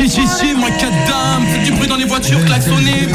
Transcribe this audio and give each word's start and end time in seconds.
Chi 0.00 0.08
chi 0.08 0.22
chi, 0.26 0.54
macadam, 0.54 1.44
faites 1.46 1.62
du 1.62 1.72
bruit 1.72 1.86
dans 1.86 1.96
les 1.96 2.06
voitures, 2.06 2.42
klaxonnez. 2.46 3.06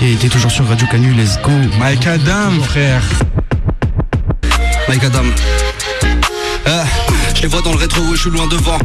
Yeah, 0.00 0.16
t'es 0.20 0.28
toujours 0.28 0.50
sur 0.50 0.66
Radio 0.66 0.88
Canu, 0.88 1.12
let's 1.14 1.40
go. 1.40 1.52
Mike 1.78 2.04
Adam, 2.08 2.50
frère. 2.64 3.00
Mike 4.88 5.04
Adam. 5.04 5.22
Eh, 6.66 6.70
je 7.36 7.42
les 7.42 7.46
vois 7.46 7.62
dans 7.62 7.70
le 7.70 7.78
rétro, 7.78 8.02
je 8.10 8.22
suis 8.22 8.30
loin 8.30 8.48
devant. 8.48 8.78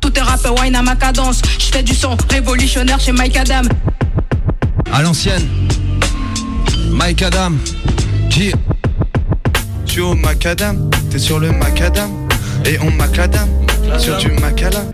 Tout 0.00 0.12
est 0.18 0.22
rap 0.22 0.40
wine 0.60 0.74
à 0.74 0.82
ma 0.82 0.96
cadence. 0.96 1.40
Je 1.60 1.66
fais 1.66 1.84
du 1.84 1.94
son 1.94 2.16
révolutionnaire 2.28 2.98
chez 2.98 3.12
Mike 3.12 3.36
Adam. 3.36 3.62
À 4.92 5.00
l'ancienne. 5.00 5.46
Mike 6.90 7.22
Adam. 7.22 7.52
G. 8.30 8.52
Tu 9.86 10.00
es 10.00 10.02
au 10.02 10.14
macadam, 10.14 10.90
t'es 11.08 11.20
sur 11.20 11.38
le 11.38 11.52
macadam. 11.52 12.27
Et 12.68 12.78
on 12.80 12.90
macadam, 12.90 13.48
sur 13.98 14.18
du 14.18 14.28
macala. 14.28 14.84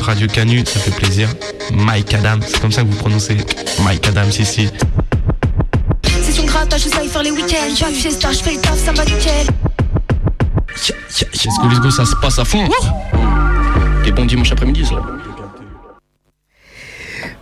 Radio 0.00 0.26
Canu, 0.26 0.64
ça 0.64 0.80
fait 0.80 0.90
plaisir. 0.92 1.28
Mike 1.74 2.14
Adam, 2.14 2.38
c'est 2.40 2.58
comme 2.58 2.72
ça 2.72 2.80
que 2.80 2.86
vous 2.86 2.96
prononcez 2.96 3.36
Mike 3.84 4.08
Adam, 4.08 4.26
ici. 4.30 4.70
C'est 6.22 6.32
son 6.32 6.46
grattage, 6.46 6.84
je 6.84 6.88
sais 6.88 7.06
faire 7.06 7.22
les 7.22 7.32
week-ends. 7.32 7.74
J'ai 7.76 8.10
je 8.10 8.42
fais 8.42 8.54
le 8.54 8.60
taf, 8.62 8.78
ça 8.78 8.92
va 8.92 9.04
nickel. 9.04 9.46
Let's 11.44 11.58
go, 11.60 11.68
let's 11.68 11.80
go, 11.80 11.90
ça 11.90 12.06
se 12.06 12.16
passe 12.16 12.38
à 12.38 12.46
fond. 12.46 12.66
Et 14.06 14.12
bon 14.12 14.24
dimanche 14.24 14.50
après-midi, 14.50 14.86
ça. 14.86 15.02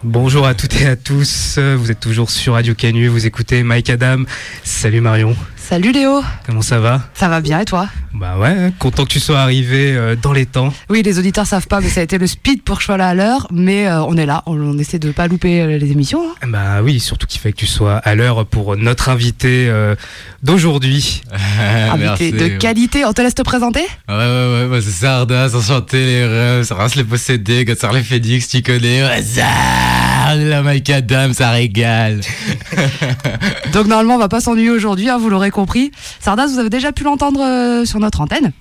Bonjour 0.02 0.48
à 0.48 0.54
toutes 0.54 0.80
et 0.80 0.86
à 0.86 0.96
tous, 0.96 1.60
vous 1.76 1.92
êtes 1.92 2.00
toujours 2.00 2.30
sur 2.30 2.54
Radio 2.54 2.74
Canu, 2.74 3.06
vous 3.06 3.24
écoutez 3.24 3.62
Mike 3.62 3.90
Adam. 3.90 4.24
Salut 4.64 5.00
Marion, 5.00 5.36
Salut 5.68 5.92
Léo, 5.92 6.22
comment 6.46 6.62
ça 6.62 6.78
va? 6.78 7.02
Ça 7.12 7.28
va 7.28 7.42
bien 7.42 7.60
et 7.60 7.66
toi? 7.66 7.88
Bah 8.14 8.38
ouais, 8.38 8.72
content 8.78 9.04
que 9.04 9.10
tu 9.10 9.20
sois 9.20 9.40
arrivé 9.40 9.92
euh, 9.94 10.16
dans 10.16 10.32
les 10.32 10.46
temps. 10.46 10.72
Oui, 10.88 11.02
les 11.02 11.18
auditeurs 11.18 11.44
savent 11.46 11.66
pas, 11.66 11.82
mais 11.82 11.90
ça 11.90 12.00
a 12.00 12.04
été 12.04 12.16
le 12.16 12.26
speed 12.26 12.62
pour 12.62 12.76
que 12.76 12.80
je 12.80 12.86
sois 12.86 12.96
là 12.96 13.08
à 13.08 13.14
l'heure, 13.14 13.46
mais 13.52 13.86
euh, 13.86 14.00
on 14.04 14.16
est 14.16 14.24
là, 14.24 14.42
on, 14.46 14.58
on 14.58 14.78
essaie 14.78 14.98
de 14.98 15.10
pas 15.12 15.28
louper 15.28 15.60
euh, 15.60 15.76
les 15.76 15.92
émissions. 15.92 16.22
hein. 16.42 16.46
Bah 16.48 16.80
oui, 16.82 17.00
surtout 17.00 17.26
qu'il 17.26 17.38
fait 17.38 17.52
que 17.52 17.58
tu 17.58 17.66
sois 17.66 17.96
à 17.96 18.14
l'heure 18.14 18.46
pour 18.46 18.78
notre 18.78 19.10
invité 19.10 19.66
euh, 19.68 19.94
d'aujourd'hui. 20.42 21.20
Invité 21.92 22.32
de 22.32 22.48
qualité, 22.56 23.04
on 23.04 23.12
te 23.12 23.20
laisse 23.20 23.34
te 23.34 23.42
présenter? 23.42 23.82
Ouais, 24.08 24.14
ouais, 24.14 24.60
ouais, 24.60 24.66
moi 24.68 24.80
c'est 24.80 24.90
Sardas, 24.90 25.54
enchanté 25.54 25.98
les 26.06 26.24
rêves, 26.24 26.62
ça 26.64 26.76
rase 26.76 26.94
les 26.94 27.04
possédés, 27.04 27.66
Godsar 27.66 27.92
les 27.92 28.02
Fédix, 28.02 28.48
tu 28.48 28.62
connais, 28.62 29.02
la 30.36 30.62
Mike 30.62 30.90
Adam, 30.90 31.32
ça 31.32 31.50
régale. 31.50 32.20
Donc 33.72 33.86
normalement, 33.86 34.14
on 34.16 34.18
va 34.18 34.28
pas 34.28 34.40
s'ennuyer 34.40 34.70
aujourd'hui, 34.70 35.08
hein, 35.08 35.18
vous 35.18 35.28
l'aurez 35.30 35.50
compris. 35.58 35.90
Sardas, 36.20 36.46
vous 36.46 36.58
avez 36.60 36.70
déjà 36.70 36.92
pu 36.92 37.02
l'entendre 37.04 37.40
euh, 37.42 37.84
sur 37.84 37.98
notre 37.98 38.20
antenne. 38.20 38.52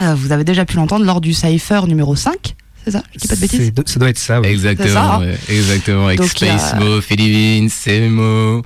Euh, 0.00 0.14
vous 0.14 0.32
avez 0.32 0.44
déjà 0.44 0.64
pu 0.64 0.76
l'entendre 0.76 1.04
lors 1.04 1.20
du 1.20 1.34
Cypher 1.34 1.82
numéro 1.86 2.16
5, 2.16 2.54
c'est 2.82 2.92
ça? 2.92 3.02
Je 3.12 3.18
dis 3.18 3.28
pas 3.28 3.34
de 3.34 3.40
bêtises 3.40 3.72
Ça 3.84 4.00
doit 4.00 4.08
être 4.08 4.18
ça, 4.18 4.40
oui. 4.40 4.48
Exactement, 4.48 4.94
ça, 4.94 5.14
hein. 5.16 5.20
ouais, 5.20 5.38
exactement, 5.50 6.06
avec 6.06 6.18
Donc, 6.18 6.40
y 6.40 6.48
a- 6.48 6.58
Space 6.58 6.80
Mo, 6.80 7.02
Philippines, 7.02 7.68
Semo, 7.68 8.62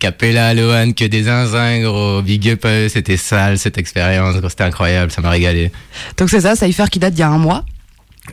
Capella, 0.00 0.52
Lohan, 0.54 0.90
que 0.92 1.04
des 1.04 1.22
zinzins, 1.24 1.80
gros, 1.82 2.22
big 2.22 2.48
up 2.50 2.64
à 2.64 2.70
eux, 2.72 2.88
c'était 2.88 3.16
sale 3.16 3.58
cette 3.58 3.78
expérience, 3.78 4.34
gros, 4.38 4.48
c'était 4.48 4.64
incroyable, 4.64 5.12
ça 5.12 5.20
m'a 5.22 5.30
régalé. 5.30 5.70
Donc 6.16 6.28
c'est 6.28 6.40
ça, 6.40 6.56
Cypher 6.56 6.86
qui 6.90 6.98
date 6.98 7.14
d'il 7.14 7.20
y 7.20 7.22
a 7.22 7.30
un 7.30 7.38
mois, 7.38 7.64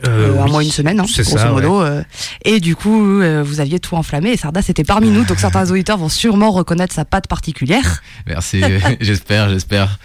Euh, 0.06 0.36
euh, 0.36 0.40
un 0.40 0.44
oui. 0.44 0.50
mois, 0.52 0.62
une 0.62 0.70
semaine, 0.70 1.00
hein, 1.00 1.04
grosso 1.04 1.36
ça, 1.36 1.50
modo. 1.50 1.82
euh, 1.82 2.02
et 2.44 2.60
du 2.60 2.76
coup, 2.76 3.20
euh, 3.20 3.42
vous 3.44 3.58
aviez 3.58 3.80
tout 3.80 3.96
enflammé 3.96 4.30
et 4.30 4.36
Sardas 4.36 4.64
était 4.68 4.84
parmi 4.84 5.10
nous, 5.10 5.24
donc 5.24 5.38
certains 5.40 5.66
auditeurs 5.70 5.98
vont 5.98 6.08
sûrement 6.08 6.52
reconnaître 6.52 6.94
sa 6.94 7.04
patte 7.04 7.26
particulière. 7.26 8.00
Merci, 8.26 8.62
j'espère, 9.00 9.48
j'espère. 9.48 9.98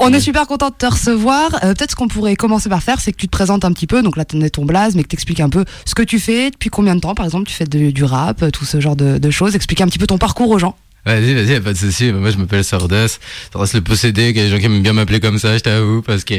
On 0.00 0.12
est 0.12 0.20
super 0.20 0.46
content 0.46 0.70
de 0.70 0.74
te 0.74 0.86
recevoir. 0.86 1.54
Euh, 1.62 1.72
Peut-être 1.74 1.92
ce 1.92 1.96
qu'on 1.96 2.08
pourrait 2.08 2.34
commencer 2.36 2.68
par 2.68 2.82
faire, 2.82 3.00
c'est 3.00 3.12
que 3.12 3.16
tu 3.16 3.26
te 3.26 3.30
présentes 3.32 3.64
un 3.64 3.72
petit 3.72 3.86
peu. 3.86 4.02
Donc 4.02 4.16
là, 4.16 4.24
tu 4.24 4.38
ton 4.50 4.64
blaze, 4.64 4.96
mais 4.96 5.02
que 5.04 5.08
tu 5.08 5.14
expliques 5.14 5.40
un 5.40 5.50
peu 5.50 5.64
ce 5.84 5.94
que 5.94 6.02
tu 6.02 6.18
fais, 6.18 6.50
depuis 6.50 6.68
combien 6.70 6.96
de 6.96 7.00
temps, 7.00 7.14
par 7.14 7.24
exemple, 7.24 7.46
tu 7.46 7.54
fais 7.54 7.66
de- 7.66 7.90
du 7.92 8.02
rap, 8.04 8.42
euh, 8.42 8.50
tout 8.50 8.64
ce 8.64 8.80
genre 8.80 8.96
de, 8.96 9.18
de 9.18 9.30
choses. 9.30 9.54
Explique 9.54 9.80
un 9.82 9.86
petit 9.86 9.98
peu 9.98 10.06
ton 10.08 10.18
parcours 10.18 10.50
aux 10.50 10.58
gens. 10.58 10.76
Vas-y, 11.06 11.34
vas-y, 11.34 11.60
pas 11.60 11.72
de 11.72 11.78
souci. 11.78 12.12
Moi, 12.12 12.30
je 12.30 12.36
m'appelle 12.36 12.62
Sardas. 12.62 13.18
Sardas 13.52 13.70
le 13.74 13.80
possédé, 13.80 14.32
qu'il 14.32 14.36
y 14.36 14.40
a 14.40 14.44
des 14.44 14.50
gens 14.50 14.58
qui 14.58 14.66
aiment 14.66 14.82
bien 14.82 14.92
m'appeler 14.92 15.20
comme 15.20 15.38
ça, 15.38 15.56
je 15.56 15.62
t'avoue, 15.62 16.02
parce 16.02 16.24
que 16.24 16.34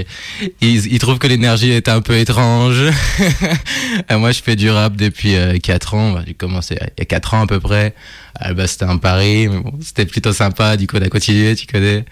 ils, 0.61 0.93
ils 0.93 0.99
trouvent 0.99 1.19
que 1.19 1.27
l'énergie 1.27 1.71
est 1.71 1.89
un 1.89 2.01
peu 2.01 2.15
étrange. 2.17 2.83
Et 4.09 4.15
moi, 4.15 4.31
je 4.31 4.41
fais 4.41 4.55
du 4.55 4.69
rap 4.69 4.95
depuis 4.95 5.35
4 5.61 5.93
ans. 5.95 6.21
J'ai 6.25 6.33
commencé 6.33 6.77
il 6.79 6.99
y 6.99 7.01
a 7.01 7.05
4 7.05 7.33
ans 7.33 7.41
à 7.43 7.47
peu 7.47 7.59
près. 7.59 7.95
Ah, 8.35 8.53
bah, 8.53 8.67
c'était 8.67 8.85
un 8.85 8.97
pari, 8.97 9.47
mais 9.47 9.59
bon, 9.59 9.73
c'était 9.81 10.05
plutôt 10.05 10.33
sympa. 10.33 10.77
Du 10.77 10.87
coup, 10.87 10.97
on 10.97 11.01
a 11.01 11.09
continué, 11.09 11.55
tu 11.55 11.67
connais. 11.67 12.05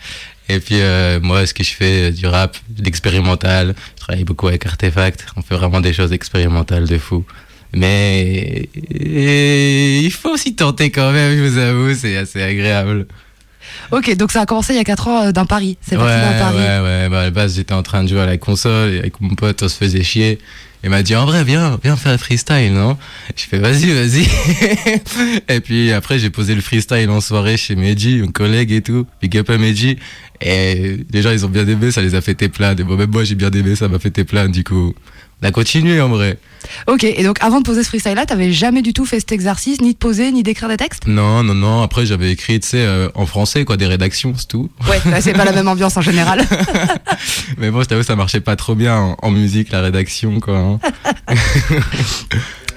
Et 0.50 0.60
puis, 0.60 0.82
euh, 0.82 1.20
moi, 1.22 1.46
ce 1.46 1.54
que 1.54 1.64
je 1.64 1.74
fais, 1.74 2.10
euh, 2.10 2.12
du 2.12 2.26
rap, 2.26 2.58
de 2.70 2.84
l'expérimental. 2.84 3.76
Je 3.96 4.02
travaille 4.02 4.24
beaucoup 4.24 4.48
avec 4.48 4.66
Artefact. 4.66 5.28
On 5.38 5.42
fait 5.44 5.56
vraiment 5.56 5.80
des 5.80 5.94
choses 5.94 6.12
expérimentales 6.12 6.88
de 6.88 6.98
fou. 6.98 7.24
Mais 7.74 8.68
et 8.92 10.00
il 10.00 10.12
faut 10.12 10.32
aussi 10.34 10.56
tenter 10.56 10.90
quand 10.90 11.12
même, 11.12 11.38
je 11.38 11.44
vous 11.44 11.58
avoue, 11.58 11.94
c'est 11.94 12.18
assez 12.18 12.42
agréable. 12.42 13.06
Ok, 13.92 14.16
donc 14.16 14.32
ça 14.32 14.42
a 14.42 14.46
commencé 14.46 14.74
il 14.74 14.78
y 14.78 14.80
a 14.80 14.84
4 14.84 15.08
ans 15.08 15.28
euh, 15.28 15.32
d'un 15.32 15.46
pari. 15.46 15.78
C'est 15.82 15.96
Ouais, 15.96 16.04
parti 16.04 16.22
d'un 16.22 16.40
pari. 16.40 16.58
ouais, 16.58 16.80
ouais. 16.84 17.10
Bah, 17.10 17.22
à 17.22 17.24
la 17.26 17.30
base, 17.32 17.56
j'étais 17.56 17.74
en 17.74 17.84
train 17.84 18.04
de 18.04 18.10
jouer 18.10 18.22
à 18.22 18.26
la 18.26 18.38
console 18.38 18.94
et 18.94 19.00
avec 19.00 19.22
mon 19.22 19.36
pote, 19.36 19.62
on 19.64 19.68
se 19.70 19.78
faisait 19.78 20.04
chier. 20.04 20.40
Il 20.84 20.90
m'a 20.90 21.04
dit, 21.04 21.16
en 21.16 21.26
vrai, 21.26 21.44
viens, 21.44 21.78
viens 21.84 21.98
faire 21.98 22.14
le 22.14 22.18
freestyle, 22.18 22.72
non? 22.74 22.98
Je 23.36 23.44
fais, 23.44 23.60
vas-y, 23.60 23.92
vas-y. 23.92 24.28
et 25.50 25.60
puis 25.60 25.92
après, 25.92 26.20
j'ai 26.20 26.30
posé 26.30 26.56
le 26.56 26.62
freestyle 26.62 27.10
en 27.10 27.20
soirée 27.20 27.58
chez 27.58 27.76
Meiji, 27.76 28.22
un 28.26 28.32
collègue 28.32 28.72
et 28.72 28.82
tout. 28.82 29.06
Big 29.22 29.38
up 29.38 29.50
à 29.50 29.58
Meiji. 29.58 29.98
Et 30.42 30.98
les 31.12 31.22
gens, 31.22 31.32
ils 31.32 31.46
ont 31.46 31.50
bien 31.50 31.68
aimé, 31.68 31.92
ça 31.92 32.02
les 32.02 32.16
a 32.16 32.22
fait 32.22 32.36
tes 32.36 32.48
plein. 32.50 32.72
Et 32.76 32.84
bon, 32.84 32.96
même 32.96 33.12
moi, 33.12 33.24
j'ai 33.26 33.36
bien 33.36 33.52
aimé, 33.52 33.76
ça 33.76 33.88
m'a 33.90 34.00
fait 34.00 34.12
tes 34.12 34.24
plein. 34.24 34.48
Du 34.48 34.64
coup, 34.64 34.94
on 35.42 35.48
a 35.48 35.52
continué, 35.52 36.02
en 36.02 36.10
vrai. 36.10 36.38
Ok, 36.88 37.04
et 37.06 37.24
donc 37.24 37.38
avant 37.42 37.60
de 37.60 37.64
poser 37.66 37.84
ce 37.84 37.88
freestyle-là, 37.90 38.26
t'avais 38.26 38.52
jamais 38.52 38.82
du 38.82 38.92
tout 38.94 39.06
fait 39.06 39.20
cet 39.20 39.32
exercice, 39.32 39.80
ni 39.82 39.94
de 39.94 39.98
poser, 39.98 40.32
ni 40.32 40.44
d'écrire 40.44 40.68
des 40.68 40.76
textes? 40.78 41.08
Non, 41.08 41.42
non, 41.44 41.54
non. 41.56 41.82
Après, 41.82 42.06
j'avais 42.06 42.32
écrit, 42.32 42.60
tu 42.60 42.68
sais, 42.68 42.78
euh, 42.86 43.08
en 43.16 43.26
français, 43.26 43.64
quoi, 43.64 43.78
des 43.78 43.88
rédactions, 43.88 44.34
c'est 44.38 44.48
tout. 44.48 44.70
Ouais, 44.90 45.00
là, 45.10 45.22
c'est 45.22 45.34
pas 45.34 45.46
la 45.46 45.54
même 45.54 45.68
ambiance 45.70 45.96
en 45.96 46.02
général. 46.02 46.42
Mais 47.58 47.72
bon, 47.72 47.82
je 47.82 47.88
t'avoue, 47.88 48.04
ça 48.04 48.16
marchait 48.18 48.42
pas 48.42 48.56
trop 48.58 48.76
bien 48.76 48.98
en, 48.98 49.18
en 49.22 49.32
musique, 49.32 49.72
la 49.72 49.82
rédaction, 49.82 50.40
quoi. 50.42 50.58
hein. 50.58 50.80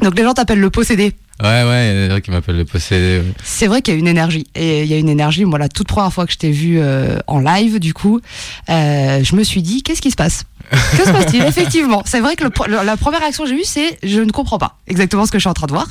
donc 0.01 0.17
les 0.17 0.25
gens 0.25 0.35
t'appellent 0.35 0.61
le 0.61 0.71
possédé. 0.71 1.13
Ouais, 1.43 1.49
ouais, 1.65 1.89
il 1.89 1.95
y 1.95 2.05
a 2.05 2.07
des 2.09 2.15
gens 2.15 2.21
qui 2.21 2.31
m'appellent 2.31 2.57
le 2.59 2.65
possédé. 2.65 3.19
ouais. 3.19 3.33
C'est 3.43 3.67
vrai 3.67 3.83
qu'il 3.83 3.95
y 3.95 3.97
a 3.97 4.01
une 4.01 4.07
énergie. 4.07 4.47
Et 4.55 4.83
il 4.83 4.89
y 4.89 4.95
a 4.95 4.99
une 4.99 5.09
énergie, 5.09 5.45
moi, 5.45 5.59
la 5.59 5.69
toute 5.69 5.89
première 5.89 6.13
fois 6.13 6.25
que 6.27 6.33
je 6.33 6.39
t'ai 6.39 6.53
vu 6.53 6.79
euh, 6.79 7.19
en 7.27 7.41
live, 7.41 7.81
du 7.81 7.95
coup, 7.95 8.21
euh, 8.69 9.25
je 9.25 9.35
me 9.35 9.43
suis 9.43 9.63
dit, 9.63 9.83
qu'est-ce 9.83 10.01
qui 10.03 10.11
se 10.13 10.17
passe? 10.17 10.45
Que 10.97 11.05
se 11.07 11.11
passe-t-il 11.13 11.43
Effectivement, 11.45 12.03
c'est 12.07 12.21
vrai 12.21 12.35
que 12.37 12.45
le 12.45 12.51
pro- 12.51 12.67
le- 12.67 12.83
la 12.85 12.97
première 12.97 13.21
réaction 13.21 13.45
que 13.45 13.51
j'ai 13.51 13.57
eue, 13.57 13.65
c'est 13.65 13.99
je 14.03 14.21
ne 14.21 14.31
comprends 14.31 14.59
pas 14.59 14.79
exactement 14.87 15.27
ce 15.27 15.31
que 15.33 15.39
je 15.39 15.43
suis 15.43 15.49
en 15.51 15.55
train 15.55 15.67
de 15.67 15.73
voir. 15.73 15.87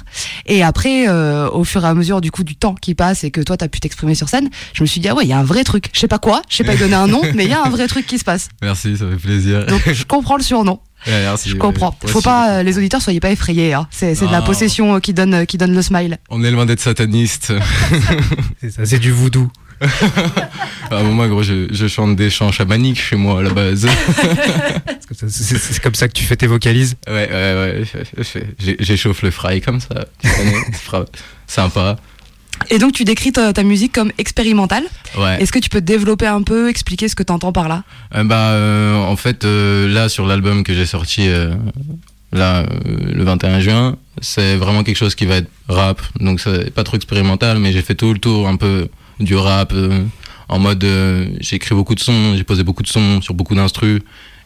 Et 0.47 0.64
après, 0.64 1.08
euh, 1.08 1.50
au 1.50 1.64
fur 1.64 1.84
et 1.86 1.88
à 1.88 1.94
mesure 1.94 2.19
du 2.22 2.31
coup 2.31 2.44
du 2.44 2.56
temps 2.56 2.75
qui 2.75 2.96
passe 2.96 3.24
et 3.24 3.31
que 3.31 3.41
toi, 3.41 3.58
tu 3.58 3.64
as 3.64 3.68
pu 3.68 3.80
t'exprimer 3.80 4.16
sur 4.16 4.28
scène, 4.30 4.50
je 4.74 4.81
me 4.84 4.88
suis 4.88 5.00
dit, 5.02 5.08
ah 5.09 5.16
ouais, 5.16 5.24
il 5.25 5.30
y 5.30 5.34
a 5.34 5.38
un 5.40 5.44
vrai 5.44 5.64
truc. 5.64 5.90
Je 5.94 6.00
sais 6.00 6.08
pas 6.08 6.20
quoi, 6.20 6.41
je 6.50 6.58
sais 6.58 6.64
pas 6.64 6.75
donner 6.75 6.96
un 6.96 7.08
nom, 7.08 7.22
mais 7.36 7.46
il 7.46 7.50
y 7.50 7.53
a 7.53 7.64
un 7.64 7.70
vrai 7.70 7.88
truc 7.88 8.06
qui 8.08 8.18
se 8.20 8.24
passe. 8.24 8.50
Merci, 8.62 8.97
ça 8.97 9.06
fait 9.09 9.16
plaisir. 9.18 9.66
Donc, 9.68 9.81
je 9.91 10.03
comprends 10.06 10.38
le 10.38 10.44
surnom. 10.44 10.80
Ouais, 11.08 11.14
merci, 11.24 11.50
Je 11.50 11.56
comprends. 11.56 11.96
Faut 12.06 12.22
pas, 12.22 12.50
euh, 12.59 12.64
les 12.64 12.78
auditeurs, 12.78 13.02
soyez 13.02 13.20
pas 13.20 13.31
effrayés. 13.31 13.74
Hein. 13.74 13.88
C'est 13.90 14.14
c'est 14.14 14.28
de 14.28 14.31
la 14.31 14.41
possession 14.44 14.96
euh, 14.96 15.00
qui 15.00 15.14
donne, 15.14 15.34
euh, 15.34 15.46
qui 15.46 15.58
donne 15.58 15.74
le 15.74 15.81
smile. 15.81 16.20
On 16.30 16.44
est 16.44 16.52
loin 16.52 16.68
d'être 16.68 16.80
sataniste. 16.80 17.53
C'est 18.62 18.70
ça, 18.70 18.86
c'est 18.86 19.00
du 19.00 19.12
voodoo. 19.12 19.50
ah, 20.92 21.03
moi, 21.03 21.28
gros, 21.28 21.44
je, 21.44 21.68
je 21.72 21.88
chante 21.88 22.16
des 22.16 22.30
chants 22.30 22.52
chamaniques 22.52 23.02
chez 23.02 23.16
moi, 23.16 23.40
à 23.40 23.44
la 23.44 23.50
base. 23.50 23.88
C'est 25.12 25.81
comme 25.81 25.96
ça- 25.96 26.08
que 26.08 26.14
tu 26.14 26.24
fais 26.24 26.36
tes 26.36 26.47
vocalises. 26.47 26.96
ouais, 27.08 27.30
ouais, 27.31 27.84
ouais. 27.96 28.75
J'échauffe 28.80 29.22
le 29.24 29.31
fry 29.31 29.62
comme 29.62 29.80
ça. 29.80 30.06
Sympa. 31.47 31.97
Et 32.70 32.78
donc, 32.78 32.94
tu 32.94 33.03
décris 33.03 33.31
ta, 33.31 33.53
ta 33.53 33.64
musique 33.64 33.91
comme 33.94 34.12
expérimentale. 34.18 34.84
Ouais. 35.18 35.41
Est-ce 35.41 35.52
que 35.52 35.59
tu 35.59 35.70
peux 35.70 35.81
développer 35.81 36.28
un 36.28 36.44
peu, 36.44 36.70
expliquer 36.70 37.08
ce 37.08 37.16
que 37.16 37.24
tu 37.24 37.34
entends 37.34 37.52
par 37.52 37.68
là? 37.68 37.84
Euh, 38.16 38.24
bah, 38.24 38.52
euh, 38.52 38.96
en 38.96 39.16
fait, 39.16 39.46
euh, 39.46 39.88
là, 39.91 40.09
sur 40.09 40.25
l'album 40.28 40.64
que 40.64 40.73
j'ai 40.73 40.85
sorti 40.85 41.28
euh, 41.28 41.53
là, 42.32 42.59
euh, 42.59 42.66
le 43.14 43.23
21 43.23 43.59
juin, 43.61 43.97
c'est 44.22 44.55
vraiment 44.58 44.84
quelque 44.84 44.97
chose 44.97 45.16
qui 45.16 45.26
va 45.26 45.38
être 45.38 45.50
rap. 45.70 46.02
Donc, 46.20 46.40
c'est 46.40 46.72
pas 46.72 46.84
trop 46.84 46.97
expérimental, 46.97 47.58
mais 47.58 47.72
j'ai 47.72 47.82
fait 47.82 47.96
tout 47.96 48.14
le 48.14 48.20
tour 48.20 48.47
un 48.47 48.58
peu 48.58 48.88
du 49.22 49.35
rap. 49.35 49.72
euh, 49.73 50.03
en 50.50 50.59
mode, 50.59 50.84
euh, 50.84 51.28
j'ai 51.40 51.56
écrit 51.56 51.73
beaucoup 51.73 51.96
de 51.96 52.02
sons, 52.02 52.35
j'ai 52.35 52.44
posé 52.44 52.64
beaucoup 52.64 52.84
de 52.84 52.88
sons 52.88 53.22
sur 53.22 53.34
beaucoup 53.34 53.56
d'instrus. 53.56 54.02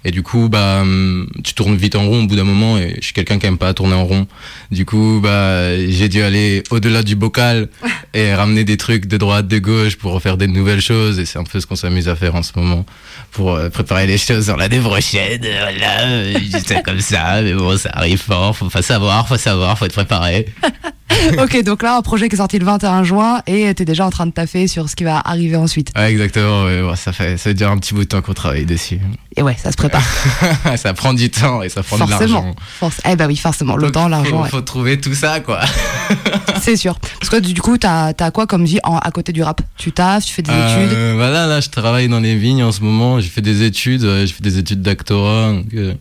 Et 0.08 0.12
du 0.12 0.22
coup, 0.22 0.50
bah, 0.50 0.82
hum, 0.84 1.28
tu 1.44 1.56
tournes 1.56 1.76
vite 1.76 1.96
en 1.96 2.06
rond 2.06 2.24
au 2.24 2.28
bout 2.28 2.36
d'un 2.36 2.44
moment, 2.44 2.78
et 2.78 2.94
je 3.00 3.06
suis 3.06 3.14
quelqu'un 3.14 3.40
qui 3.40 3.48
aime 3.48 3.58
pas 3.58 3.74
tourner 3.74 3.96
en 3.96 4.06
rond. 4.06 4.28
Du 4.70 4.86
coup, 4.86 5.20
bah, 5.22 5.76
j'ai 5.90 6.08
dû 6.08 6.22
aller 6.22 6.62
au-delà 6.70 7.02
du 7.02 7.16
bocal 7.16 7.70
et 8.14 8.36
ramener 8.36 8.64
des 8.64 8.78
trucs 8.78 9.08
de 9.08 9.18
droite, 9.18 9.48
de 9.48 9.58
gauche 9.58 9.96
pour 9.96 10.22
faire 10.22 10.38
des 10.38 10.46
nouvelles 10.46 10.80
choses. 10.80 11.18
Et 11.18 11.26
c'est 11.26 11.40
un 11.40 11.44
peu 11.44 11.60
ce 11.60 11.66
qu'on 11.66 11.76
s'amuse 11.76 12.08
à 12.08 12.16
faire 12.16 12.36
en 12.36 12.44
ce 12.44 12.52
moment 12.56 12.86
pour 13.32 13.56
euh, 13.56 13.70
préparer 13.70 14.06
les 14.06 14.20
choses 14.20 14.46
sur 14.46 14.58
l'année 14.58 14.80
prochaine. 14.80 15.42
Voilà, 15.42 16.04
euh, 16.04 16.38
ça 16.64 16.82
comme 16.82 17.02
ça, 17.02 17.42
mais 17.42 17.54
bon, 17.54 17.76
ça 17.76 17.90
arrive 17.94 18.22
fort. 18.22 18.56
Faut 18.56 18.70
pas 18.70 18.84
savoir, 18.84 19.28
faut 19.28 19.38
savoir, 19.38 19.76
faut 19.76 19.86
être 19.86 19.94
préparé. 19.94 20.46
ok, 21.38 21.64
donc 21.64 21.84
là, 21.84 21.98
un 21.98 22.02
projet 22.02 22.28
qui 22.30 22.36
est 22.36 22.38
sorti 22.40 22.58
le 22.60 22.66
21 22.66 23.04
juin 23.04 23.42
et 23.48 23.74
t'es 23.76 23.86
déjà 23.86 24.06
en 24.06 24.10
train 24.10 24.26
de 24.26 24.32
taffer 24.32 24.68
sur 24.68 24.90
ce 24.90 24.96
qui 24.96 25.04
va 25.04 25.20
arriver 25.24 25.56
ensuite. 25.56 25.92
Ouais, 25.96 26.12
exactement. 26.12 26.64
ouais, 26.66 26.82
ça 26.96 27.14
fait, 27.14 27.38
ça 27.38 27.44
fait 27.44 27.54
déjà 27.54 27.70
un 27.70 27.78
petit 27.78 27.94
bout 27.94 28.02
de 28.04 28.10
temps 28.10 28.22
qu'on 28.22 28.34
travaille 28.34 28.66
dessus. 28.66 29.00
Et 29.38 29.42
ouais, 29.44 29.56
ça 29.62 29.72
se 29.72 29.78
prépare. 29.78 30.04
ça 30.78 30.94
prend 30.94 31.14
du 31.14 31.30
temps 31.30 31.62
et 31.62 31.70
ça 31.70 31.84
prend 31.84 31.98
de 31.98 32.10
forcément. 32.10 32.42
l'argent. 32.42 32.56
Force- 32.80 33.02
Eh 33.10 33.16
bah 33.16 33.26
oui, 33.28 33.36
forcément. 33.38 33.76
Le 33.76 33.84
Donc, 33.84 33.92
temps, 33.94 34.08
l'argent, 34.08 34.38
Faut, 34.38 34.44
ouais. 34.44 34.50
faut 34.50 34.62
trouver 34.62 35.00
tout 35.00 35.14
ça, 35.14 35.40
quoi. 35.42 35.60
c'est 36.62 36.76
sûr. 36.78 36.98
Parce 37.20 37.30
que 37.30 37.38
du 37.38 37.62
coup, 37.62 37.78
t'as 37.78 38.14
as 38.18 38.32
quoi 38.32 38.48
comme 38.48 38.66
vie 38.66 38.80
en- 38.84 38.98
à 38.98 39.12
côté 39.12 39.32
du 39.32 39.44
rap? 39.44 39.62
Tu 39.78 39.92
taffes, 39.92 40.26
tu 40.26 40.34
fais 40.34 40.42
des 40.42 40.52
études? 40.52 40.94
Euh, 40.98 41.14
voilà, 41.16 41.48
là, 41.48 41.60
je 41.62 41.70
travaille 41.70 42.08
dans 42.08 42.20
les 42.20 42.36
vignes 42.36 42.64
en 42.64 42.72
ce 42.72 42.82
moment. 42.82 43.20
J'ai 43.20 43.30
fait 43.30 43.42
des 43.42 43.64
études, 43.64 44.02
j'ai 44.02 44.28
fait 44.34 44.44
des 44.44 44.58
études 44.58 44.82
d'actorat. 44.82 45.54
euh, 45.76 45.94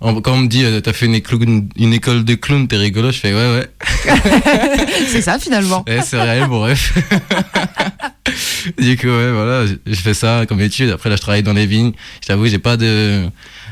quand 0.00 0.22
on 0.32 0.36
me 0.38 0.48
dit, 0.48 0.64
euh, 0.64 0.80
t'as 0.80 0.92
fait 0.92 1.06
une, 1.06 1.14
école- 1.14 1.64
une 1.76 1.92
école 1.92 2.24
de 2.24 2.34
clown, 2.34 2.68
t'es 2.68 2.76
rigolo, 2.76 3.10
je 3.10 3.18
fais 3.18 3.34
ouais, 3.34 3.52
ouais. 3.52 3.68
C'est 5.08 5.22
ça 5.22 5.38
finalement. 5.38 5.84
Ouais, 5.86 6.00
c'est 6.02 6.20
réel, 6.20 6.46
bref. 6.48 6.92
du 8.78 8.96
coup, 8.96 9.06
ouais, 9.08 9.32
voilà, 9.32 9.64
je 9.86 9.94
fais 9.94 10.14
ça 10.14 10.44
comme 10.48 10.60
étude. 10.60 10.90
Après, 10.90 11.08
là, 11.10 11.16
je 11.16 11.20
travaille 11.20 11.42
dans 11.42 11.52
les 11.52 11.66
vignes. 11.66 11.92
Je 12.22 12.26
t'avoue, 12.28 12.46
j'ai 12.46 12.58
pas 12.58 12.76
de. 12.76 13.28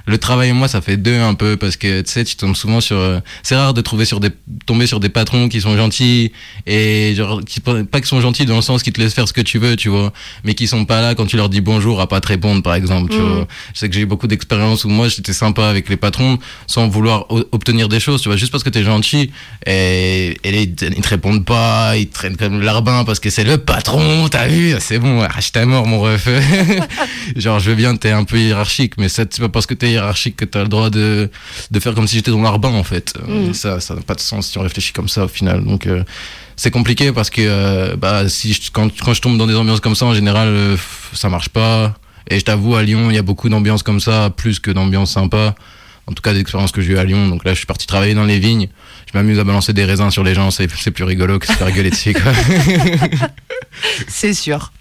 Le 0.06 0.18
travail 0.18 0.50
et 0.50 0.52
moi, 0.52 0.68
ça 0.68 0.80
fait 0.80 0.96
deux 0.96 1.18
un 1.18 1.34
peu 1.34 1.56
parce 1.56 1.76
que 1.76 2.00
tu 2.02 2.10
sais, 2.12 2.24
tu 2.24 2.36
tombes 2.36 2.54
souvent 2.56 2.80
sur. 2.80 2.96
euh, 2.96 3.18
C'est 3.42 3.56
rare 3.56 3.74
de 3.74 3.80
trouver 3.80 4.04
sur 4.04 4.20
des 4.20 4.30
tomber 4.66 4.86
sur 4.86 5.00
des 5.00 5.08
patrons 5.08 5.48
qui 5.48 5.60
sont 5.60 5.76
gentils 5.76 6.32
et 6.66 7.12
genre 7.16 7.40
qui 7.44 7.60
pas 7.60 7.82
qu'ils 7.98 8.06
sont 8.06 8.20
gentils 8.20 8.46
dans 8.46 8.56
le 8.56 8.62
sens 8.62 8.82
qu'ils 8.82 8.92
te 8.92 9.00
laissent 9.00 9.14
faire 9.14 9.26
ce 9.28 9.32
que 9.32 9.40
tu 9.40 9.58
veux, 9.58 9.74
tu 9.76 9.88
vois, 9.88 10.12
mais 10.44 10.54
qui 10.54 10.66
sont 10.68 10.84
pas 10.84 11.00
là 11.02 11.14
quand 11.14 11.26
tu 11.26 11.36
leur 11.36 11.48
dis 11.48 11.60
bonjour 11.60 12.00
à 12.00 12.08
pas 12.08 12.20
te 12.20 12.28
répondre, 12.28 12.62
par 12.62 12.74
exemple. 12.74 13.10
Tu 13.10 13.20
Mm. 13.20 13.24
vois. 13.24 13.46
Je 13.74 13.78
sais 13.80 13.88
que 13.88 13.94
j'ai 13.94 14.02
eu 14.02 14.06
beaucoup 14.06 14.26
d'expériences 14.28 14.84
où 14.84 14.88
moi 14.88 15.08
j'étais 15.08 15.32
sympa 15.32 15.66
avec 15.68 15.88
les 15.88 15.96
patrons 15.96 16.38
sans 16.66 16.86
vouloir 16.88 17.26
obtenir 17.52 17.88
des 17.88 17.98
choses, 18.00 18.22
tu 18.22 18.28
vois, 18.28 18.36
juste 18.36 18.52
parce 18.52 18.62
que 18.64 18.70
t'es 18.70 18.84
gentil 18.84 19.30
et, 19.66 20.36
et 20.44 20.50
les- 20.52 20.62
ils 20.64 20.74
te 21.02 21.08
répondent 21.08 21.44
pas, 21.44 21.96
ils 21.96 22.06
te 22.08 22.14
traînent 22.14 22.36
comme 22.36 22.60
larbin 22.60 23.04
parce 23.04 23.18
que 23.20 23.28
c'est 23.30 23.44
le 23.44 23.58
patron, 23.58 24.28
t'as 24.28 24.46
vu, 24.46 24.74
c'est 24.78 24.98
bon, 24.98 25.20
arrache 25.20 25.50
ta 25.52 25.66
mort 25.66 25.86
mon 25.86 26.00
ref. 26.00 26.28
Genre 27.36 27.58
je 27.58 27.70
veux 27.70 27.76
bien, 27.76 27.96
t'es 27.96 28.10
un 28.10 28.24
peu 28.24 28.38
hiérarchique, 28.38 28.94
mais 28.98 29.08
c'est 29.08 29.32
c'est 29.34 29.40
pas 29.42 29.48
parce 29.48 29.66
que 29.66 29.74
t'es 29.74 29.95
hiérarchique 29.96 30.36
que 30.36 30.44
t'as 30.44 30.62
le 30.62 30.68
droit 30.68 30.88
de, 30.90 31.28
de 31.70 31.80
faire 31.80 31.94
comme 31.94 32.06
si 32.06 32.16
j'étais 32.16 32.30
ton 32.30 32.42
larbin 32.42 32.70
en 32.72 32.84
fait. 32.84 33.14
Mm. 33.26 33.50
Et 33.50 33.54
Ça, 33.54 33.80
ça 33.80 33.94
n'a 33.94 34.00
pas 34.02 34.14
de 34.14 34.20
sens 34.20 34.46
si 34.48 34.58
on 34.58 34.62
réfléchit 34.62 34.92
comme 34.92 35.08
ça 35.08 35.24
au 35.24 35.28
final. 35.28 35.64
Donc 35.64 35.86
euh, 35.86 36.04
c'est 36.56 36.70
compliqué 36.70 37.12
parce 37.12 37.28
que 37.30 37.42
euh, 37.44 37.96
bah 37.96 38.28
si 38.28 38.52
je- 38.54 38.70
quand, 38.72 38.90
quand 39.02 39.12
je 39.14 39.20
tombe 39.20 39.36
dans 39.38 39.46
des 39.46 39.54
ambiances 39.56 39.80
comme 39.80 39.94
ça 39.96 40.06
en 40.06 40.14
général 40.14 40.48
euh, 40.48 40.76
ça 41.12 41.28
marche 41.28 41.48
pas. 41.48 41.94
Et 42.28 42.38
je 42.40 42.44
t'avoue 42.44 42.74
à 42.76 42.82
Lyon 42.82 43.10
il 43.10 43.14
y 43.14 43.18
a 43.18 43.22
beaucoup 43.22 43.48
d'ambiances 43.48 43.82
comme 43.82 44.00
ça, 44.00 44.30
plus 44.30 44.58
que 44.60 44.70
d'ambiances 44.70 45.12
sympas. 45.12 45.54
En 46.08 46.12
tout 46.12 46.22
cas 46.22 46.32
des 46.32 46.40
expériences 46.40 46.70
que 46.72 46.80
j'ai 46.80 46.92
eues 46.92 46.98
à 46.98 47.04
Lyon. 47.04 47.26
Donc 47.28 47.44
là 47.44 47.52
je 47.52 47.58
suis 47.58 47.66
parti 47.66 47.86
travailler 47.86 48.14
dans 48.14 48.24
les 48.24 48.38
vignes. 48.38 48.68
Je 49.12 49.16
m'amuse 49.18 49.38
à 49.38 49.44
balancer 49.44 49.72
des 49.72 49.84
raisins 49.84 50.10
sur 50.10 50.22
les 50.24 50.34
gens, 50.34 50.50
c'est 50.50 50.66
plus 50.90 51.04
rigolo 51.04 51.38
que 51.38 51.46
de 51.46 51.52
se 51.52 51.56
faire 51.58 51.70
gueuler 51.72 51.90
dessus 51.90 52.12
quoi. 52.14 52.32
C'est 54.08 54.34
sûr. 54.34 54.72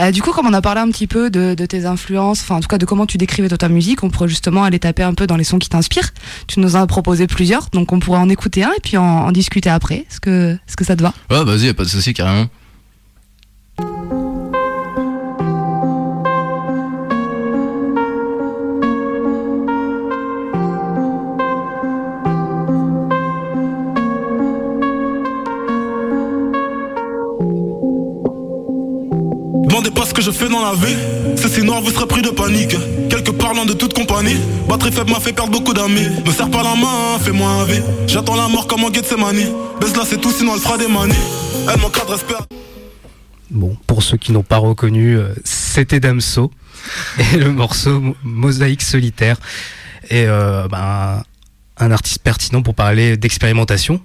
Euh, 0.00 0.10
du 0.10 0.22
coup, 0.22 0.32
comme 0.32 0.46
on 0.46 0.52
a 0.52 0.60
parlé 0.60 0.80
un 0.80 0.90
petit 0.90 1.06
peu 1.06 1.30
de, 1.30 1.54
tes 1.54 1.86
influences, 1.86 2.40
enfin 2.42 2.56
en 2.56 2.60
tout 2.60 2.68
cas 2.68 2.78
de 2.78 2.84
comment 2.84 3.06
tu 3.06 3.18
décrivais 3.18 3.48
ta 3.56 3.68
musique, 3.68 4.02
on 4.02 4.10
pourrait 4.10 4.28
justement 4.28 4.64
aller 4.64 4.78
taper 4.78 5.02
un 5.02 5.14
peu 5.14 5.26
dans 5.26 5.36
les 5.36 5.44
sons 5.44 5.58
qui 5.58 5.68
t'inspirent. 5.68 6.10
Tu 6.46 6.60
nous 6.60 6.76
en 6.76 6.80
as 6.80 6.86
proposé 6.86 7.26
plusieurs, 7.26 7.68
donc 7.72 7.92
on 7.92 8.00
pourrait 8.00 8.18
en 8.18 8.28
écouter 8.28 8.64
un 8.64 8.70
et 8.70 8.80
puis 8.82 8.96
en, 8.96 9.04
en 9.04 9.32
discuter 9.32 9.70
après. 9.70 10.06
Est-ce 10.10 10.20
que, 10.20 10.54
est-ce 10.54 10.76
que 10.76 10.84
ça 10.84 10.96
te 10.96 11.02
va? 11.02 11.12
Ouais 11.30 11.44
vas-y 11.44 11.66
y 11.66 11.68
a 11.68 11.74
pas 11.74 11.84
de 11.84 11.88
souci 11.88 12.14
carrément. 12.14 12.46
Je 30.24 30.30
fais 30.30 30.48
dans 30.48 30.62
la 30.62 30.74
vie. 30.74 30.96
C'est 31.36 31.48
si 31.48 31.62
noir, 31.62 31.80
vous 31.82 31.90
serez 31.90 32.06
pris 32.06 32.22
de 32.22 32.30
panique. 32.30 32.76
Quelques 33.10 33.32
parlant 33.32 33.64
de 33.66 33.72
toute 33.74 33.92
compagnie. 33.94 34.36
Batterie 34.68 34.92
faible 34.92 35.10
m'a 35.10 35.20
fait 35.20 35.32
perdre 35.32 35.50
beaucoup 35.52 35.74
d'amis. 35.74 36.08
Me 36.24 36.30
serre 36.32 36.50
pas 36.50 36.62
la 36.62 36.74
main, 36.74 37.18
fais-moi 37.20 37.48
un 37.50 37.64
V. 37.64 37.82
J'attends 38.06 38.36
la 38.36 38.48
mort 38.48 38.66
comme 38.66 38.84
en 38.84 38.92
Gethsemane. 38.92 39.36
Baisse 39.80 39.96
là, 39.96 40.04
c'est 40.06 40.20
tout, 40.20 40.30
sinon 40.32 40.54
elle 40.54 40.60
fera 40.60 40.78
des 40.78 40.88
manies. 40.88 41.12
Elle 41.72 41.80
manquera 41.80 42.04
de 42.06 42.10
respect. 42.12 42.34
Bon, 43.50 43.76
pour 43.86 44.02
ceux 44.02 44.16
qui 44.16 44.32
n'ont 44.32 44.42
pas 44.42 44.56
reconnu, 44.56 45.16
euh, 45.18 45.28
c'était 45.44 46.00
Damso 46.00 46.50
et 47.32 47.36
le 47.36 47.50
morceau 47.52 48.00
Mo- 48.00 48.16
Mosaïque 48.24 48.82
solitaire. 48.82 49.36
Et 50.10 50.24
euh, 50.26 50.66
ben, 50.68 51.22
un 51.78 51.90
artiste 51.90 52.18
pertinent 52.20 52.62
pour 52.62 52.74
parler 52.74 53.16
d'expérimentation. 53.16 54.00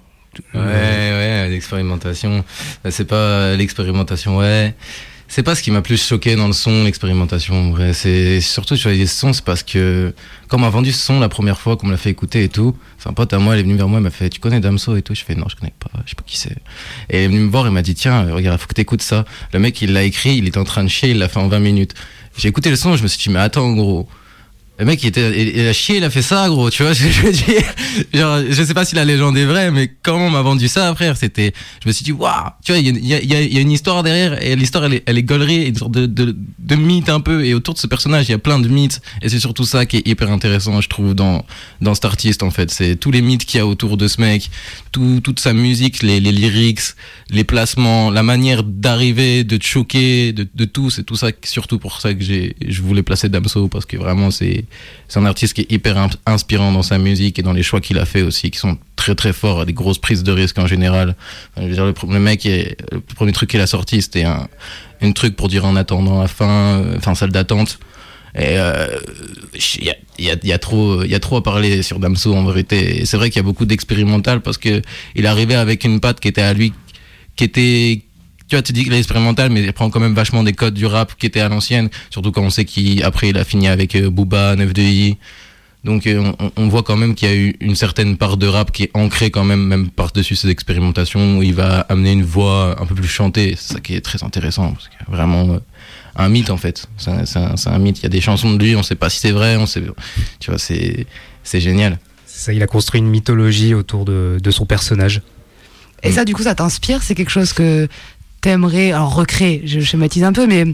Ouais, 0.54 0.60
ouais, 0.62 1.48
l'expérimentation. 1.50 2.44
Euh, 2.86 2.92
C'est 2.92 3.06
pas 3.08 3.56
l'expérimentation, 3.56 4.38
ouais. 4.38 4.76
C'est 5.32 5.44
pas 5.44 5.54
ce 5.54 5.62
qui 5.62 5.70
m'a 5.70 5.84
plus 5.84 6.04
choqué 6.04 6.36
dans 6.36 6.48
le 6.48 6.54
son, 6.54 6.86
l'expérimentation. 6.86 7.76
C'est 7.94 8.42
surtout 8.42 8.76
sur 8.76 8.90
les 8.90 9.06
sons, 9.06 9.32
c'est 9.32 9.46
parce 9.46 9.62
que 9.62 10.12
quand 10.48 10.58
on 10.58 10.62
m'a 10.62 10.70
vendu 10.70 10.92
ce 10.92 11.00
son 11.00 11.20
la 11.20 11.30
première 11.30 11.60
fois, 11.60 11.78
qu'on 11.78 11.86
me 11.86 11.92
l'a 11.92 12.00
fait 12.00 12.10
écouter 12.10 12.44
et 12.44 12.50
tout, 12.50 12.76
c'est 12.98 13.10
un 13.10 13.14
pote 13.14 13.32
à 13.32 13.38
moi, 13.38 13.56
il 13.56 13.60
est 13.60 13.64
venu 13.64 13.76
vers 13.76 13.88
moi, 13.88 14.00
il 14.00 14.04
m'a 14.04 14.10
fait, 14.10 14.30
tu 14.32 14.40
connais 14.40 14.60
Damso 14.60 14.96
et 14.98 15.04
tout? 15.04 15.14
Je 15.14 15.24
fais, 15.24 15.36
non, 15.36 15.46
je 15.48 15.56
connais 15.56 15.74
pas, 15.80 15.92
je 16.04 16.10
sais 16.10 16.16
pas 16.16 16.24
qui 16.26 16.36
c'est. 16.36 16.58
Et 17.12 17.20
il 17.20 17.24
est 17.26 17.28
venu 17.28 17.42
me 17.42 17.52
voir, 17.52 17.68
il 17.68 17.72
m'a 17.72 17.84
dit, 17.84 17.94
tiens, 17.94 18.34
regarde, 18.34 18.60
faut 18.60 18.66
que 18.66 18.74
t'écoutes 18.74 19.04
ça. 19.04 19.24
Le 19.54 19.60
mec, 19.60 19.80
il 19.84 19.94
l'a 19.94 20.04
écrit, 20.04 20.36
il 20.36 20.48
était 20.48 20.58
en 20.58 20.64
train 20.64 20.84
de 20.84 20.90
chier, 20.90 21.12
il 21.12 21.20
l'a 21.20 21.30
fait 21.30 21.40
en 21.40 21.48
20 21.48 21.60
minutes. 21.60 21.94
J'ai 22.36 22.48
écouté 22.48 22.72
le 22.72 22.76
son, 22.76 22.96
je 22.96 23.04
me 23.04 23.08
suis 23.08 23.22
dit, 23.22 23.30
mais 23.30 23.40
attends, 23.40 23.72
gros. 23.74 24.10
Le 24.80 24.86
mec, 24.86 25.04
il, 25.04 25.08
était, 25.08 25.52
il, 25.54 25.68
a 25.68 25.74
chié, 25.74 25.98
il 25.98 26.04
a 26.06 26.10
fait 26.10 26.22
ça, 26.22 26.48
gros, 26.48 26.70
tu 26.70 26.84
vois 26.84 26.94
je 26.94 27.08
veux 27.22 27.32
dire? 27.34 27.64
Genre, 28.14 28.40
je 28.50 28.64
sais 28.64 28.74
pas 28.74 28.86
si 28.86 28.96
la 28.96 29.04
légende 29.04 29.38
est 29.38 29.44
vraie, 29.46 29.72
mais 29.72 29.92
comment 30.02 30.28
on 30.28 30.30
m'a 30.30 30.42
vendu 30.42 30.70
ça, 30.70 30.96
frère 30.96 31.18
C'était, 31.18 31.52
je 31.84 31.90
me 31.90 31.92
suis 31.92 32.06
dit, 32.06 32.14
waouh, 32.14 32.32
tu 32.64 32.72
vois, 32.72 32.80
il 32.80 33.06
y 33.06 33.14
a, 33.14 33.22
y, 33.22 33.36
a, 33.36 33.42
y 33.42 33.58
a- 33.58 33.60
une 33.60 33.72
histoire 33.72 34.04
derrière, 34.04 34.42
et 34.42 34.56
l'histoire, 34.56 34.86
elle 34.86 34.94
est, 34.94 35.04
elle 35.06 35.18
est 35.18 35.24
gaulerie, 35.24 35.66
une 35.68 35.76
sorte 35.76 35.92
de, 35.92 36.06
de, 36.06 36.34
de 36.60 36.76
mythe 36.76 37.10
un 37.10 37.20
peu, 37.20 37.46
et 37.46 37.54
autour 37.54 37.74
de 37.74 37.80
ce 37.80 37.88
personnage, 37.88 38.30
il 38.30 38.32
y 38.32 38.36
a 38.36 38.38
plein 38.38 38.58
de 38.58 38.70
mythes, 38.70 39.02
et 39.22 39.28
c'est 39.28 39.42
surtout 39.42 39.66
ça 39.66 39.86
qui 39.86 39.98
est 39.98 40.08
hyper 40.08 40.32
intéressant, 40.32 40.80
je 40.80 40.88
trouve, 40.88 41.14
dans, 41.14 41.46
dans 41.82 41.94
cet 41.94 42.06
artiste, 42.06 42.42
en 42.42 42.50
fait. 42.52 42.72
C'est 42.72 42.96
tous 42.96 43.12
les 43.12 43.22
mythes 43.22 43.44
qu'il 43.46 43.58
y 43.58 43.62
a 43.62 43.68
autour 43.68 43.98
de 43.98 44.08
ce 44.08 44.22
mec, 44.22 44.50
tout, 44.94 45.20
toute 45.22 45.42
sa 45.42 45.52
musique, 45.52 46.04
les, 46.04 46.22
les 46.22 46.32
lyrics, 46.32 46.80
les 47.32 47.44
placements, 47.44 48.12
la 48.12 48.24
manière 48.24 48.64
d'arriver, 48.64 49.44
de 49.44 49.62
choquer, 49.62 50.32
de, 50.32 50.48
de 50.56 50.64
tout, 50.66 50.90
c'est 50.90 51.04
tout 51.04 51.18
ça, 51.18 51.32
surtout 51.44 51.80
pour 51.80 52.00
ça 52.00 52.14
que 52.14 52.24
j'ai, 52.24 52.56
je 52.66 52.82
voulais 52.82 53.04
placer 53.04 53.28
Damso, 53.28 53.68
parce 53.68 53.86
que 53.86 53.98
vraiment, 53.98 54.32
c'est, 54.32 54.64
c'est 55.08 55.20
un 55.20 55.26
artiste 55.26 55.54
qui 55.54 55.62
est 55.62 55.72
hyper 55.72 56.08
inspirant 56.26 56.72
dans 56.72 56.84
sa 56.84 56.98
musique 56.98 57.40
et 57.40 57.42
dans 57.42 57.54
les 57.54 57.64
choix 57.64 57.82
qu'il 57.82 57.98
a 58.00 58.06
fait 58.06 58.22
aussi, 58.22 58.52
qui 58.52 58.60
sont 58.60 58.78
très 58.96 59.16
très 59.16 59.34
forts, 59.34 59.66
des 59.66 59.74
grosses 59.74 59.98
prises 59.98 60.24
de 60.24 60.32
risque 60.32 60.58
en 60.60 60.68
général. 60.68 61.16
Je 61.58 61.64
veux 61.64 61.74
dire, 61.74 61.86
le, 61.86 61.94
le 62.08 62.20
mec, 62.20 62.46
est- 62.46 62.78
le 62.92 63.00
premier 63.02 63.32
truc 63.32 63.50
qu'il 63.50 63.62
a 63.62 63.68
sorti, 63.68 64.02
c'était 64.02 64.24
un, 64.24 64.48
truc 65.14 65.36
pour 65.36 65.48
dire 65.48 65.66
en 65.66 65.76
attendant 65.76 66.22
la 66.22 66.28
fin, 66.28 66.80
euh, 66.82 66.98
enfin 66.98 67.16
salle 67.16 67.32
d'attente. 67.32 67.80
Et 68.36 68.60
euh, 68.60 68.88
il 69.80 69.86
y, 69.86 69.90
a, 70.30 70.36
y, 70.44 70.52
a, 70.52 70.60
trop, 70.60 71.04
il 71.04 71.10
y 71.10 71.16
a 71.16 71.20
trop 71.20 71.38
à 71.38 71.44
parler 71.44 71.82
sur 71.82 72.00
Damso 72.00 72.36
en 72.36 72.44
vérité. 72.46 73.04
C'est 73.06 73.18
vrai 73.18 73.30
qu'il 73.32 73.38
y 73.38 73.40
a 73.40 73.44
beaucoup 73.44 73.66
d'expérimental 73.66 74.42
parce 74.42 74.60
que 74.60 74.84
il 75.16 75.26
arrivait 75.26 75.56
avec 75.56 75.84
une 75.84 76.00
patte 76.00 76.20
qui 76.20 76.28
était 76.28 76.44
à 76.44 76.54
lui, 76.54 76.74
qui 77.36 77.44
était 77.46 78.04
tu 78.50 78.56
vois, 78.56 78.64
tu 78.64 78.74
dis 78.74 78.84
qu'il 78.84 78.94
est 78.94 78.98
expérimental, 78.98 79.52
mais 79.52 79.62
il 79.62 79.74
prend 79.74 79.90
quand 79.92 80.00
même 80.00 80.16
vachement 80.16 80.44
des 80.44 80.54
codes 80.54 80.74
du 80.74 80.88
rap 80.88 81.16
qui 81.18 81.28
étaient 81.28 81.40
à 81.40 81.50
l'ancienne, 81.50 81.90
surtout 82.10 82.32
quand 82.32 82.42
on 82.42 82.50
sait 82.50 82.66
qu'après 82.66 83.30
il 83.30 83.38
a 83.38 83.44
fini 83.44 83.68
avec 83.68 83.96
euh, 83.96 84.10
Booba, 84.10 84.56
9DI. 84.56 85.18
Donc 85.84 86.08
euh, 86.08 86.34
on, 86.40 86.52
on 86.58 86.68
voit 86.68 86.82
quand 86.84 86.98
même 86.98 87.14
qu'il 87.14 87.30
y 87.30 87.32
a 87.32 87.36
eu 87.36 87.56
une 87.62 87.76
certaine 87.76 88.18
part 88.18 88.38
de 88.38 88.48
rap 88.48 88.72
qui 88.72 88.84
est 88.84 88.92
ancrée 88.96 89.30
quand 89.30 89.44
même, 89.44 89.62
même 89.66 89.90
par-dessus 89.90 90.36
ces 90.36 90.50
expérimentations, 90.50 91.38
où 91.38 91.44
il 91.44 91.54
va 91.54 91.82
amener 91.82 92.12
une 92.12 92.24
voix 92.24 92.76
un 92.82 92.86
peu 92.88 92.96
plus 92.96 93.08
chantée. 93.08 93.56
C'est 93.56 93.76
ça 93.76 93.80
qui 93.80 93.94
est 93.96 94.02
très 94.02 94.24
intéressant, 94.24 94.72
parce 94.72 94.90
qu'il 94.90 94.98
y 95.00 95.12
a 95.12 95.16
vraiment 95.16 95.54
euh, 95.54 95.60
un 96.16 96.28
mythe 96.28 96.50
en 96.50 96.58
fait. 96.58 96.88
C'est 96.98 97.12
un, 97.12 97.80
mythe. 97.80 98.00
Il 98.00 98.04
y 98.04 98.08
a 98.08 98.10
des 98.10 98.20
chansons 98.22 98.52
de 98.52 98.64
lui, 98.64 98.76
on 98.76 98.82
sait 98.82 98.96
pas 98.96 99.12
si 99.12 99.20
c'est 99.20 99.32
vrai, 99.32 99.58
on 99.58 99.68
sait, 99.68 99.84
tu 100.40 100.50
vois, 100.50 100.60
c'est 100.60 101.06
c'est 101.44 101.62
génial. 101.62 102.00
Ça, 102.26 102.52
il 102.52 102.64
a 102.64 102.68
construit 102.68 103.00
une 103.00 103.10
mythologie 103.10 103.76
autour 103.76 104.06
de, 104.06 104.40
de 104.42 104.52
son 104.52 104.66
personnage. 104.66 105.22
Et 106.04 106.12
ça, 106.12 106.26
du 106.26 106.34
coup, 106.34 106.44
ça 106.44 106.56
t'inspire? 106.56 107.04
C'est 107.04 107.16
quelque 107.16 107.32
chose 107.32 107.54
que 107.54 107.88
t'aimerais, 108.42 108.92
alors 108.92 109.14
recréer, 109.16 109.62
je 109.66 109.80
schématise 109.80 110.24
un 110.24 110.34
peu, 110.34 110.48
mais 110.48 110.66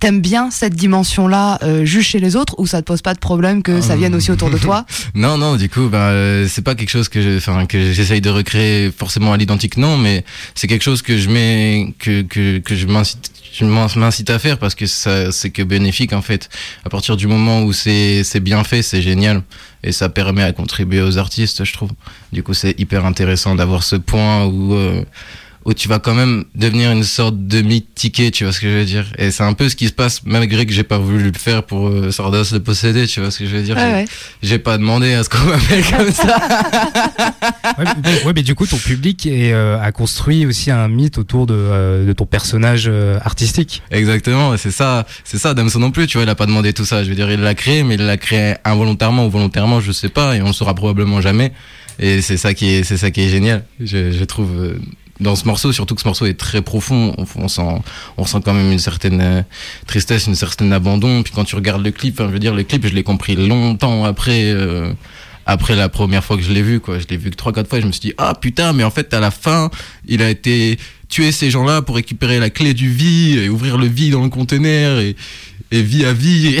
t'aimes 0.00 0.20
bien 0.20 0.50
cette 0.50 0.74
dimension-là 0.74 1.58
euh, 1.62 1.84
juste 1.84 2.08
chez 2.10 2.18
les 2.18 2.34
autres 2.34 2.54
ou 2.58 2.66
ça 2.66 2.80
te 2.80 2.86
pose 2.86 3.02
pas 3.02 3.14
de 3.14 3.18
problème 3.20 3.62
que 3.62 3.80
ça 3.80 3.94
vienne 3.94 4.14
aussi 4.14 4.30
autour 4.32 4.50
de 4.50 4.58
toi? 4.58 4.84
Non, 5.14 5.36
non, 5.38 5.56
du 5.56 5.68
coup, 5.68 5.88
ben, 5.88 5.98
euh, 5.98 6.46
c'est 6.48 6.62
pas 6.62 6.74
quelque 6.74 6.90
chose 6.90 7.08
que 7.08 7.20
je, 7.22 7.36
enfin, 7.36 7.66
que 7.66 7.92
j'essaye 7.92 8.20
de 8.20 8.30
recréer 8.30 8.90
forcément 8.90 9.32
à 9.32 9.36
l'identique, 9.36 9.76
non, 9.76 9.96
mais 9.98 10.24
c'est 10.54 10.66
quelque 10.66 10.82
chose 10.82 11.02
que 11.02 11.18
je 11.18 11.28
mets, 11.28 11.94
que, 11.98 12.22
que, 12.22 12.58
que 12.58 12.74
je 12.74 12.86
m'incite, 12.86 13.30
je 13.52 13.64
m'in- 13.66 13.86
m'incite 13.96 14.30
à 14.30 14.38
faire 14.38 14.58
parce 14.58 14.74
que 14.74 14.86
ça, 14.86 15.30
c'est 15.30 15.50
que 15.50 15.62
bénéfique, 15.62 16.14
en 16.14 16.22
fait. 16.22 16.48
À 16.84 16.88
partir 16.88 17.16
du 17.18 17.26
moment 17.26 17.62
où 17.62 17.72
c'est, 17.74 18.24
c'est 18.24 18.40
bien 18.40 18.64
fait, 18.64 18.82
c'est 18.82 19.02
génial. 19.02 19.42
Et 19.84 19.92
ça 19.92 20.08
permet 20.08 20.42
à 20.42 20.52
contribuer 20.52 21.02
aux 21.02 21.18
artistes, 21.18 21.64
je 21.64 21.72
trouve. 21.72 21.90
Du 22.32 22.42
coup, 22.42 22.54
c'est 22.54 22.74
hyper 22.80 23.04
intéressant 23.04 23.54
d'avoir 23.54 23.82
ce 23.82 23.96
point 23.96 24.46
où, 24.46 24.72
euh, 24.74 25.02
où 25.64 25.74
tu 25.74 25.88
vas 25.88 25.98
quand 25.98 26.14
même 26.14 26.44
devenir 26.54 26.90
une 26.92 27.04
sorte 27.04 27.46
de 27.46 27.60
mythiqué, 27.62 28.30
tu 28.30 28.44
vois 28.44 28.52
ce 28.52 28.60
que 28.60 28.68
je 28.68 28.76
veux 28.78 28.84
dire. 28.84 29.06
Et 29.18 29.30
c'est 29.30 29.42
un 29.44 29.52
peu 29.52 29.68
ce 29.68 29.76
qui 29.76 29.86
se 29.88 29.92
passe, 29.92 30.22
malgré 30.24 30.66
que 30.66 30.72
j'ai 30.72 30.82
pas 30.82 30.98
voulu 30.98 31.22
le 31.30 31.38
faire 31.38 31.62
pour 31.64 31.88
euh, 31.88 32.10
Sordas 32.10 32.50
le 32.52 32.60
posséder, 32.60 33.06
tu 33.06 33.20
vois 33.20 33.30
ce 33.30 33.38
que 33.40 33.46
je 33.46 33.56
veux 33.56 33.62
dire. 33.62 33.76
J'ai- 33.78 33.84
ouais. 33.84 34.04
J'ai 34.42 34.58
pas 34.58 34.78
demandé 34.78 35.12
à 35.14 35.22
ce 35.24 35.28
qu'on 35.28 35.38
m'appelle 35.46 35.84
comme 35.84 36.12
ça. 36.12 36.38
Ouais, 37.78 37.84
mais- 38.04 38.24
ouais, 38.24 38.32
mais 38.34 38.42
du 38.42 38.54
coup, 38.54 38.66
ton 38.66 38.76
public 38.76 39.26
est, 39.26 39.52
euh, 39.52 39.80
a 39.80 39.92
construit 39.92 40.44
aussi 40.46 40.70
un 40.70 40.88
mythe 40.88 41.16
autour 41.18 41.46
de, 41.46 41.54
euh, 41.56 42.06
de 42.06 42.12
ton 42.12 42.26
personnage 42.26 42.84
euh, 42.86 43.18
artistique. 43.24 43.82
Exactement, 43.90 44.56
c'est 44.56 44.70
ça, 44.70 45.06
c'est 45.24 45.38
ça, 45.38 45.54
Damso 45.54 45.78
non 45.78 45.90
plus, 45.90 46.06
tu 46.06 46.18
vois, 46.18 46.24
il 46.24 46.28
a 46.28 46.34
pas 46.34 46.46
demandé 46.46 46.72
tout 46.72 46.84
ça. 46.84 47.02
Je 47.02 47.08
veux 47.08 47.14
dire, 47.14 47.30
il 47.30 47.40
l'a 47.40 47.54
créé, 47.54 47.82
mais 47.82 47.94
il 47.94 48.02
l'a 48.04 48.16
créé 48.16 48.54
involontairement 48.64 49.26
ou 49.26 49.30
volontairement, 49.30 49.80
je 49.80 49.90
sais 49.92 50.08
pas, 50.10 50.36
et 50.36 50.42
on 50.42 50.48
le 50.48 50.52
saura 50.52 50.74
probablement 50.74 51.20
jamais. 51.20 51.52
Et 51.98 52.20
c'est 52.20 52.36
ça 52.36 52.52
qui 52.54 52.68
est, 52.68 52.82
c'est 52.84 52.96
ça 52.96 53.10
qui 53.10 53.22
est 53.22 53.28
génial. 53.28 53.64
Je, 53.80 54.10
je 54.12 54.24
trouve 54.24 54.50
euh, 54.60 54.78
dans 55.20 55.36
ce 55.36 55.44
morceau, 55.44 55.72
surtout 55.72 55.94
que 55.94 56.00
ce 56.00 56.08
morceau 56.08 56.26
est 56.26 56.38
très 56.38 56.62
profond, 56.62 57.14
on, 57.18 57.26
on 57.36 57.48
sent, 57.48 57.62
on 58.16 58.24
sent 58.24 58.38
quand 58.44 58.54
même 58.54 58.72
une 58.72 58.78
certaine 58.78 59.20
euh, 59.20 59.42
tristesse, 59.86 60.26
une 60.26 60.34
certaine 60.34 60.72
abandon. 60.72 61.22
Puis 61.22 61.32
quand 61.34 61.44
tu 61.44 61.54
regardes 61.54 61.84
le 61.84 61.90
clip, 61.90 62.16
je 62.18 62.24
veux 62.24 62.38
dire, 62.38 62.54
le 62.54 62.64
clip, 62.64 62.86
je 62.86 62.94
l'ai 62.94 63.04
compris 63.04 63.36
longtemps 63.36 64.04
après. 64.04 64.52
euh, 64.52 64.92
après 65.46 65.74
la 65.74 65.88
première 65.88 66.22
fois 66.24 66.36
que 66.36 66.42
je 66.42 66.52
l'ai 66.52 66.62
vu, 66.62 66.80
je 66.86 67.06
l'ai 67.08 67.16
vu 67.16 67.30
que 67.30 67.36
trois, 67.36 67.52
quatre 67.52 67.68
fois, 67.68 67.78
et 67.78 67.82
je 67.82 67.86
me 67.86 67.92
suis 67.92 68.00
dit, 68.00 68.14
ah 68.18 68.34
putain, 68.34 68.72
mais 68.72 68.84
en 68.84 68.90
fait, 68.90 69.12
à 69.12 69.20
la 69.20 69.30
fin, 69.30 69.70
il 70.06 70.22
a 70.22 70.30
été 70.30 70.78
tuer 71.08 71.32
ces 71.32 71.50
gens-là 71.50 71.82
pour 71.82 71.96
récupérer 71.96 72.38
la 72.38 72.50
clé 72.50 72.74
du 72.74 72.90
vie 72.90 73.38
et 73.38 73.48
ouvrir 73.48 73.76
le 73.76 73.86
vie 73.86 74.10
dans 74.10 74.22
le 74.22 74.28
conteneur 74.28 75.00
et, 75.00 75.16
vie 75.72 76.04
à 76.04 76.12
vie. 76.12 76.56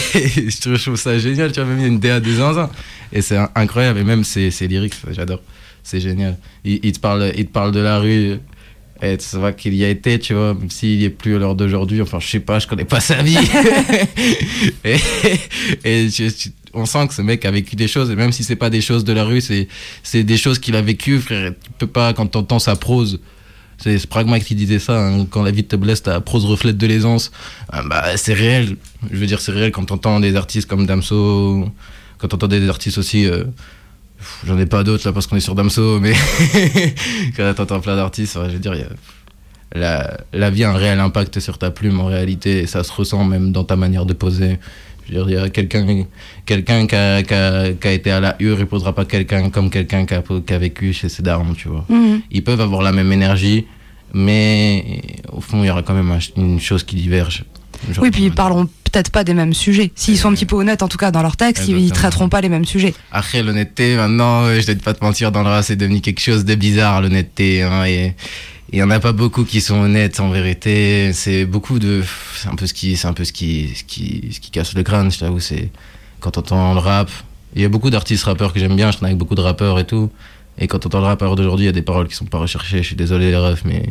Je 0.00 0.80
trouve 0.80 0.96
ça 0.96 1.18
génial, 1.18 1.52
tu 1.52 1.60
vois, 1.60 1.68
même 1.68 1.78
il 1.78 1.82
y 1.82 1.84
a 1.84 1.88
une 1.88 2.00
DA 2.00 2.18
des 2.18 2.36
zinzins. 2.36 2.70
Et 3.12 3.20
c'est 3.22 3.38
incroyable, 3.54 3.98
et 3.98 4.04
même 4.04 4.24
ses, 4.24 4.50
ses 4.50 4.66
lyrics, 4.66 4.94
j'adore. 5.10 5.40
C'est 5.82 6.00
génial. 6.00 6.36
Il, 6.64 6.80
il 6.82 6.92
te 6.92 7.00
parle, 7.00 7.32
il 7.36 7.46
te 7.46 7.52
parle 7.52 7.72
de 7.72 7.80
la 7.80 7.98
rue. 7.98 8.38
Et 9.02 9.16
tu 9.16 9.36
vois 9.38 9.52
qu'il 9.52 9.74
y 9.74 9.82
a 9.84 9.88
été, 9.88 10.18
tu 10.18 10.34
vois, 10.34 10.52
même 10.52 10.68
s'il 10.68 11.02
est 11.02 11.08
plus 11.10 11.36
à 11.36 11.38
l'heure 11.38 11.54
d'aujourd'hui. 11.54 12.02
Enfin, 12.02 12.18
je 12.20 12.26
sais 12.28 12.40
pas, 12.40 12.58
je 12.58 12.66
connais 12.66 12.84
pas 12.84 13.00
sa 13.00 13.22
vie. 13.22 13.38
et 14.84 14.96
et 15.84 16.08
je- 16.08 16.28
je- 16.28 16.48
on 16.72 16.86
sent 16.86 17.08
que 17.08 17.14
ce 17.14 17.22
mec 17.22 17.44
a 17.44 17.50
vécu 17.50 17.74
des 17.76 17.88
choses, 17.88 18.10
et 18.10 18.16
même 18.16 18.30
si 18.30 18.44
c'est 18.44 18.56
pas 18.56 18.70
des 18.70 18.80
choses 18.80 19.04
de 19.04 19.12
la 19.12 19.24
rue, 19.24 19.40
c'est 19.40 19.68
c'est 20.02 20.22
des 20.22 20.36
choses 20.36 20.58
qu'il 20.58 20.76
a 20.76 20.82
vécues, 20.82 21.18
frère. 21.18 21.52
Tu 21.62 21.70
peux 21.78 21.86
pas, 21.86 22.12
quand 22.12 22.26
t'entends 22.26 22.58
sa 22.58 22.76
prose, 22.76 23.20
c'est 23.78 23.98
Spragma 23.98 24.38
qui 24.38 24.54
disait 24.54 24.78
ça, 24.78 24.98
hein, 25.08 25.26
quand 25.30 25.42
la 25.42 25.50
vie 25.50 25.64
te 25.64 25.76
blesse, 25.76 26.02
ta 26.02 26.20
prose 26.20 26.44
reflète 26.44 26.76
de 26.76 26.86
l'aisance. 26.86 27.32
Ah 27.70 27.82
bah, 27.82 28.16
c'est 28.16 28.34
réel. 28.34 28.76
Je 29.10 29.16
veux 29.16 29.26
dire, 29.26 29.40
c'est 29.40 29.52
réel 29.52 29.72
quand 29.72 29.84
t'entends 29.86 30.20
des 30.20 30.36
artistes 30.36 30.68
comme 30.68 30.86
Damso, 30.86 31.68
quand 32.18 32.28
t'entends 32.28 32.48
des 32.48 32.68
artistes 32.68 32.98
aussi. 32.98 33.26
euh, 33.26 33.44
J'en 34.46 34.58
ai 34.58 34.66
pas 34.66 34.84
d'autres 34.84 35.06
là 35.06 35.12
parce 35.12 35.26
qu'on 35.26 35.36
est 35.36 35.40
sur 35.40 35.54
Damso, 35.54 35.98
mais 36.00 36.12
quand 37.36 37.52
t'entends 37.54 37.80
plein 37.80 37.96
d'artistes, 37.96 38.34
je 38.46 38.50
veux 38.52 38.58
dire, 38.58 38.74
il 38.74 38.80
y 38.80 38.84
a- 38.84 38.88
la, 39.72 40.18
la 40.32 40.50
vie 40.50 40.64
a 40.64 40.70
un 40.70 40.76
réel 40.76 40.98
impact 40.98 41.38
sur 41.38 41.56
ta 41.56 41.70
plume 41.70 42.00
en 42.00 42.06
réalité, 42.06 42.58
et 42.58 42.66
ça 42.66 42.82
se 42.82 42.92
ressent 42.92 43.24
même 43.24 43.52
dans 43.52 43.62
ta 43.64 43.76
manière 43.76 44.04
de 44.04 44.12
poser. 44.14 44.58
Je 45.08 45.16
veux 45.18 45.24
dire, 45.24 45.28
il 45.28 45.34
y 45.34 45.36
a 45.46 45.48
quelqu'un 45.48 46.04
quelqu'un 46.44 46.86
qui 46.88 46.94
a, 46.96 47.22
qui, 47.22 47.34
a, 47.34 47.72
qui 47.72 47.86
a 47.88 47.92
été 47.92 48.10
à 48.10 48.18
la 48.20 48.34
hure, 48.40 48.58
il 48.58 48.66
posera 48.66 48.92
pas 48.94 49.04
quelqu'un 49.04 49.48
comme 49.50 49.70
quelqu'un 49.70 50.06
qui 50.06 50.14
a, 50.14 50.22
qui 50.44 50.52
a 50.54 50.58
vécu 50.58 50.92
chez 50.92 51.08
ses 51.08 51.22
darmes, 51.22 51.54
tu 51.56 51.68
vois. 51.68 51.84
Mhm. 51.88 52.20
Ils 52.32 52.42
peuvent 52.42 52.60
avoir 52.60 52.82
la 52.82 52.90
même 52.92 53.12
énergie, 53.12 53.66
mais 54.12 55.02
au 55.32 55.40
fond, 55.40 55.62
il 55.62 55.66
y 55.68 55.70
aura 55.70 55.82
quand 55.82 55.94
même 55.94 56.10
un- 56.10 56.18
une 56.40 56.60
chose 56.60 56.82
qui 56.84 56.96
diverge. 56.96 57.44
Oui, 58.00 58.10
puis 58.10 58.24
ils 58.24 58.32
parleront 58.32 58.66
peut-être 58.84 59.10
pas 59.10 59.24
des 59.24 59.34
mêmes 59.34 59.54
sujets. 59.54 59.92
S'ils 59.94 60.18
sont 60.18 60.28
un 60.28 60.34
petit 60.34 60.46
peu 60.46 60.56
honnêtes, 60.56 60.82
en 60.82 60.88
tout 60.88 60.98
cas 60.98 61.10
dans 61.10 61.22
leur 61.22 61.36
texte, 61.36 61.64
ils, 61.68 61.70
ils 61.70 61.74
Exactement. 61.76 61.94
traiteront 61.94 62.28
pas 62.28 62.40
les 62.40 62.48
mêmes 62.48 62.64
sujets. 62.64 62.94
Après, 63.12 63.42
l'honnêteté, 63.42 63.96
maintenant, 63.96 64.44
euh, 64.44 64.60
je 64.60 64.66
vais 64.66 64.76
pas 64.76 64.94
te 64.94 65.04
mentir, 65.04 65.32
dans 65.32 65.42
le 65.42 65.48
rap, 65.48 65.64
c'est 65.64 65.76
devenu 65.76 66.00
quelque 66.00 66.20
chose 66.20 66.44
de 66.44 66.54
bizarre, 66.54 67.00
l'honnêteté. 67.00 67.62
Hein, 67.62 67.84
et 67.84 68.14
il 68.72 68.78
y 68.78 68.82
en 68.82 68.90
a 68.90 69.00
pas 69.00 69.12
beaucoup 69.12 69.44
qui 69.44 69.60
sont 69.60 69.80
honnêtes, 69.80 70.20
en 70.20 70.30
vérité. 70.30 71.12
C'est 71.12 71.44
beaucoup 71.44 71.78
de. 71.78 72.02
C'est 72.36 72.48
un 72.48 72.54
peu 72.54 72.66
ce 72.66 72.74
qui, 72.74 72.96
c'est 72.96 73.06
un 73.08 73.12
peu 73.12 73.24
ce 73.24 73.32
qui, 73.32 73.70
ce 73.74 73.84
qui, 73.84 74.30
ce 74.32 74.40
qui 74.40 74.50
casse 74.50 74.74
le 74.74 74.82
crâne, 74.82 75.10
je 75.10 75.18
t'avoue. 75.18 75.40
C'est 75.40 75.70
quand 76.20 76.32
t'entends 76.32 76.74
le 76.74 76.80
rap. 76.80 77.10
Il 77.56 77.62
y 77.62 77.64
a 77.64 77.68
beaucoup 77.68 77.90
d'artistes 77.90 78.24
rappeurs 78.24 78.52
que 78.52 78.60
j'aime 78.60 78.76
bien, 78.76 78.90
je 78.92 78.98
traîne 78.98 79.08
avec 79.08 79.18
beaucoup 79.18 79.34
de 79.34 79.40
rappeurs 79.40 79.78
et 79.80 79.84
tout. 79.84 80.10
Et 80.58 80.68
quand 80.68 80.78
t'entends 80.78 81.00
le 81.00 81.06
rappeur 81.06 81.34
d'aujourd'hui, 81.36 81.64
il 81.64 81.68
y 81.68 81.70
a 81.70 81.72
des 81.72 81.82
paroles 81.82 82.06
qui 82.06 82.14
sont 82.14 82.26
pas 82.26 82.38
recherchées. 82.38 82.78
Je 82.78 82.82
suis 82.88 82.96
désolé, 82.96 83.30
les 83.30 83.36
refs, 83.36 83.64
mais 83.64 83.82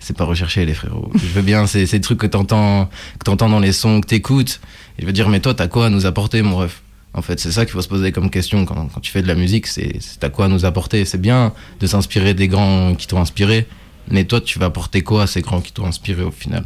c'est 0.00 0.16
pas 0.16 0.24
recherché, 0.24 0.64
les 0.66 0.74
frérots. 0.74 1.10
Je 1.14 1.26
veux 1.28 1.42
bien, 1.42 1.66
c'est 1.66 1.84
des 1.84 2.00
trucs 2.00 2.18
que 2.18 2.26
t'entends, 2.26 2.86
que 3.18 3.24
t'entends 3.24 3.48
dans 3.48 3.60
les 3.60 3.72
sons, 3.72 4.00
que 4.00 4.06
t'écoutes. 4.06 4.60
Et 4.98 5.02
je 5.02 5.06
veux 5.06 5.12
dire, 5.12 5.28
mais 5.28 5.40
toi, 5.40 5.54
t'as 5.54 5.68
quoi 5.68 5.86
à 5.86 5.90
nous 5.90 6.06
apporter, 6.06 6.42
mon 6.42 6.56
ref? 6.56 6.82
En 7.12 7.22
fait, 7.22 7.38
c'est 7.40 7.52
ça 7.52 7.64
qu'il 7.64 7.72
faut 7.72 7.82
se 7.82 7.88
poser 7.88 8.12
comme 8.12 8.30
question 8.30 8.64
quand, 8.64 8.86
quand 8.86 9.00
tu 9.00 9.10
fais 9.10 9.22
de 9.22 9.28
la 9.28 9.34
musique. 9.34 9.66
C'est 9.66 9.98
t'as 10.18 10.30
quoi 10.30 10.46
à 10.46 10.48
nous 10.48 10.64
apporter? 10.64 11.04
C'est 11.04 11.20
bien 11.20 11.52
de 11.80 11.86
s'inspirer 11.86 12.34
des 12.34 12.48
grands 12.48 12.94
qui 12.94 13.06
t'ont 13.06 13.20
inspiré, 13.20 13.66
mais 14.08 14.24
toi, 14.24 14.40
tu 14.40 14.58
vas 14.58 14.66
apporter 14.66 15.02
quoi 15.02 15.24
à 15.24 15.26
ces 15.26 15.42
grands 15.42 15.60
qui 15.60 15.72
t'ont 15.72 15.86
inspiré 15.86 16.22
au 16.22 16.30
final? 16.30 16.64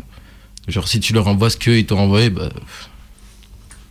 Genre, 0.69 0.87
si 0.87 1.01
tu 1.01 1.13
leur 1.13 1.27
envoies 1.29 1.51
ce 1.51 1.57
qu'eux 1.57 1.79
ils 1.79 1.87
t'ont 1.87 1.99
envoyé, 1.99 2.31
bah, 2.31 2.51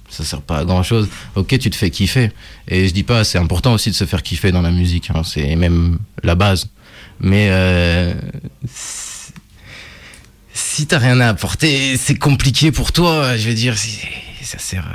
ça 0.09 0.23
sert 0.23 0.41
pas 0.41 0.59
à 0.59 0.65
grand 0.65 0.83
chose. 0.83 1.09
Ok, 1.35 1.57
tu 1.59 1.69
te 1.69 1.75
fais 1.75 1.89
kiffer. 1.89 2.31
Et 2.67 2.87
je 2.87 2.93
dis 2.93 3.03
pas, 3.03 3.23
c'est 3.23 3.39
important 3.39 3.73
aussi 3.73 3.89
de 3.89 3.95
se 3.95 4.05
faire 4.05 4.23
kiffer 4.23 4.51
dans 4.51 4.61
la 4.61 4.71
musique. 4.71 5.09
hein, 5.09 5.23
c'est 5.23 5.55
même 5.55 5.97
la 6.23 6.35
base. 6.35 6.69
Mais 7.19 7.47
euh, 7.51 8.13
si- 10.53 10.85
t'as 10.87 10.99
rien 10.99 11.19
à 11.19 11.29
apporter, 11.29 11.97
c'est 11.97 12.17
compliqué 12.17 12.71
pour 12.71 12.91
toi. 12.91 13.37
Je 13.37 13.47
veux 13.47 13.53
dire, 13.55 13.75
ça 13.77 14.57
sert, 14.59 14.87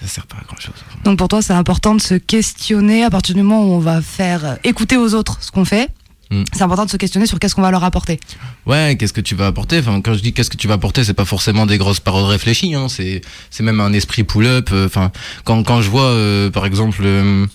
ça 0.00 0.06
sert 0.06 0.26
pas 0.26 0.36
à 0.40 0.44
grand 0.46 0.60
chose. 0.60 0.74
Donc 1.04 1.18
pour 1.18 1.28
toi, 1.28 1.42
c'est 1.42 1.52
important 1.52 1.94
de 1.94 2.00
se 2.00 2.14
questionner 2.14 3.04
à 3.04 3.10
partir 3.10 3.34
du 3.34 3.42
moment 3.42 3.64
où 3.64 3.72
on 3.72 3.78
va 3.78 4.00
faire 4.02 4.44
euh, 4.44 4.54
écouter 4.64 4.96
aux 4.96 5.14
autres 5.14 5.38
ce 5.40 5.50
qu'on 5.50 5.64
fait. 5.64 5.88
Mm. 6.30 6.44
C'est 6.52 6.62
important 6.62 6.84
de 6.86 6.90
se 6.90 6.96
questionner 6.96 7.26
sur 7.26 7.38
qu'est-ce 7.38 7.54
qu'on 7.54 7.62
va 7.62 7.70
leur 7.70 7.84
apporter. 7.84 8.18
Ouais, 8.66 8.96
qu'est-ce 8.98 9.12
que 9.12 9.20
tu 9.20 9.34
vas 9.34 9.46
apporter? 9.48 9.78
Enfin, 9.80 10.00
quand 10.00 10.14
je 10.14 10.20
dis 10.20 10.32
qu'est-ce 10.32 10.50
que 10.50 10.56
tu 10.56 10.66
vas 10.68 10.74
apporter, 10.74 11.04
c'est 11.04 11.14
pas 11.14 11.24
forcément 11.24 11.66
des 11.66 11.78
grosses 11.78 12.00
paroles 12.00 12.24
réfléchies. 12.24 12.74
Hein. 12.74 12.88
C'est, 12.88 13.20
c'est 13.50 13.62
même 13.62 13.80
un 13.80 13.92
esprit 13.92 14.24
pull-up. 14.24 14.70
euh, 14.72 14.86
Enfin, 14.86 15.10
quand 15.44 15.62
quand 15.62 15.82
je 15.82 15.90
vois, 15.90 16.04
euh, 16.10 16.50
par 16.50 16.64
exemple, 16.66 17.02
euh, 17.04 17.46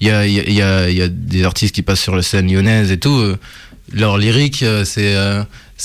il 0.00 0.06
y 0.08 0.10
a 0.10 0.26
il 0.26 0.32
y 0.34 0.40
a 0.40 0.44
il 0.48 0.54
y 0.54 0.62
a, 0.62 0.90
y 0.90 1.02
a 1.02 1.08
des 1.08 1.44
artistes 1.44 1.74
qui 1.74 1.82
passent 1.82 2.00
sur 2.02 2.14
la 2.16 2.22
scène 2.22 2.50
lyonnaise 2.52 2.90
et 2.90 2.98
tout. 3.00 3.34
Leurs 3.92 4.18
lyriques, 4.18 4.62
euh, 4.62 4.84
c'est 4.84 5.14
euh, 5.14 5.42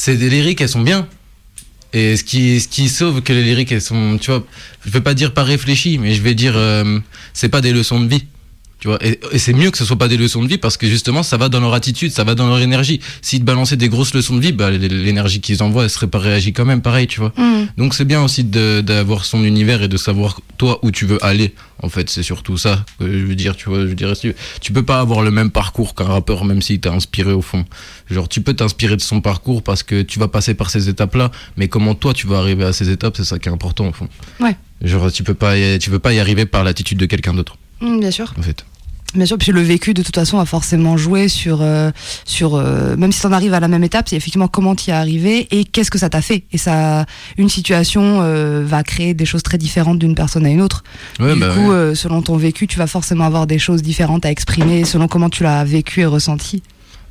des 0.08 0.30
lyriques, 0.30 0.62
elles 0.62 0.70
sont 0.70 0.82
bien. 0.82 1.08
Et 1.94 2.18
ce 2.18 2.24
qui 2.24 2.60
ce 2.60 2.68
qui 2.68 2.90
sauve 2.90 3.22
que 3.22 3.32
les 3.32 3.44
lyriques, 3.44 3.72
elles 3.72 3.82
sont, 3.82 4.18
tu 4.20 4.32
vois, 4.32 4.46
je 4.86 4.92
vais 4.92 5.02
pas 5.02 5.14
dire 5.14 5.34
pas 5.34 5.44
réfléchies, 5.44 5.98
mais 5.98 6.14
je 6.14 6.22
vais 6.22 6.34
dire, 6.34 6.54
euh, 6.58 7.00
c'est 7.34 7.50
pas 7.50 7.62
des 7.62 7.72
leçons 7.72 8.02
de 8.02 8.08
vie. 8.08 8.26
Tu 8.80 8.90
vois, 8.90 9.00
et, 9.04 9.20
et 9.32 9.40
c'est 9.40 9.54
mieux 9.54 9.72
que 9.72 9.78
ce 9.78 9.86
soit 9.86 9.98
pas 9.98 10.08
des 10.10 10.18
leçons 10.18 10.44
de 10.44 10.48
vie 10.48 10.58
parce 10.58 10.76
que 10.78 10.86
justement 10.86 11.24
ça 11.24 11.38
va 11.38 11.50
dans 11.50 11.60
leur 11.62 11.74
attitude, 11.74 12.12
ça 12.12 12.24
va 12.24 12.36
dans 12.36 12.48
leur 12.48 12.60
énergie. 12.60 13.00
S'ils 13.22 13.40
te 13.40 13.46
balançaient 13.46 13.78
des 13.78 13.90
grosses 13.90 14.14
leçons 14.14 14.36
de 14.36 14.42
vie, 14.42 14.52
bah, 14.52 14.70
l'énergie 14.70 15.40
qu'ils 15.42 15.64
envoient, 15.64 15.84
elle 15.86 15.90
serait 15.90 16.08
pas 16.08 16.20
réagie 16.20 16.54
quand 16.54 16.66
même 16.66 16.82
pareil, 16.82 17.08
tu 17.08 17.20
vois. 17.20 17.34
Donc 17.78 17.94
c'est 17.96 18.06
bien 18.06 18.22
aussi 18.22 18.44
d'avoir 18.44 19.26
son 19.26 19.44
univers 19.44 19.82
et 19.82 19.88
de 19.88 19.98
savoir 19.98 20.40
toi 20.58 20.80
où 20.84 20.92
tu 20.92 21.06
veux 21.06 21.24
aller. 21.26 21.54
En 21.82 21.90
fait, 21.90 22.10
c'est 22.10 22.24
surtout 22.24 22.58
ça 22.58 22.86
que 23.00 23.06
je 23.12 23.26
veux 23.26 23.36
dire, 23.36 23.56
tu 23.56 23.70
vois. 23.70 23.86
Je 23.88 23.94
dirais, 23.94 24.16
tu, 24.16 24.34
tu 24.62 24.72
peux 24.72 24.84
pas 24.84 25.00
avoir 25.00 25.22
le 25.24 25.32
même 25.32 25.52
parcours 25.52 25.94
qu'un 25.96 26.06
rappeur, 26.06 26.46
même 26.46 26.62
s'il 26.62 26.80
t'a 26.80 26.92
inspiré 26.92 27.32
au 27.34 27.42
fond. 27.42 27.66
Genre, 28.10 28.30
tu 28.30 28.42
peux 28.42 28.54
t'inspirer 28.54 28.96
de 28.96 29.02
son 29.02 29.20
parcours 29.22 29.62
parce 29.64 29.84
que 29.84 30.02
tu 30.02 30.20
vas 30.20 30.28
passer 30.28 30.54
par 30.54 30.70
ces 30.70 30.90
étapes-là, 30.90 31.32
mais 31.58 31.68
comment 31.68 31.94
toi 31.96 32.14
tu 32.14 32.28
vas 32.28 32.38
arriver 32.38 32.64
à 32.66 32.72
ces 32.74 32.90
étapes, 32.90 33.16
c'est 33.18 33.26
ça 33.26 33.40
qui 33.40 33.50
est 33.50 33.52
important 33.52 33.88
au 33.88 33.94
fond. 33.94 34.08
Ouais. 34.40 34.56
Genre, 34.84 35.12
tu 35.12 35.24
peux 35.24 35.34
pas, 35.34 35.58
y- 35.58 35.80
tu 35.80 35.90
peux 35.90 36.00
pas 36.00 36.14
y 36.14 36.20
arriver 36.20 36.46
par 36.46 36.64
l'attitude 36.64 36.98
de 36.98 37.06
quelqu'un 37.06 37.34
d'autre, 37.34 37.58
Mm, 37.82 38.00
bien 38.00 38.12
sûr. 38.12 38.34
en 38.38 38.42
fait. 38.42 38.66
Bien 39.16 39.26
sûr, 39.26 39.38
puis 39.38 39.54
le 39.54 39.62
vécu 39.62 39.94
de 39.94 40.02
toute 40.02 40.16
façon 40.16 40.40
a 40.40 40.46
forcément 40.46 40.98
joué 40.98 41.30
sur 41.30 41.62
euh, 41.62 41.92
sur 42.26 42.56
euh, 42.56 42.98
même 42.98 43.14
si 43.14 43.22
t'en 43.22 43.32
arrives 43.32 43.54
à 43.54 43.62
la 43.62 43.70
même 43.70 43.84
étape, 43.84 44.10
c'est 44.10 44.18
effectivement 44.18 44.50
comment 44.50 44.76
t'y 44.76 44.90
es 44.90 44.94
arrivé 44.94 45.48
et 45.52 45.64
qu'est-ce 45.64 45.90
que 45.90 45.98
ça 45.98 46.10
t'a 46.10 46.22
fait. 46.22 46.44
Et 46.52 46.58
ça, 46.58 47.06
une 47.38 47.48
situation 47.48 48.20
euh, 48.22 48.64
va 48.66 48.84
créer 48.84 49.14
des 49.14 49.26
choses 49.26 49.42
très 49.42 49.58
différentes 49.58 50.00
d'une 50.00 50.16
personne 50.16 50.46
à 50.46 50.50
une 50.50 50.62
autre. 50.62 50.84
Ouais, 51.20 51.34
du 51.34 51.40
bah 51.40 51.54
coup, 51.54 51.72
ouais. 51.72 51.96
selon 51.96 52.22
ton 52.22 52.36
vécu, 52.36 52.68
tu 52.68 52.78
vas 52.78 52.88
forcément 52.88 53.24
avoir 53.24 53.48
des 53.48 53.60
choses 53.60 53.82
différentes 53.82 54.26
à 54.26 54.32
exprimer 54.32 54.84
selon 54.84 55.08
comment 55.08 55.30
tu 55.30 55.44
l'as 55.44 55.64
vécu 55.64 56.02
et 56.02 56.06
ressenti. 56.06 56.62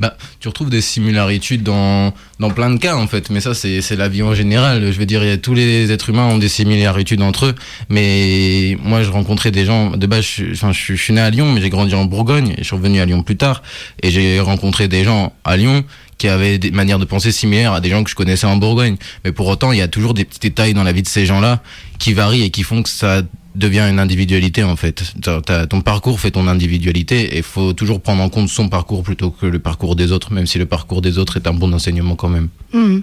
Bah, 0.01 0.17
tu 0.41 0.49
retrouves 0.49 0.71
des 0.71 0.81
similarités 0.81 1.57
dans, 1.57 2.13
dans 2.41 2.51
plein 2.51 2.71
de 2.71 2.79
cas 2.79 2.97
en 2.97 3.07
fait, 3.07 3.31
mais 3.31 3.41
ça 3.41 3.55
c'est 3.55 3.97
la 3.97 4.09
vie 4.09 4.23
en 4.23 4.35
général. 4.35 4.93
Je 4.93 4.99
veux 4.99 5.07
dire, 5.07 5.23
tous 5.41 5.55
les 5.55 5.93
êtres 5.93 6.11
humains 6.11 6.27
ont 6.27 6.39
des 6.39 6.49
similarités 6.49 7.21
entre 7.23 7.47
eux, 7.47 7.55
mais 7.89 8.77
moi 8.83 9.03
je 9.03 9.11
rencontrais 9.11 9.51
des 9.51 9.65
gens. 9.65 9.97
De 9.97 10.07
base, 10.07 10.25
je, 10.25 10.53
enfin, 10.53 10.73
je, 10.73 10.95
je 10.95 11.03
suis 11.03 11.13
né 11.13 11.21
à 11.21 11.31
Lyon, 11.31 11.53
mais 11.53 11.61
j'ai 11.61 11.71
grandi 11.71 11.95
en 11.95 12.05
Bourgogne 12.05 12.55
et 12.57 12.59
je 12.59 12.65
suis 12.65 12.77
revenu 12.77 13.01
à 13.01 13.07
Lyon 13.07 13.23
plus 13.23 13.37
tard, 13.37 13.63
et 14.03 14.11
j'ai 14.11 14.41
rencontré 14.41 14.89
des 14.89 15.05
gens 15.05 15.33
à 15.45 15.57
Lyon 15.57 15.85
qui 16.19 16.29
avaient 16.29 16.59
des 16.59 16.71
manières 16.71 16.99
de 16.99 17.05
penser 17.05 17.33
similaires 17.33 17.73
à 17.73 17.81
des 17.81 17.91
gens 17.91 18.05
que 18.05 18.11
je 18.11 18.15
connaissais 18.15 18.47
en 18.47 18.57
Bourgogne. 18.57 18.97
Mais 19.25 19.33
pour 19.33 19.47
autant, 19.49 19.73
il 19.73 19.79
y 19.79 19.83
a 19.83 19.89
toujours 19.89 20.15
des 20.15 20.25
petits 20.25 20.41
détails 20.41 20.75
dans 20.75 20.85
la 20.85 20.93
vie 20.93 21.03
de 21.03 21.09
ces 21.09 21.27
gens-là 21.27 21.61
qui 21.99 22.13
varient 22.13 22.45
et 22.45 22.51
qui 22.51 22.63
font 22.63 22.83
que 22.83 22.89
ça 22.89 23.23
devient 23.55 23.87
une 23.91 23.99
individualité 23.99 24.63
en 24.63 24.77
fait. 24.77 25.15
Ton 25.69 25.81
parcours 25.81 26.21
fait 26.21 26.33
ton 26.33 26.49
individualité 26.49 27.37
et 27.37 27.43
faut 27.43 27.73
toujours 27.73 28.01
prendre 28.01 28.23
en 28.23 28.29
compte 28.29 28.49
son 28.49 28.69
parcours 28.69 29.03
plutôt 29.03 29.31
que 29.31 29.47
le 29.47 29.59
parcours 29.59 29.97
des 29.97 30.13
autres, 30.13 30.33
même 30.33 30.47
si 30.47 30.59
le 30.59 30.67
parcours 30.67 31.03
des 31.03 31.19
autres 31.19 31.37
est 31.37 31.47
un 31.47 31.55
bon 31.55 31.73
enseignement 31.73 32.17
quand 32.17 32.29
même. 32.29 32.49
Mhm. 32.73 33.03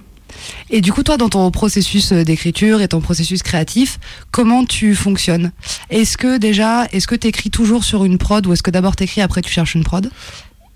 Et 0.70 0.80
du 0.80 0.92
coup, 0.92 1.02
toi, 1.02 1.16
dans 1.16 1.28
ton 1.28 1.50
processus 1.50 2.12
euh, 2.12 2.24
d'écriture 2.24 2.80
et 2.80 2.88
ton 2.88 3.00
processus 3.00 3.42
créatif, 3.42 3.98
comment 4.30 4.64
tu 4.64 4.94
fonctionnes? 4.94 5.52
Est-ce 5.90 6.16
que 6.16 6.38
déjà, 6.38 6.86
est-ce 6.92 7.06
que 7.06 7.14
tu 7.14 7.28
écris 7.28 7.50
toujours 7.50 7.84
sur 7.84 8.04
une 8.04 8.18
prod 8.18 8.46
ou 8.46 8.52
est-ce 8.52 8.62
que 8.62 8.70
d'abord 8.70 8.96
t'écris 8.96 9.20
après 9.20 9.42
tu 9.42 9.52
cherches 9.52 9.74
une 9.74 9.84
prod? 9.84 10.10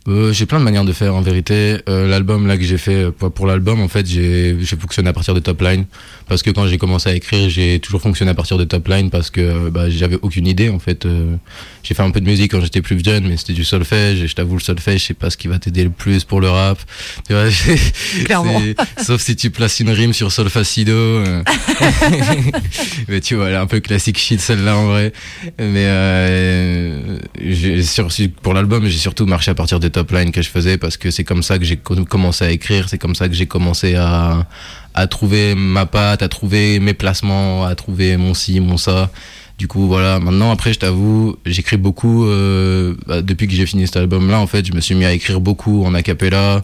Euh, 0.09 0.33
j'ai 0.33 0.47
plein 0.47 0.59
de 0.59 0.65
manières 0.65 0.85
de 0.85 0.93
faire 0.93 1.15
en 1.15 1.21
vérité. 1.21 1.79
Euh, 1.89 2.07
l'album 2.07 2.47
là 2.47 2.57
que 2.57 2.63
j'ai 2.65 2.79
fait 2.79 3.07
euh, 3.07 3.11
pour, 3.11 3.47
l'album, 3.47 3.81
en 3.81 3.89
fait, 3.89 4.07
j'ai 4.07 4.57
j'ai 4.61 4.77
fonctionné 4.77 5.09
à 5.09 5.13
partir 5.13 5.35
de 5.35 5.41
top 5.41 5.61
line 5.61 5.87
parce 6.29 6.43
que 6.43 6.51
quand 6.51 6.67
j'ai 6.67 6.79
commencé 6.79 7.09
à 7.09 7.15
écrire, 7.15 7.49
j'ai 7.49 7.79
toujours 7.81 8.01
fonctionné 8.01 8.31
à 8.31 8.35
partir 8.35 8.59
de 8.59 8.65
top 8.65 8.89
line 8.89 9.11
parce 9.11 9.31
que 9.31 9.41
euh, 9.41 9.71
bah, 9.71 9.89
j'avais 9.89 10.19
aucune 10.23 10.47
idée 10.47 10.69
en 10.69 10.79
fait. 10.79 11.07
Euh, 11.07 11.37
j'ai 11.83 11.95
fait 11.95 12.03
un 12.03 12.11
peu 12.11 12.21
de 12.21 12.27
musique 12.27 12.51
quand 12.51 12.61
j'étais 12.61 12.83
plus 12.83 13.03
jeune, 13.05 13.29
mais 13.29 13.37
c'était 13.37 13.53
du 13.53 13.65
solfège. 13.65 14.21
Et 14.21 14.27
je 14.27 14.35
t'avoue, 14.35 14.55
le 14.55 14.61
solfège, 14.61 15.05
c'est 15.07 15.15
pas 15.15 15.31
ce 15.31 15.37
qui 15.37 15.47
va 15.47 15.59
t'aider 15.59 15.85
le 15.85 15.91
plus 15.91 16.25
pour 16.25 16.41
le 16.41 16.51
rap. 16.51 16.79
Tu 17.29 17.33
vois, 17.33 17.45
Clairement. 18.25 18.61
Sauf 19.01 19.21
si 19.21 19.37
tu 19.37 19.51
places 19.51 19.79
une 19.79 19.91
rime 19.91 20.13
sur 20.13 20.33
solfacido. 20.33 20.93
euh. 20.93 21.43
mais 23.09 23.21
tu 23.21 23.37
vois, 23.37 23.49
elle 23.49 23.55
est 23.55 23.59
un 23.59 23.67
peu 23.67 23.79
classique 23.79 24.19
shit 24.19 24.41
celle-là 24.41 24.77
en 24.77 24.87
vrai. 24.87 25.13
Mais 25.61 25.87
euh, 25.87 27.19
j'ai 27.41 27.83
sur, 27.85 28.09
pour 28.43 28.55
l'album, 28.55 28.87
j'ai 28.87 28.99
surtout 28.99 29.27
marché 29.27 29.53
à 29.53 29.55
partir 29.55 29.79
des 29.79 29.91
top 29.97 30.11
lines 30.13 30.31
que 30.31 30.43
je 30.43 30.51
faisais 30.51 30.77
parce 30.77 30.99
que 30.99 31.11
c'est 31.11 31.25
comme 31.25 31.43
ça 31.43 31.59
que 31.59 31.65
j'ai 31.65 31.79
co- 31.79 32.05
commencé 32.05 32.45
à 32.45 32.51
écrire, 32.51 32.87
c'est 32.91 32.99
comme 32.99 33.15
ça 33.15 33.29
que 33.29 33.35
j'ai 33.35 33.47
commencé 33.47 33.95
à, 33.95 34.47
trouver 35.09 35.55
ma 35.55 35.87
patte, 35.87 36.23
à 36.23 36.29
trouver 36.29 36.81
mes 36.81 36.93
placements, 36.93 37.65
à 37.65 37.75
trouver 37.75 38.19
mon 38.19 38.35
ci, 38.35 38.61
mon 38.61 38.77
ça. 38.77 39.11
Du 39.59 39.69
coup, 39.69 39.87
voilà. 39.87 40.21
Maintenant, 40.21 40.51
après, 40.51 40.75
je 40.75 40.79
t'avoue, 40.81 41.37
j'écris 41.47 41.79
beaucoup. 41.79 42.27
euh, 42.27 42.95
bah, 43.07 43.23
depuis 43.23 43.47
que 43.49 43.55
j'ai 43.55 43.65
fini 43.65 43.87
cet 43.87 43.97
album-là, 43.97 44.39
en 44.39 44.47
fait, 44.47 44.67
je 44.67 44.75
me 44.75 44.81
suis 44.81 44.95
mis 44.95 45.07
à 45.07 45.13
écrire 45.13 45.41
beaucoup 45.41 45.85
en 45.87 45.95
acapella. 45.95 46.63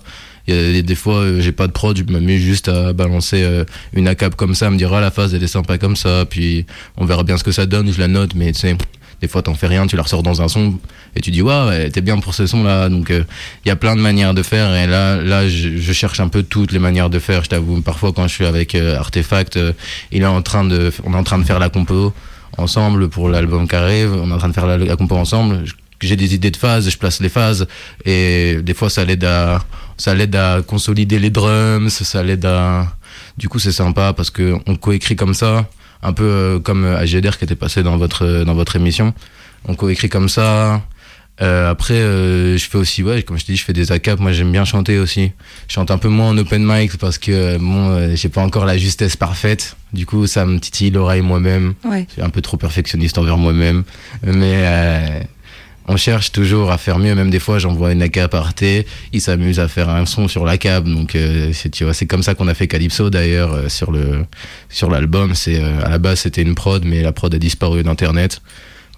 A 0.48 0.82
des, 0.82 0.94
fois, 0.94 1.20
euh, 1.20 1.40
j'ai 1.40 1.52
pas 1.52 1.68
de 1.68 1.72
prod, 1.72 1.96
je 1.96 2.04
me 2.04 2.20
mets 2.20 2.38
juste 2.38 2.68
à 2.68 2.92
balancer 2.92 3.42
euh, 3.42 3.64
une 3.94 4.08
acap 4.08 4.34
comme 4.34 4.54
ça, 4.54 4.68
me 4.68 4.76
dire, 4.76 4.92
ah, 4.92 5.00
la 5.00 5.10
phase, 5.10 5.34
elle 5.34 5.42
est 5.42 5.46
sympa 5.46 5.78
comme 5.78 5.96
ça, 5.96 6.26
puis 6.28 6.66
on 6.98 7.06
verra 7.06 7.22
bien 7.22 7.38
ce 7.38 7.44
que 7.44 7.52
ça 7.52 7.64
donne, 7.64 7.90
je 7.92 7.98
la 7.98 8.08
note, 8.08 8.34
mais 8.34 8.52
tu 8.52 8.60
sais, 8.60 8.76
des 9.22 9.28
fois, 9.28 9.40
t'en 9.40 9.54
fais 9.54 9.68
rien, 9.68 9.86
tu 9.86 9.94
la 9.94 10.02
ressors 10.02 10.24
dans 10.24 10.42
un 10.42 10.48
son, 10.48 10.74
et 11.14 11.20
tu 11.20 11.30
dis, 11.30 11.42
ouais, 11.42 11.66
ouais 11.66 11.90
t'es 11.90 12.00
bien 12.00 12.18
pour 12.18 12.34
ce 12.34 12.44
son-là. 12.44 12.88
Donc, 12.88 13.10
euh, 13.10 13.22
il 13.64 13.68
y 13.68 13.70
a 13.70 13.76
plein 13.76 13.94
de 13.94 14.00
manières 14.00 14.34
de 14.34 14.42
faire, 14.42 14.74
et 14.74 14.88
là, 14.88 15.16
là, 15.22 15.48
je, 15.48 15.92
cherche 15.92 16.18
un 16.18 16.26
peu 16.26 16.42
toutes 16.42 16.72
les 16.72 16.80
manières 16.80 17.08
de 17.08 17.20
faire, 17.20 17.44
je 17.44 17.50
t'avoue. 17.50 17.80
Parfois, 17.82 18.12
quand 18.12 18.26
je 18.26 18.34
suis 18.34 18.44
avec 18.44 18.74
euh, 18.74 18.98
Artefact, 18.98 19.56
euh, 19.56 19.72
il 20.10 20.22
est 20.22 20.26
en 20.26 20.42
train 20.42 20.64
de, 20.64 20.92
on 21.04 21.14
est 21.14 21.16
en 21.16 21.22
train 21.22 21.38
de 21.38 21.44
faire 21.44 21.60
la 21.60 21.68
compo 21.68 22.12
ensemble 22.58 23.08
pour 23.08 23.28
l'album 23.28 23.68
qui 23.68 23.76
arrive, 23.76 24.12
on 24.12 24.28
est 24.28 24.34
en 24.34 24.38
train 24.38 24.48
de 24.48 24.54
faire 24.54 24.66
la, 24.66 24.96
compo 24.96 25.14
ensemble. 25.14 25.64
J'ai 26.00 26.16
des 26.16 26.34
idées 26.34 26.50
de 26.50 26.56
phases, 26.56 26.90
je 26.90 26.98
place 26.98 27.20
les 27.20 27.28
phases, 27.28 27.68
et 28.04 28.56
des 28.60 28.74
fois, 28.74 28.90
ça 28.90 29.04
l'aide 29.04 29.22
à, 29.22 29.62
ça 29.96 30.16
l'aide 30.16 30.34
à 30.34 30.62
consolider 30.66 31.20
les 31.20 31.30
drums, 31.30 31.90
ça 31.90 32.24
l'aide 32.24 32.44
à, 32.44 32.88
du 33.38 33.48
coup, 33.48 33.60
c'est 33.60 33.70
sympa 33.70 34.12
parce 34.12 34.30
que 34.30 34.56
on 34.66 34.74
coécrit 34.74 35.14
comme 35.14 35.34
ça, 35.34 35.68
un 36.02 36.12
peu 36.12 36.24
euh, 36.24 36.58
comme 36.58 36.84
euh, 36.84 36.98
AGDR 36.98 37.38
qui 37.38 37.44
était 37.44 37.54
passé 37.56 37.82
dans 37.82 37.96
votre, 37.96 38.44
dans 38.44 38.54
votre 38.54 38.76
émission. 38.76 39.14
On 39.66 39.74
coécrit 39.74 40.08
comme 40.08 40.28
ça. 40.28 40.82
Euh, 41.40 41.70
après, 41.70 41.94
euh, 41.94 42.58
je 42.58 42.68
fais 42.68 42.78
aussi, 42.78 43.02
ouais, 43.02 43.22
comme 43.22 43.38
je 43.38 43.44
t'ai 43.44 43.52
dit, 43.52 43.58
je 43.58 43.64
fais 43.64 43.72
des 43.72 43.90
acapes. 43.90 44.20
Moi, 44.20 44.32
j'aime 44.32 44.52
bien 44.52 44.64
chanter 44.64 44.98
aussi. 44.98 45.32
Je 45.66 45.74
chante 45.74 45.90
un 45.90 45.98
peu 45.98 46.08
moins 46.08 46.28
en 46.28 46.38
open 46.38 46.62
mic 46.64 46.98
parce 46.98 47.18
que, 47.18 47.32
euh, 47.32 47.58
bon, 47.58 47.90
euh, 47.90 48.14
j'ai 48.14 48.28
pas 48.28 48.42
encore 48.42 48.64
la 48.64 48.76
justesse 48.76 49.16
parfaite. 49.16 49.76
Du 49.92 50.04
coup, 50.04 50.26
ça 50.26 50.44
me 50.44 50.58
titille 50.60 50.90
l'oreille 50.90 51.22
moi-même. 51.22 51.74
Ouais. 51.84 52.04
Je 52.08 52.14
suis 52.14 52.22
un 52.22 52.28
peu 52.28 52.42
trop 52.42 52.58
perfectionniste 52.58 53.18
envers 53.18 53.38
moi-même. 53.38 53.82
Mais 54.22 54.54
euh, 54.64 55.20
on 55.88 55.96
cherche 55.96 56.32
toujours 56.32 56.70
à 56.70 56.78
faire 56.78 56.98
mieux. 56.98 57.14
Même 57.14 57.30
des 57.30 57.38
fois, 57.38 57.58
j'envoie 57.58 57.92
une 57.92 58.02
ACAP 58.02 58.34
à 58.34 58.38
Arte. 58.38 58.64
Ils 59.12 59.20
s'amusent 59.20 59.60
à 59.60 59.68
faire 59.68 59.88
un 59.88 60.06
son 60.06 60.28
sur 60.28 60.44
l'ACAP. 60.44 60.84
Donc, 60.84 61.14
euh, 61.14 61.50
c'est, 61.52 61.70
tu 61.70 61.84
vois, 61.84 61.94
c'est 61.94 62.06
comme 62.06 62.22
ça 62.22 62.34
qu'on 62.34 62.48
a 62.48 62.54
fait 62.54 62.68
Calypso 62.68 63.10
d'ailleurs 63.10 63.52
euh, 63.52 63.68
sur, 63.68 63.90
le, 63.90 64.24
sur 64.68 64.90
l'album. 64.90 65.34
C'est, 65.34 65.60
euh, 65.60 65.84
à 65.84 65.90
la 65.90 65.98
base, 65.98 66.20
c'était 66.20 66.42
une 66.42 66.54
prod, 66.54 66.84
mais 66.84 67.02
la 67.02 67.12
prod 67.12 67.34
a 67.34 67.38
disparu 67.38 67.82
d'Internet. 67.82 68.40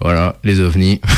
Voilà, 0.00 0.36
les 0.44 0.60
ovnis. 0.60 1.00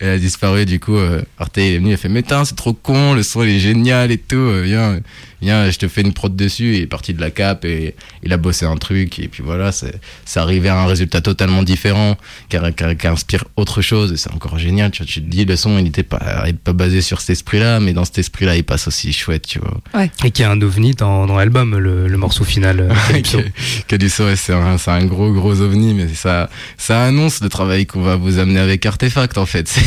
Elle 0.00 0.08
a 0.08 0.18
disparu, 0.18 0.66
du 0.66 0.80
coup, 0.80 0.98
Arte 1.38 1.58
est 1.58 1.78
venu, 1.78 1.90
il 1.90 1.94
a 1.94 1.96
fait, 1.96 2.08
mais 2.08 2.22
tain, 2.22 2.44
c'est 2.44 2.56
trop 2.56 2.72
con, 2.72 3.14
le 3.14 3.22
son 3.22 3.44
il 3.44 3.50
est 3.50 3.60
génial 3.60 4.10
et 4.10 4.18
tout, 4.18 4.50
viens, 4.62 4.98
viens, 5.44 5.70
je 5.70 5.78
te 5.78 5.86
fais 5.88 6.00
une 6.00 6.12
prod 6.12 6.34
dessus, 6.34 6.74
et 6.74 6.78
il 6.78 6.82
est 6.82 6.86
parti 6.86 7.14
de 7.14 7.20
la 7.20 7.30
cap, 7.30 7.64
et 7.64 7.94
il 8.22 8.32
a 8.32 8.36
bossé 8.36 8.66
un 8.66 8.76
truc, 8.76 9.18
et 9.18 9.28
puis 9.28 9.42
voilà, 9.44 9.70
c'est, 9.72 9.94
c'est 10.24 10.40
arrivé 10.40 10.68
à 10.68 10.80
un 10.80 10.86
résultat 10.86 11.20
totalement 11.20 11.62
différent, 11.62 12.16
qui, 12.48 12.56
a- 12.56 12.72
qui 12.72 12.82
a- 12.84 12.94
qui 12.94 13.06
inspire 13.06 13.44
autre 13.56 13.80
chose, 13.82 14.12
et 14.12 14.16
c'est 14.16 14.32
encore 14.32 14.58
génial, 14.58 14.90
tu 14.90 15.02
vois, 15.02 15.06
tu 15.06 15.20
te 15.22 15.26
dis, 15.28 15.44
le 15.44 15.56
son, 15.56 15.78
il 15.78 15.84
n'était 15.84 16.02
pas, 16.02 16.46
basé 16.72 17.00
sur 17.02 17.20
cet 17.20 17.30
esprit-là, 17.30 17.78
mais 17.80 17.92
dans 17.92 18.04
cet 18.04 18.18
esprit-là, 18.18 18.56
il 18.56 18.64
passe 18.64 18.88
aussi 18.88 19.12
chouette, 19.12 19.46
tu 19.46 19.58
vois. 19.60 19.80
Et 20.24 20.30
qui 20.30 20.42
est 20.42 20.46
un 20.46 20.60
ovni 20.60 20.92
dans, 20.92 21.26
dans 21.26 21.36
l'album, 21.36 21.76
le, 21.78 22.08
le 22.08 22.16
morceau 22.18 22.44
final. 22.44 22.80
euh, 22.80 22.94
Calypso. 23.08 23.40
Calypso, 23.86 24.24
ouais, 24.24 24.36
c'est 24.36 24.52
un, 24.54 24.76
un 24.86 25.04
gros, 25.04 25.32
gros 25.32 25.60
ovni, 25.60 25.94
mais 25.94 26.08
ça, 26.14 26.48
ça 26.78 27.04
annonce 27.04 27.40
le 27.42 27.48
travail 27.48 27.86
qu'on 27.86 28.02
va 28.02 28.16
vous 28.16 28.38
amener 28.38 28.60
avec 28.60 28.84
Artefact, 28.86 29.38
en 29.38 29.46
fait. 29.46 29.68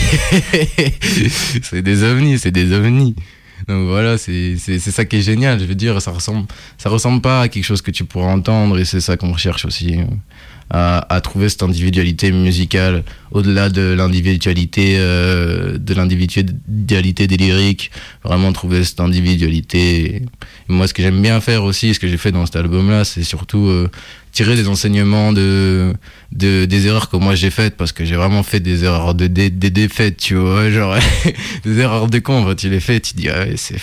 C'est 1.64 1.82
des 1.82 2.04
ovnis, 2.04 2.40
c'est 2.40 2.52
des 2.52 2.72
ovnis. 2.74 3.16
Donc 3.68 3.88
voilà, 3.88 4.18
c'est 4.18 4.58
ça 4.58 5.04
qui 5.06 5.18
est 5.18 5.22
génial. 5.22 5.60
Je 5.60 5.66
veux 5.66 5.76
dire, 5.76 6.02
ça 6.02 6.12
ressemble, 6.12 6.48
ça 6.78 6.90
ressemble 6.90 7.22
pas 7.22 7.42
à 7.42 7.48
quelque 7.50 7.66
chose 7.66 7.82
que 7.82 7.92
tu 7.92 8.06
pourras 8.06 8.32
entendre, 8.32 8.80
et 8.80 8.86
c'est 8.86 9.02
ça 9.02 9.18
qu'on 9.18 9.34
recherche 9.34 9.66
aussi. 9.66 10.00
euh, 10.00 10.06
À, 10.70 11.00
à 11.16 11.22
trouver 11.22 11.48
cette 11.48 11.64
individualité 11.64 12.30
musicale 12.34 13.06
au-delà 13.32 13.70
de 13.70 13.94
l'individualité 13.96 14.98
euh, 15.00 15.78
de 15.78 15.94
l'individualité 15.94 17.26
des 17.28 17.38
lyriques 17.38 17.90
vraiment 18.22 18.52
trouver 18.52 18.84
cette 18.84 19.00
individualité 19.00 20.24
moi 20.68 20.86
ce 20.90 20.94
que 20.94 21.02
j'aime 21.02 21.22
bien 21.22 21.40
faire 21.40 21.64
aussi 21.64 21.94
ce 21.94 22.00
que 22.02 22.10
j'ai 22.10 22.18
fait 22.18 22.34
dans 22.34 22.46
cet 22.46 22.58
album 22.58 22.90
là 22.90 23.06
c'est 23.06 23.24
surtout 23.24 23.68
euh, 23.68 23.90
tirer 24.38 24.56
des 24.56 24.68
enseignements 24.68 25.34
de, 25.34 25.96
de 26.32 26.66
des 26.66 26.86
erreurs 26.86 27.10
que 27.10 27.18
moi 27.18 27.34
j'ai 27.34 27.50
faites 27.50 27.76
parce 27.76 27.92
que 27.92 28.06
j'ai 28.06 28.16
vraiment 28.16 28.44
fait 28.44 28.60
des 28.60 28.84
erreurs 28.84 29.16
de 29.16 29.26
des, 29.26 29.50
défaites 29.50 30.18
tu 30.18 30.36
vois 30.36 30.70
genre 30.78 30.96
des 31.66 31.80
erreurs 31.80 32.08
de 32.08 32.20
con 32.20 32.44
quand 32.44 32.54
tu 32.54 32.70
les 32.70 32.80
fais 32.80 33.00
tu 33.00 33.16
dis 33.16 33.30
ah 33.30 33.46
c'est 33.56 33.78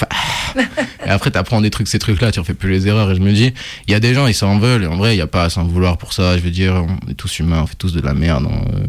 et 1.06 1.08
après 1.08 1.30
t'apprends 1.30 1.60
des 1.60 1.70
trucs 1.70 1.86
ces 1.86 2.00
trucs 2.00 2.20
là 2.20 2.32
tu 2.32 2.40
refais 2.40 2.54
plus 2.54 2.72
les 2.72 2.88
erreurs 2.88 3.12
et 3.12 3.14
je 3.14 3.20
me 3.20 3.32
dis 3.32 3.52
il 3.86 3.92
y 3.92 3.94
a 3.94 4.00
des 4.00 4.14
gens 4.14 4.26
ils 4.26 4.34
s'en 4.34 4.58
veulent 4.58 4.82
et 4.82 4.88
en 4.88 4.96
vrai 4.96 5.14
il 5.14 5.18
y 5.18 5.20
a 5.20 5.28
pas 5.28 5.44
à 5.44 5.48
s'en 5.48 5.62
vouloir 5.62 5.96
pour 5.96 6.12
ça 6.12 6.36
je 6.36 6.42
veux 6.42 6.50
dire 6.50 6.74
on 6.74 7.08
est 7.08 7.14
tous 7.14 7.38
humains 7.38 7.62
on 7.62 7.66
fait 7.68 7.76
tous 7.76 7.92
de 7.92 8.00
la 8.00 8.14
merde. 8.14 8.48
Euh, 8.48 8.86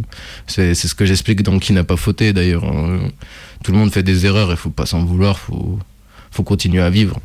c'est 0.47 0.73
ce 0.73 0.95
que 0.95 1.06
j'explique 1.06 1.43
dans 1.43 1.60
qui 1.60 1.71
n'a 1.73 1.84
pas 1.84 1.97
fauté 1.97 2.34
d'ailleurs 2.34 2.63
hein. 2.63 2.99
tout 3.63 3.71
le 3.71 3.78
monde 3.78 3.91
fait 3.91 4.02
des 4.02 4.25
erreurs 4.25 4.52
et 4.52 4.56
faut 4.56 4.71
pas 4.71 4.88
s'en 4.88 5.04
vouloir 5.06 5.38
faut 5.38 5.78
faut 6.32 6.44
continuer 6.44 6.82
à 6.82 6.89
vivre. 6.89 7.20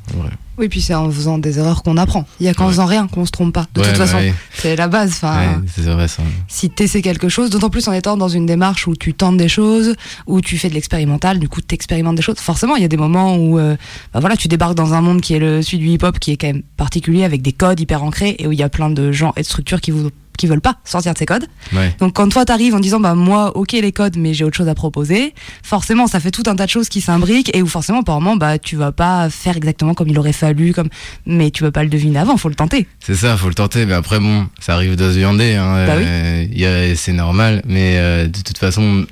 Oui, 0.57 0.69
puis 0.69 0.81
c'est 0.81 0.95
en 0.95 1.11
faisant 1.11 1.39
des 1.39 1.59
erreurs 1.59 1.83
qu'on 1.83 1.97
apprend. 1.97 2.27
Il 2.39 2.47
y 2.47 2.49
a 2.49 2.55
qu'en 2.55 2.67
Ouais. 2.67 2.71
faisant 2.71 2.87
rien 2.87 3.09
qu'on 3.09 3.27
se 3.27 3.33
trompe 3.33 3.53
pas. 3.53 3.67
De 3.75 3.81
Ouais, 3.81 3.89
toute 3.89 3.99
bah 3.99 4.07
façon, 4.07 4.19
ouais. 4.19 4.33
c'est 4.55 4.77
la 4.77 4.87
base. 4.87 5.11
Enfin, 5.15 5.61
vrai 5.77 6.07
ça 6.07 6.23
si 6.47 6.71
t'essaies 6.71 7.03
quelque 7.03 7.29
chose, 7.29 7.51
d'autant 7.51 7.71
plus 7.71 7.89
en 7.89 7.93
étant 7.93 8.17
dans 8.17 8.29
une 8.29 8.47
démarche 8.47 8.87
où 8.87 8.95
tu 8.95 9.15
tentes 9.15 9.37
des 9.37 9.49
choses, 9.49 9.95
où 10.29 10.41
tu 10.41 10.57
fais 10.57 10.69
de 10.69 10.75
l'expérimental, 10.75 11.41
du 11.41 11.49
coup 11.49 11.61
t'expérimentes 11.61 12.15
des 12.15 12.23
choses. 12.23 12.37
Forcément, 12.39 12.77
il 12.77 12.83
y 12.83 12.85
a 12.85 12.89
des 12.89 12.97
moments 12.97 13.37
où, 13.37 13.59
euh, 13.59 13.77
bah 14.13 14.21
voilà, 14.21 14.37
tu 14.37 14.47
débarques 14.47 14.77
dans 14.77 14.95
un 14.95 15.01
monde 15.01 15.21
qui 15.21 15.35
est 15.35 15.41
le 15.41 15.61
celui 15.63 15.79
du 15.79 15.89
hip-hop, 15.89 16.19
qui 16.21 16.31
est 16.33 16.37
quand 16.37 16.47
même 16.47 16.63
particulier 16.77 17.25
avec 17.25 17.43
des 17.43 17.53
codes 17.53 17.81
hyper 17.81 18.05
ancrés 18.05 18.37
et 18.39 18.47
où 18.47 18.53
il 18.53 18.59
y 18.59 18.63
a 18.63 18.69
plein 18.69 18.91
de 18.91 19.11
gens 19.11 19.33
et 19.37 19.41
de 19.41 19.47
structures 19.47 19.81
qui 19.81 19.91
vous 19.91 20.09
qui 20.37 20.47
veulent 20.47 20.61
pas 20.61 20.77
sortir 20.85 21.13
de 21.13 21.19
ces 21.19 21.27
codes. 21.27 21.47
ouais 21.73 21.95
Donc 22.01 22.15
quand 22.15 22.29
toi 22.29 22.45
t'arrives 22.45 22.75
en 22.75 22.81
disant 22.81 23.01
bah 23.01 23.15
moi 23.15 23.57
ok 23.57 23.73
les 23.73 23.93
codes 23.93 24.17
mais 24.17 24.35
j'ai 24.35 24.45
autre 24.45 24.57
chose 24.57 24.69
à 24.69 24.75
proposer, 24.75 25.35
forcément 25.63 26.07
ça 26.07 26.21
fait 26.21 26.31
tout 26.31 26.45
un 26.47 26.57
tas 26.57 26.67
de 26.67 26.71
choses 26.71 26.89
qui 26.89 27.01
s'imbriquent 27.01 27.55
et 27.57 27.63
où 27.63 27.67
forcément 27.67 28.03
par 28.03 28.21
moment 28.21 28.37
bah 28.37 28.59
tu 28.59 28.77
vas 28.77 28.93
pas 28.93 29.31
faire 29.31 29.57
exactement 29.57 29.95
comme 29.95 30.09
il 30.09 30.19
aurait 30.19 30.33
fallu 30.33 30.73
comme 30.73 30.89
mais 31.27 31.51
tu 31.51 31.63
vas 31.63 31.73
pas 31.73 31.83
le 31.83 31.89
deviner 31.89 32.19
avant, 32.19 32.37
faut 32.37 32.49
le 32.49 32.55
tenter. 32.55 32.87
C'est 33.01 33.15
ça, 33.15 33.37
faut 33.37 33.49
le 33.49 33.55
tenter, 33.55 33.87
mais 33.87 33.95
après 33.95 34.21
bon, 34.21 34.47
ça 34.61 34.75
arrive 34.75 34.97
de 34.97 35.11
se 35.11 35.19
viander, 35.19 35.55
hein, 35.55 35.87
Bah 35.87 35.95
euh, 35.97 36.95
c'est 36.97 37.13
normal, 37.13 37.63
mais 37.67 37.97
euh, 37.97 38.27
de 38.27 38.41
toute 38.41 38.59
façon, 38.59 39.07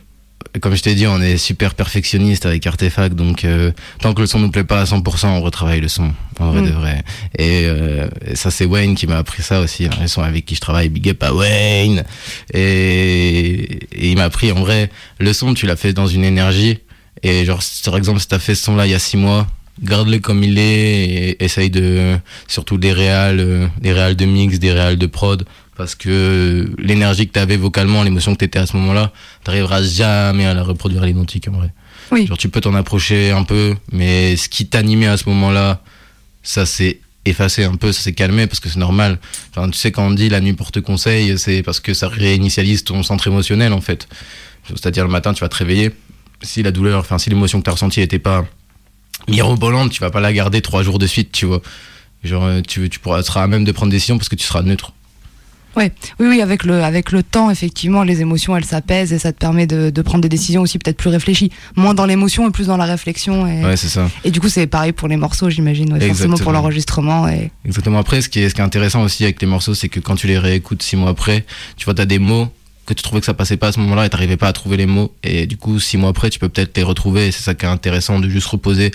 comme 0.60 0.74
je 0.74 0.82
t'ai 0.82 0.94
dit, 0.94 1.06
on 1.06 1.20
est 1.20 1.38
super 1.38 1.74
perfectionniste 1.74 2.44
avec 2.46 2.66
Artefact, 2.66 3.14
donc 3.14 3.44
euh, 3.44 3.72
tant 4.00 4.12
que 4.12 4.20
le 4.20 4.26
son 4.26 4.38
nous 4.38 4.50
plaît 4.50 4.64
pas 4.64 4.80
à 4.80 4.84
100%, 4.84 5.26
on 5.28 5.40
retravaille 5.40 5.80
le 5.80 5.88
son, 5.88 6.12
en 6.38 6.50
vrai 6.50 6.60
Mm. 6.60 6.66
de 6.66 6.70
vrai. 6.70 7.02
Et, 7.38 7.62
euh, 7.64 8.08
et 8.26 8.36
ça, 8.36 8.50
c'est 8.50 8.66
Wayne 8.66 8.94
qui 8.94 9.06
m'a 9.06 9.16
appris 9.16 9.42
ça 9.42 9.60
aussi, 9.60 9.86
hein, 9.86 9.90
les 10.00 10.08
sons 10.08 10.22
avec 10.22 10.44
qui 10.44 10.54
je 10.54 10.60
travaille, 10.60 10.88
big 10.88 11.08
up 11.08 11.22
à 11.22 11.32
Wayne. 11.32 12.04
Et, 12.52 13.78
et 13.92 14.10
il 14.10 14.16
m'a 14.16 14.24
appris, 14.24 14.52
en 14.52 14.60
vrai, 14.60 14.90
le 15.18 15.32
son, 15.32 15.54
tu 15.54 15.66
l'as 15.66 15.76
fait 15.76 15.92
dans 15.92 16.06
une 16.06 16.24
énergie, 16.24 16.78
et 17.22 17.44
genre, 17.44 17.60
par 17.84 17.96
exemple, 17.96 18.20
si 18.20 18.28
t'as 18.28 18.38
fait 18.38 18.54
ce 18.54 18.64
son-là 18.64 18.86
il 18.86 18.90
y 18.90 18.94
a 18.94 18.98
six 18.98 19.16
mois, 19.16 19.46
garde-le 19.82 20.18
comme 20.18 20.42
il 20.44 20.58
est 20.58 21.04
et 21.04 21.44
essaye 21.44 21.70
de 21.70 22.16
surtout 22.46 22.78
des 22.78 22.92
réals 22.92 23.40
euh, 23.40 23.66
des 23.80 23.92
réals 23.92 24.16
de 24.16 24.24
mix 24.26 24.58
des 24.58 24.72
réals 24.72 24.98
de 24.98 25.06
prod 25.06 25.44
parce 25.76 25.94
que 25.94 26.70
l'énergie 26.78 27.26
que 27.26 27.32
t'avais 27.32 27.56
vocalement 27.56 28.02
l'émotion 28.02 28.32
que 28.34 28.38
t'étais 28.38 28.58
à 28.58 28.66
ce 28.66 28.76
moment-là 28.76 29.12
t'arriveras 29.44 29.82
jamais 29.82 30.44
à 30.46 30.54
la 30.54 30.62
reproduire 30.62 31.02
à 31.02 31.06
l'identique 31.06 31.48
en 31.48 31.52
vrai 31.52 31.70
Oui. 32.10 32.26
genre 32.26 32.36
tu 32.38 32.48
peux 32.48 32.60
t'en 32.60 32.74
approcher 32.74 33.30
un 33.30 33.44
peu 33.44 33.74
mais 33.90 34.36
ce 34.36 34.48
qui 34.48 34.66
t'animait 34.66 35.06
à 35.06 35.16
ce 35.16 35.28
moment-là 35.30 35.82
ça 36.42 36.66
s'est 36.66 37.00
effacé 37.24 37.64
un 37.64 37.76
peu 37.76 37.92
ça 37.92 38.02
s'est 38.02 38.12
calmé 38.12 38.46
parce 38.46 38.60
que 38.60 38.68
c'est 38.68 38.78
normal 38.78 39.18
enfin 39.50 39.70
tu 39.70 39.78
sais 39.78 39.92
quand 39.92 40.06
on 40.06 40.10
dit 40.10 40.28
la 40.28 40.40
nuit 40.40 40.52
porte 40.52 40.80
conseil 40.80 41.38
c'est 41.38 41.62
parce 41.62 41.80
que 41.80 41.94
ça 41.94 42.08
réinitialise 42.08 42.84
ton 42.84 43.02
centre 43.02 43.26
émotionnel 43.28 43.72
en 43.72 43.80
fait 43.80 44.08
c'est-à-dire 44.68 45.04
le 45.04 45.10
matin 45.10 45.32
tu 45.32 45.40
vas 45.40 45.48
te 45.48 45.56
réveiller 45.56 45.90
si 46.42 46.62
la 46.62 46.70
douleur 46.72 47.00
enfin 47.00 47.18
si 47.18 47.30
l'émotion 47.30 47.60
que 47.60 47.64
t'as 47.64 47.72
ressentie 47.72 48.00
était 48.00 48.18
pas 48.18 48.44
mirobolante, 49.28 49.92
tu 49.92 50.00
vas 50.00 50.10
pas 50.10 50.20
la 50.20 50.32
garder 50.32 50.60
trois 50.62 50.82
jours 50.82 50.98
de 50.98 51.06
suite, 51.06 51.30
tu 51.30 51.46
vois. 51.46 51.62
Genre, 52.24 52.44
euh, 52.44 52.60
tu, 52.66 52.90
tu 52.90 52.98
pourras, 52.98 53.22
seras 53.22 53.44
à 53.44 53.46
même 53.46 53.62
de 53.64 53.70
prendre 53.70 53.90
des 53.90 53.96
décisions 53.98 54.18
parce 54.18 54.28
que 54.28 54.34
tu 54.34 54.44
seras 54.44 54.62
neutre. 54.62 54.92
Ouais, 55.76 55.90
oui, 56.20 56.26
oui, 56.28 56.40
avec 56.42 56.64
le, 56.64 56.82
avec 56.82 57.12
le 57.12 57.22
temps, 57.22 57.50
effectivement, 57.50 58.02
les 58.02 58.20
émotions, 58.20 58.56
elles 58.56 58.64
s'apaisent 58.64 59.12
et 59.12 59.18
ça 59.18 59.32
te 59.32 59.38
permet 59.38 59.66
de, 59.66 59.90
de 59.90 60.02
prendre 60.02 60.20
des 60.22 60.28
décisions 60.28 60.60
aussi 60.62 60.78
peut-être 60.78 60.96
plus 60.98 61.08
réfléchies. 61.10 61.50
Moins 61.76 61.94
dans 61.94 62.04
l'émotion 62.06 62.48
et 62.48 62.50
plus 62.52 62.66
dans 62.66 62.76
la 62.76 62.84
réflexion. 62.84 63.46
Et, 63.46 63.64
Ouais, 63.64 63.76
c'est 63.76 63.88
ça. 63.88 64.10
et 64.24 64.30
du 64.30 64.40
coup, 64.40 64.48
c'est 64.48 64.66
pareil 64.66 64.92
pour 64.92 65.08
les 65.08 65.16
morceaux, 65.16 65.48
j'imagine, 65.50 65.92
ouais, 65.92 66.08
forcément 66.08 66.36
pour 66.36 66.52
l'enregistrement. 66.52 67.28
Et... 67.28 67.50
Exactement. 67.64 67.98
Après, 67.98 68.20
ce 68.20 68.28
qui 68.28 68.40
est, 68.40 68.48
ce 68.48 68.54
qui 68.54 68.60
est 68.60 68.64
intéressant 68.64 69.02
aussi 69.02 69.24
avec 69.24 69.40
les 69.40 69.46
morceaux, 69.46 69.74
c'est 69.74 69.88
que 69.88 70.00
quand 70.00 70.16
tu 70.16 70.26
les 70.26 70.38
réécoutes 70.38 70.82
six 70.82 70.96
mois 70.96 71.10
après, 71.10 71.44
tu 71.76 71.84
vois, 71.84 71.94
t'as 71.94 72.04
des 72.04 72.18
mots 72.18 72.48
que 72.84 72.94
tu 72.94 73.02
trouvais 73.04 73.20
que 73.20 73.26
ça 73.26 73.34
passait 73.34 73.56
pas 73.56 73.68
à 73.68 73.72
ce 73.72 73.78
moment-là 73.80 74.04
et 74.06 74.08
t'arrivais 74.10 74.36
pas 74.36 74.48
à 74.48 74.52
trouver 74.52 74.76
les 74.76 74.86
mots. 74.86 75.14
Et 75.22 75.46
du 75.46 75.56
coup, 75.56 75.78
six 75.78 75.96
mois 75.96 76.10
après, 76.10 76.30
tu 76.30 76.38
peux 76.40 76.48
peut-être 76.48 76.76
les 76.76 76.82
retrouver. 76.82 77.28
Et 77.28 77.32
c'est 77.32 77.42
ça 77.42 77.54
qui 77.54 77.64
est 77.64 77.68
intéressant 77.68 78.18
de 78.18 78.28
juste 78.28 78.48
reposer 78.48 78.90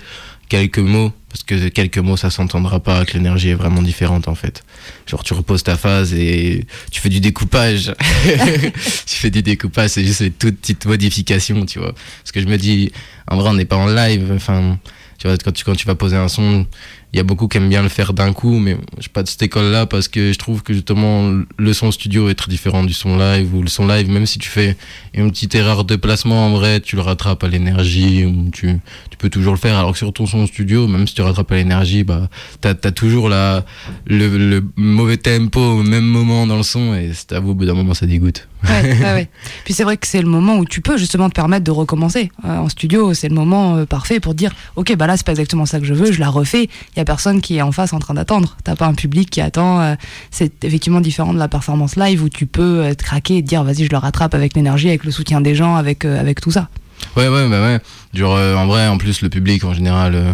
quelques 0.49 0.79
mots. 0.79 1.11
Parce 1.29 1.43
que 1.43 1.67
quelques 1.67 1.97
mots, 1.97 2.17
ça 2.17 2.29
s'entendra 2.29 2.79
pas, 2.79 3.05
que 3.05 3.13
l'énergie 3.13 3.49
est 3.49 3.55
vraiment 3.55 3.81
différente, 3.81 4.27
en 4.27 4.33
fait. 4.33 4.63
Genre, 5.05 5.23
tu 5.23 5.33
reposes 5.33 5.61
ta 5.61 5.75
phase 5.75 6.13
et 6.13 6.65
tu 6.89 7.01
fais 7.01 7.09
du 7.09 7.19
découpage. 7.19 7.93
tu 9.05 9.15
fais 9.15 9.29
du 9.29 9.43
découpage, 9.43 9.91
c'est 9.91 10.05
juste 10.05 10.23
des 10.23 10.31
toutes 10.31 10.57
petites 10.57 10.85
modifications, 10.85 11.65
tu 11.65 11.79
vois. 11.79 11.93
Parce 12.23 12.31
que 12.31 12.41
je 12.41 12.47
me 12.47 12.57
dis, 12.57 12.91
en 13.27 13.37
vrai, 13.37 13.49
on 13.49 13.53
n'est 13.53 13.65
pas 13.65 13.75
en 13.75 13.87
live. 13.87 14.31
Enfin, 14.33 14.79
tu 15.17 15.27
vois, 15.27 15.37
quand 15.37 15.51
tu, 15.51 15.63
quand 15.63 15.75
tu 15.75 15.85
vas 15.85 15.95
poser 15.95 16.15
un 16.15 16.27
son, 16.27 16.65
il 17.13 17.17
y 17.17 17.19
a 17.19 17.23
beaucoup 17.23 17.47
qui 17.47 17.57
aiment 17.57 17.69
bien 17.69 17.81
le 17.81 17.89
faire 17.89 18.13
d'un 18.13 18.33
coup, 18.33 18.59
mais 18.59 18.77
je 18.99 19.07
pas 19.09 19.23
de 19.23 19.27
cette 19.27 19.41
école-là 19.41 19.85
parce 19.85 20.07
que 20.07 20.31
je 20.31 20.37
trouve 20.37 20.61
que 20.61 20.73
justement 20.73 21.31
le 21.57 21.73
son 21.73 21.91
studio 21.91 22.29
est 22.29 22.35
très 22.35 22.49
différent 22.49 22.83
du 22.83 22.93
son 22.93 23.17
live 23.17 23.55
ou 23.55 23.61
le 23.61 23.69
son 23.69 23.87
live, 23.87 24.09
même 24.09 24.25
si 24.25 24.37
tu 24.37 24.49
fais 24.49 24.75
une 25.13 25.31
petite 25.31 25.55
erreur 25.55 25.85
de 25.85 25.95
placement 25.95 26.45
en 26.45 26.51
vrai, 26.51 26.81
tu 26.81 26.95
le 26.95 27.01
rattrapes 27.01 27.43
à 27.43 27.47
l'énergie 27.47 28.25
ou 28.25 28.49
tu, 28.51 28.79
tu 29.17 29.23
peux 29.23 29.29
toujours 29.29 29.53
le 29.53 29.59
faire. 29.59 29.75
Alors 29.77 29.93
que 29.93 29.97
sur 29.97 30.13
ton 30.13 30.27
son 30.27 30.45
studio, 30.45 30.87
même 30.87 31.07
si 31.07 31.15
tu 31.15 31.21
rattrapes 31.23 31.51
à 31.51 31.55
l'énergie, 31.55 32.03
bah, 32.03 32.29
t'as 32.61 32.69
as 32.83 32.91
toujours 32.91 33.29
la, 33.29 33.65
le, 34.05 34.37
le 34.37 34.63
mauvais 34.75 35.17
tempo 35.17 35.59
au 35.59 35.81
même 35.83 36.05
moment 36.05 36.45
dans 36.45 36.57
le 36.57 36.63
son 36.63 36.93
et 36.93 37.11
c'est 37.13 37.31
à 37.33 37.39
vous, 37.39 37.51
au 37.51 37.53
bout 37.55 37.65
d'un 37.65 37.73
moment, 37.73 37.93
ça 37.95 38.05
dégoûte. 38.05 38.47
Ouais, 38.63 38.97
ouais. 39.01 39.29
Puis 39.65 39.73
c'est 39.73 39.83
vrai 39.83 39.97
que 39.97 40.05
c'est 40.07 40.21
le 40.21 40.27
moment 40.27 40.57
où 40.57 40.65
tu 40.65 40.81
peux 40.81 40.97
justement 40.97 41.29
te 41.29 41.33
permettre 41.35 41.63
de 41.63 41.71
recommencer. 41.71 42.31
Euh, 42.45 42.57
en 42.57 42.69
studio, 42.69 43.13
c'est 43.13 43.29
le 43.29 43.35
moment 43.35 43.77
euh, 43.77 43.85
parfait 43.85 44.19
pour 44.19 44.35
dire 44.35 44.51
Ok, 44.75 44.95
bah 44.95 45.07
là, 45.07 45.17
c'est 45.17 45.25
pas 45.25 45.31
exactement 45.31 45.65
ça 45.65 45.79
que 45.79 45.85
je 45.85 45.93
veux, 45.95 46.11
je 46.11 46.19
la 46.19 46.29
refais. 46.29 46.63
Il 46.95 46.97
y 46.97 46.99
a 46.99 47.05
personne 47.05 47.41
qui 47.41 47.57
est 47.57 47.61
en 47.61 47.71
face 47.71 47.93
en 47.93 47.99
train 47.99 48.13
d'attendre. 48.13 48.57
T'as 48.63 48.75
pas 48.75 48.85
un 48.85 48.93
public 48.93 49.29
qui 49.29 49.41
attend. 49.41 49.81
euh, 49.81 49.95
c'est 50.31 50.63
effectivement 50.63 51.01
différent 51.01 51.33
de 51.33 51.39
la 51.39 51.47
performance 51.47 51.95
live 51.95 52.23
où 52.23 52.29
tu 52.29 52.45
peux 52.45 52.93
te 52.95 53.03
craquer 53.03 53.37
et 53.37 53.43
te 53.43 53.47
dire 53.47 53.63
Vas-y, 53.63 53.85
je 53.85 53.89
le 53.89 53.97
rattrape 53.97 54.35
avec 54.35 54.55
l'énergie, 54.55 54.89
avec 54.89 55.03
le 55.05 55.11
soutien 55.11 55.41
des 55.41 55.55
gens, 55.55 55.75
avec, 55.75 56.05
avec 56.05 56.41
tout 56.41 56.51
ça. 56.51 56.69
Ouais, 57.15 57.27
ouais, 57.27 57.49
bah 57.49 57.61
ouais. 57.61 57.79
Genre, 58.13 58.35
euh, 58.35 58.55
en 58.55 58.65
vrai, 58.67 58.87
en 58.87 58.97
plus, 58.97 59.21
le 59.21 59.29
public, 59.29 59.63
en 59.63 59.73
général, 59.73 60.15
euh, 60.15 60.33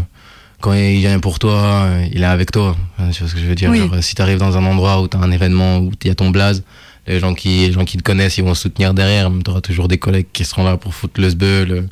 quand 0.61 0.73
il 0.73 0.99
vient 0.99 1.19
pour 1.19 1.39
toi, 1.39 1.85
euh, 1.85 2.05
il 2.11 2.21
est 2.21 2.25
avec 2.25 2.51
toi. 2.51 2.75
Tu 3.11 3.19
vois 3.19 3.29
ce 3.29 3.33
que 3.33 3.39
je 3.39 3.45
veux 3.45 3.55
dire? 3.55 3.69
Oui. 3.69 3.79
Genre, 3.79 3.95
euh, 3.95 4.01
si 4.01 4.15
t'arrives 4.15 4.39
dans 4.39 4.57
un 4.57 4.65
endroit 4.65 5.01
où 5.01 5.07
t'as 5.07 5.19
un 5.19 5.31
événement, 5.31 5.79
où 5.79 5.91
il 6.03 6.07
y 6.07 6.11
a 6.11 6.15
ton 6.15 6.29
blaze, 6.29 6.63
les 7.05 7.19
gens 7.19 7.33
qui, 7.33 7.67
les 7.67 7.73
gens 7.73 7.83
qui 7.83 7.97
te 7.97 8.03
connaissent, 8.03 8.37
ils 8.37 8.43
vont 8.43 8.55
soutenir 8.55 8.93
derrière. 8.93 9.29
T'auras 9.43 9.61
toujours 9.61 9.89
des 9.89 9.97
collègues 9.97 10.27
qui 10.31 10.45
seront 10.45 10.63
là 10.63 10.77
pour 10.77 10.93
foutre 10.93 11.19
le 11.19 11.29
sbeul, 11.29 11.87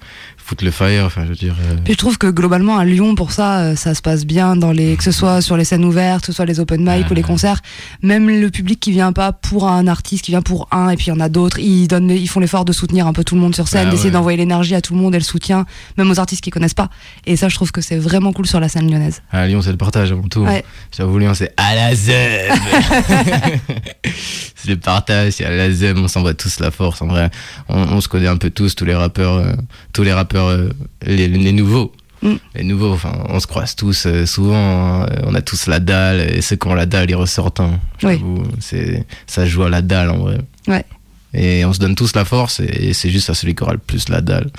le 0.61 0.71
fire. 0.71 1.05
Enfin, 1.05 1.23
je 1.23 1.29
veux 1.29 1.35
dire. 1.35 1.55
euh, 1.61 1.75
Puis 1.83 1.93
je 1.93 1.97
trouve 1.97 2.17
que 2.17 2.27
globalement 2.27 2.77
à 2.77 2.85
Lyon 2.85 3.15
pour 3.15 3.31
ça 3.31 3.59
euh, 3.61 3.75
ça 3.75 3.93
se 3.95 4.01
passe 4.01 4.25
bien 4.25 4.55
dans 4.55 4.71
les 4.71 4.95
que 4.95 5.03
ce 5.03 5.11
soit 5.11 5.41
sur 5.41 5.55
les 5.57 5.63
scènes 5.63 5.85
ouvertes, 5.85 6.21
que 6.21 6.27
ce 6.27 6.33
soit 6.33 6.45
les 6.45 6.59
open 6.59 6.83
mic 6.83 7.09
ou 7.09 7.13
les 7.13 7.21
concerts, 7.21 7.61
même 8.01 8.29
le 8.29 8.49
public 8.49 8.79
qui 8.79 8.91
vient 8.91 9.13
pas 9.13 9.31
pour 9.31 9.67
un 9.69 9.87
artiste, 9.87 10.25
qui 10.25 10.31
vient 10.31 10.41
pour 10.41 10.67
un 10.71 10.89
et 10.89 10.97
puis 10.97 11.05
il 11.07 11.09
y 11.09 11.13
en 11.13 11.19
a 11.19 11.29
d'autres, 11.29 11.59
ils 11.59 11.87
donnent 11.87 12.09
ils 12.09 12.27
font 12.27 12.39
l'effort 12.39 12.65
de 12.65 12.73
soutenir 12.73 13.07
un 13.07 13.13
peu 13.13 13.23
tout 13.23 13.35
le 13.35 13.41
monde 13.41 13.55
sur 13.55 13.67
scène, 13.67 13.85
Ah 13.87 13.91
d'essayer 13.91 14.09
ouais. 14.09 14.11
d'envoyer 14.13 14.37
l'énergie 14.37 14.75
à 14.75 14.81
tout 14.81 14.93
le 14.93 14.99
monde 14.99 15.15
et 15.15 15.19
le 15.19 15.23
soutien 15.23 15.65
même 15.97 16.09
aux 16.11 16.19
artistes 16.19 16.43
qui 16.43 16.49
connaissent 16.49 16.73
pas. 16.73 16.89
Et 17.25 17.35
ça 17.37 17.47
je 17.49 17.55
trouve 17.55 17.71
que 17.71 17.81
c'est 17.81 17.97
vraiment 17.97 18.33
cool 18.33 18.47
sur 18.47 18.59
la 18.59 18.67
scène 18.69 18.91
lyonnaise. 18.91 19.21
À 19.31 19.47
Lyon, 19.47 19.61
c'est 19.61 19.71
le 19.71 19.77
partage 19.77 20.11
avant 20.11 20.27
tout. 20.27 20.41
Ouais. 20.41 20.63
J'avoue, 20.95 21.17
Lyon, 21.19 21.33
c'est 21.33 21.53
à 21.57 21.75
la 21.75 21.95
zeb. 21.95 22.51
c'est 24.55 24.69
le 24.69 24.77
partage, 24.77 25.33
c'est 25.33 25.45
à 25.45 25.51
la 25.55 25.71
zeb. 25.71 25.97
On 25.97 26.07
s'envoie 26.07 26.33
tous 26.33 26.59
la 26.59 26.71
force. 26.71 27.01
En 27.01 27.07
vrai, 27.07 27.29
on, 27.69 27.77
on 27.81 28.01
se 28.01 28.07
connaît 28.07 28.27
un 28.27 28.37
peu 28.37 28.49
tous, 28.49 28.75
tous 28.75 28.85
les 28.85 28.95
rappeurs, 28.95 29.35
euh, 29.35 29.53
tous 29.93 30.03
les 30.03 30.13
rappeurs, 30.13 30.40
euh, 30.47 30.69
les, 31.05 31.27
les 31.27 31.51
nouveaux. 31.51 31.91
Mm. 32.21 32.33
Les 32.55 32.63
nouveaux, 32.63 32.91
enfin, 32.93 33.13
on 33.29 33.39
se 33.39 33.47
croise 33.47 33.75
tous 33.75 34.05
euh, 34.05 34.25
souvent. 34.25 35.01
hein. 35.03 35.07
on 35.25 35.33
a 35.33 35.41
tous 35.41 35.65
la 35.67 35.79
dalle. 35.79 36.19
Et 36.21 36.41
ceux 36.41 36.55
qui 36.55 36.67
ont 36.67 36.73
la 36.75 36.85
dalle, 36.85 37.09
ils 37.09 37.15
ressortent. 37.15 37.59
hein. 37.59 37.79
Oui. 38.03 38.21
C'est, 38.59 39.05
ça 39.27 39.45
joue 39.45 39.63
à 39.63 39.69
la 39.69 39.81
dalle 39.81 40.09
en 40.11 40.17
vrai. 40.19 40.37
Ouais. 40.67 40.85
Et 41.33 41.65
on 41.65 41.73
se 41.73 41.79
donne 41.79 41.95
tous 41.95 42.13
la 42.15 42.25
force. 42.25 42.59
Et 42.59 42.93
c'est 42.93 43.09
juste 43.09 43.29
à 43.29 43.33
celui 43.33 43.55
qui 43.55 43.63
aura 43.63 43.73
le 43.73 43.79
plus 43.79 44.09
la 44.09 44.21
dalle. 44.21 44.49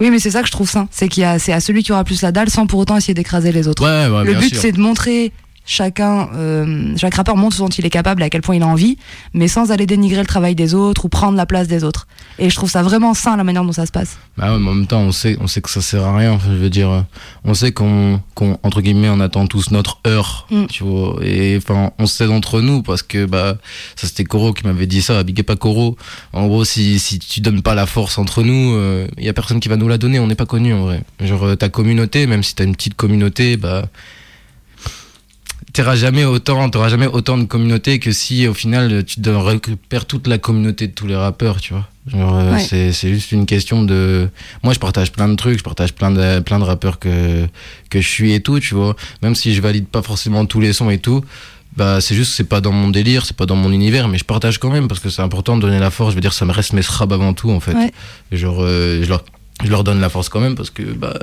Oui 0.00 0.08
mais 0.10 0.18
c'est 0.18 0.30
ça 0.30 0.40
que 0.40 0.46
je 0.46 0.52
trouve 0.52 0.70
sain, 0.70 0.88
c'est 0.90 1.08
qu'il 1.08 1.22
y 1.22 1.26
a 1.26 1.38
c'est 1.38 1.52
à 1.52 1.60
celui 1.60 1.82
qui 1.82 1.92
aura 1.92 2.04
plus 2.04 2.22
la 2.22 2.32
dalle 2.32 2.48
sans 2.48 2.66
pour 2.66 2.78
autant 2.80 2.96
essayer 2.96 3.12
d'écraser 3.12 3.52
les 3.52 3.68
autres. 3.68 3.82
Ouais, 3.84 4.08
ouais, 4.10 4.24
le 4.24 4.34
but 4.34 4.54
c'est 4.54 4.72
de 4.72 4.80
montrer 4.80 5.30
chacun 5.70 6.28
euh, 6.34 6.94
chaque 6.96 7.14
rappeur 7.14 7.36
montre 7.36 7.56
ce 7.56 7.62
dont 7.62 7.68
il 7.68 7.86
est 7.86 7.90
capable 7.90 8.22
et 8.22 8.26
à 8.26 8.30
quel 8.30 8.42
point 8.42 8.56
il 8.56 8.62
a 8.62 8.66
envie 8.66 8.98
mais 9.34 9.48
sans 9.48 9.70
aller 9.72 9.86
dénigrer 9.86 10.20
le 10.20 10.26
travail 10.26 10.54
des 10.54 10.74
autres 10.74 11.04
ou 11.04 11.08
prendre 11.08 11.36
la 11.36 11.46
place 11.46 11.68
des 11.68 11.84
autres 11.84 12.06
et 12.38 12.48
je 12.48 12.56
trouve 12.56 12.70
ça 12.70 12.82
vraiment 12.82 13.14
sain 13.14 13.36
la 13.36 13.44
manière 13.44 13.64
dont 13.64 13.72
ça 13.72 13.84
se 13.86 13.92
passe 13.92 14.18
Bah 14.38 14.52
ouais, 14.52 14.58
mais 14.58 14.70
en 14.70 14.74
même 14.74 14.86
temps, 14.86 15.00
on 15.00 15.12
sait, 15.12 15.36
on 15.40 15.46
sait 15.46 15.60
que 15.60 15.68
ça 15.68 15.82
sert 15.82 16.04
à 16.04 16.16
rien. 16.16 16.32
Enfin, 16.32 16.48
je 16.50 16.56
veux 16.56 16.70
dire, 16.70 16.90
euh, 16.90 17.00
on 17.44 17.52
sait 17.52 17.72
qu'on, 17.72 18.20
qu'on, 18.34 18.58
entre 18.62 18.80
guillemets, 18.80 19.10
on 19.10 19.20
attend 19.20 19.46
tous 19.46 19.70
notre 19.70 19.98
heure. 20.06 20.46
Mm. 20.50 20.64
Tu 20.66 20.82
vois. 20.82 21.18
Et 21.22 21.58
enfin, 21.58 21.90
on 21.98 22.06
sait 22.06 22.26
d'entre 22.26 22.62
nous 22.62 22.82
parce 22.82 23.02
que, 23.02 23.26
bah, 23.26 23.58
ça 23.94 24.06
c'était 24.06 24.24
Koro 24.24 24.54
qui 24.54 24.66
m'avait 24.66 24.86
dit 24.86 25.02
ça. 25.02 25.22
Big 25.22 25.44
à 25.46 25.56
Koro. 25.56 25.96
En 26.32 26.46
gros, 26.46 26.64
si, 26.64 26.98
si 26.98 27.18
tu 27.18 27.40
donnes 27.42 27.60
pas 27.60 27.74
la 27.74 27.84
force 27.84 28.16
entre 28.16 28.42
nous, 28.42 28.78
il 29.18 29.24
y 29.24 29.28
a 29.28 29.34
personne 29.34 29.60
qui 29.60 29.68
va 29.68 29.76
nous 29.76 29.88
la 29.88 29.98
donner. 29.98 30.18
On 30.18 30.26
n'est 30.26 30.34
pas 30.34 30.46
connus, 30.46 30.72
en 30.72 30.84
vrai. 30.84 31.02
Genre, 31.20 31.44
euh, 31.44 31.56
ta 31.56 31.68
communauté, 31.68 32.26
même 32.26 32.42
si 32.42 32.54
t'as 32.54 32.64
une 32.64 32.74
petite 32.74 32.94
communauté, 32.94 33.58
bah, 33.58 33.84
t'auras 35.72 35.96
jamais 35.96 36.24
autant, 36.24 36.68
t'auras 36.70 36.88
jamais 36.88 37.06
autant 37.06 37.38
de 37.38 37.44
communauté 37.44 37.98
que 37.98 38.12
si 38.12 38.46
au 38.48 38.54
final 38.54 39.04
tu 39.04 39.20
te 39.20 39.30
récupères 39.30 40.06
toute 40.06 40.26
la 40.26 40.38
communauté 40.38 40.86
de 40.86 40.92
tous 40.92 41.06
les 41.06 41.16
rappeurs, 41.16 41.60
tu 41.60 41.72
vois. 41.74 41.86
Genre, 42.06 42.34
euh, 42.36 42.52
Ouais. 42.54 42.60
c'est, 42.60 42.92
c'est 42.92 43.10
juste 43.10 43.30
une 43.32 43.46
question 43.46 43.82
de. 43.82 44.28
Moi, 44.62 44.72
je 44.74 44.78
partage 44.78 45.12
plein 45.12 45.28
de 45.28 45.34
trucs, 45.36 45.58
je 45.58 45.62
partage 45.64 45.92
plein 45.92 46.10
de, 46.10 46.40
plein 46.40 46.58
de 46.58 46.64
rappeurs 46.64 46.98
que, 46.98 47.46
que 47.90 48.00
je 48.00 48.08
suis 48.08 48.32
et 48.32 48.40
tout, 48.40 48.58
tu 48.58 48.74
vois. 48.74 48.96
Même 49.22 49.34
si 49.34 49.54
je 49.54 49.60
valide 49.60 49.86
pas 49.86 50.02
forcément 50.02 50.46
tous 50.46 50.60
les 50.60 50.72
sons 50.72 50.90
et 50.90 50.98
tout, 50.98 51.22
bah, 51.76 52.00
c'est 52.00 52.14
juste, 52.16 52.32
c'est 52.32 52.44
pas 52.48 52.60
dans 52.60 52.72
mon 52.72 52.88
délire, 52.88 53.24
c'est 53.26 53.36
pas 53.36 53.46
dans 53.46 53.54
mon 53.54 53.70
univers, 53.70 54.08
mais 54.08 54.18
je 54.18 54.24
partage 54.24 54.58
quand 54.58 54.70
même 54.70 54.88
parce 54.88 54.98
que 55.00 55.08
c'est 55.10 55.22
important 55.22 55.56
de 55.56 55.60
donner 55.62 55.78
la 55.78 55.90
force. 55.90 56.10
Je 56.10 56.14
veux 56.16 56.20
dire, 56.22 56.32
ça 56.32 56.44
me 56.46 56.52
reste 56.52 56.72
mes 56.72 56.82
srabs 56.82 57.12
avant 57.12 57.32
tout, 57.34 57.50
en 57.50 57.60
fait. 57.60 57.74
Ouais. 57.74 57.92
Genre, 58.32 58.58
euh, 58.60 59.02
je, 59.04 59.08
leur, 59.08 59.22
je 59.62 59.70
leur 59.70 59.84
donne 59.84 60.00
la 60.00 60.08
force 60.08 60.28
quand 60.30 60.40
même 60.40 60.56
parce 60.56 60.70
que, 60.70 60.82
bah, 60.82 61.14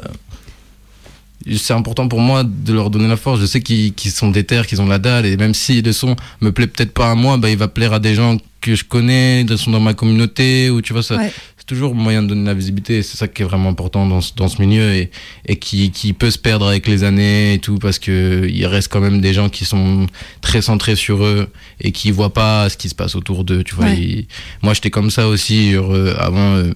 c'est 1.56 1.74
important 1.74 2.08
pour 2.08 2.20
moi 2.20 2.44
de 2.44 2.74
leur 2.74 2.90
donner 2.90 3.08
la 3.08 3.18
force. 3.18 3.40
Je 3.40 3.46
sais 3.46 3.62
qu'ils 3.62 3.94
sont 4.12 4.30
déter, 4.32 4.62
qu'ils 4.68 4.82
ont 4.82 4.88
la 4.88 5.00
dalle, 5.00 5.26
et 5.26 5.38
même 5.38 5.54
si 5.54 5.82
le 5.82 5.94
son 5.94 6.16
me 6.42 6.52
plaît 6.52 6.68
peut-être 6.68 6.94
pas 6.94 7.12
à 7.12 7.16
moi, 7.16 7.38
bah, 7.38 7.50
il 7.50 7.58
va 7.58 7.68
plaire 7.68 7.94
à 7.94 8.00
des 8.00 8.16
gens 8.16 8.38
que 8.62 8.76
je 8.76 8.84
connais, 8.84 9.46
qui 9.48 9.58
sont 9.58 9.72
dans 9.72 9.80
ma 9.80 9.94
communauté, 9.94 10.70
ou 10.70 10.82
tu 10.82 10.92
vois, 10.92 11.04
ça, 11.04 11.16
Ouais. 11.18 11.32
c'est 11.58 11.66
toujours 11.68 11.94
moyen 11.96 12.24
de 12.24 12.28
donner 12.30 12.44
la 12.46 12.54
visibilité, 12.56 13.02
c'est 13.04 13.16
ça 13.16 13.28
qui 13.28 13.44
est 13.44 13.46
vraiment 13.46 13.70
important 13.70 14.06
dans 14.08 14.20
ce, 14.20 14.34
dans 14.36 14.48
ce 14.50 14.60
milieu, 14.62 14.94
et, 14.94 15.12
et 15.46 15.56
qui, 15.58 15.92
qui 15.92 16.12
peut 16.12 16.32
se 16.32 16.40
perdre 16.40 16.68
avec 16.68 16.88
les 16.88 17.04
années 17.04 17.54
et 17.54 17.60
tout, 17.60 17.78
parce 17.78 18.00
que 18.00 18.48
il 18.52 18.66
reste 18.66 18.92
quand 18.92 19.00
même 19.00 19.22
des 19.22 19.34
gens 19.34 19.48
qui 19.48 19.64
sont 19.64 20.08
très 20.42 20.62
centrés 20.64 20.96
sur 20.96 21.24
eux, 21.24 21.48
et 21.80 21.92
qui 21.92 22.10
voient 22.12 22.34
pas 22.34 22.68
ce 22.68 22.76
qui 22.76 22.90
se 22.90 22.96
passe 22.96 23.16
autour 23.16 23.44
d'eux, 23.46 23.64
tu 23.64 23.76
vois. 23.76 23.86
Ouais. 23.86 23.98
Ils- 23.98 24.28
moi, 24.64 24.74
j'étais 24.74 24.90
comme 24.90 25.12
ça 25.12 25.28
aussi, 25.30 25.72
genre, 25.74 25.94
euh, 25.94 26.16
avant, 26.18 26.56
euh, 26.56 26.74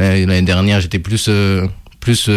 l'année 0.00 0.42
dernière, 0.42 0.80
j'étais 0.80 0.98
plus, 0.98 1.26
euh, 1.28 1.66
plus, 2.00 2.28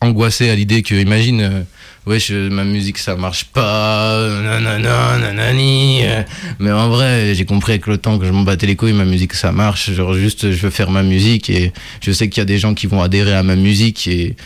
angoissé 0.00 0.50
à 0.50 0.54
l'idée 0.54 0.82
que, 0.82 0.94
imagine, 0.94 1.40
euh, 1.40 1.62
ouais, 2.06 2.20
je- 2.20 2.48
ma 2.48 2.64
musique 2.64 2.98
ça 2.98 3.16
marche 3.16 3.44
pas, 3.44 4.12
euh, 4.14 4.42
nanana, 4.42 5.18
nanani. 5.18 6.00
euh. 6.04 6.22
Mais 6.58 6.70
en 6.70 6.88
vrai, 6.88 7.34
j'ai 7.34 7.44
compris 7.44 7.72
avec 7.72 7.86
le 7.86 7.96
temps 7.98 8.18
que 8.18 8.26
je 8.26 8.30
m'en 8.32 8.42
battais 8.42 8.66
les 8.66 8.76
couilles, 8.76 8.92
ma 8.92 9.04
musique 9.04 9.34
ça 9.34 9.52
marche. 9.52 9.90
Genre, 9.92 10.14
juste, 10.14 10.50
je 10.52 10.56
veux 10.62 10.70
faire 10.70 10.90
ma 10.90 11.02
musique 11.02 11.48
et 11.50 11.72
je 12.02 12.12
sais 12.12 12.28
qu'il 12.28 12.40
y 12.40 12.42
a 12.42 12.46
des 12.46 12.58
gens 12.58 12.74
qui 12.74 12.86
vont 12.86 13.00
adhérer 13.02 13.34
à 13.34 13.42
ma 13.42 13.56
musique 13.56 14.06
et. 14.06 14.36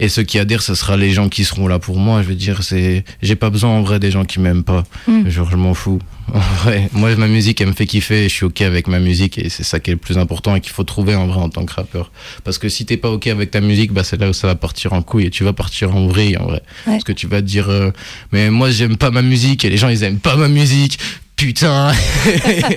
Et 0.00 0.08
ceux 0.08 0.22
qui 0.22 0.38
adhèrent, 0.38 0.62
ce 0.62 0.74
sera 0.74 0.96
les 0.96 1.10
gens 1.10 1.28
qui 1.28 1.44
seront 1.44 1.68
là 1.68 1.78
pour 1.78 1.98
moi. 1.98 2.22
Je 2.22 2.28
veux 2.28 2.34
dire, 2.34 2.62
c'est, 2.62 3.04
j'ai 3.22 3.36
pas 3.36 3.50
besoin 3.50 3.70
en 3.70 3.82
vrai 3.82 4.00
des 4.00 4.10
gens 4.10 4.24
qui 4.24 4.40
m'aiment 4.40 4.64
pas. 4.64 4.84
Mm. 5.06 5.28
Genre, 5.28 5.50
je 5.50 5.56
m'en 5.56 5.74
fous. 5.74 6.00
En 6.32 6.38
vrai, 6.38 6.88
moi, 6.92 7.14
ma 7.16 7.26
musique, 7.26 7.60
elle 7.60 7.66
me 7.68 7.72
fait 7.72 7.86
kiffer. 7.86 8.24
et 8.24 8.28
Je 8.28 8.34
suis 8.34 8.44
ok 8.44 8.60
avec 8.62 8.86
ma 8.86 9.00
musique 9.00 9.36
et 9.36 9.48
c'est 9.48 9.64
ça 9.64 9.80
qui 9.80 9.90
est 9.90 9.94
le 9.94 9.98
plus 9.98 10.16
important 10.16 10.54
et 10.54 10.60
qu'il 10.60 10.70
faut 10.72 10.84
trouver 10.84 11.16
en 11.16 11.26
vrai 11.26 11.40
en 11.40 11.48
tant 11.48 11.64
que 11.64 11.72
rappeur. 11.72 12.12
Parce 12.44 12.56
que 12.56 12.68
si 12.68 12.86
t'es 12.86 12.96
pas 12.96 13.10
ok 13.10 13.26
avec 13.26 13.50
ta 13.50 13.60
musique, 13.60 13.92
bah 13.92 14.04
c'est 14.04 14.20
là 14.20 14.28
où 14.28 14.32
ça 14.32 14.46
va 14.46 14.54
partir 14.54 14.92
en 14.92 15.02
couille 15.02 15.26
et 15.26 15.30
tu 15.30 15.42
vas 15.42 15.52
partir 15.52 15.96
en 15.96 16.06
vrille 16.06 16.36
en 16.36 16.44
vrai. 16.44 16.62
Ouais. 16.86 16.92
Parce 16.92 17.02
que 17.02 17.10
tu 17.10 17.26
vas 17.26 17.40
te 17.40 17.46
dire, 17.46 17.68
euh, 17.68 17.90
mais 18.30 18.48
moi 18.50 18.70
j'aime 18.70 18.96
pas 18.96 19.10
ma 19.10 19.22
musique 19.22 19.64
et 19.64 19.70
les 19.70 19.76
gens 19.76 19.88
ils 19.88 20.04
aiment 20.04 20.20
pas 20.20 20.36
ma 20.36 20.46
musique. 20.46 21.00
Putain, 21.40 21.90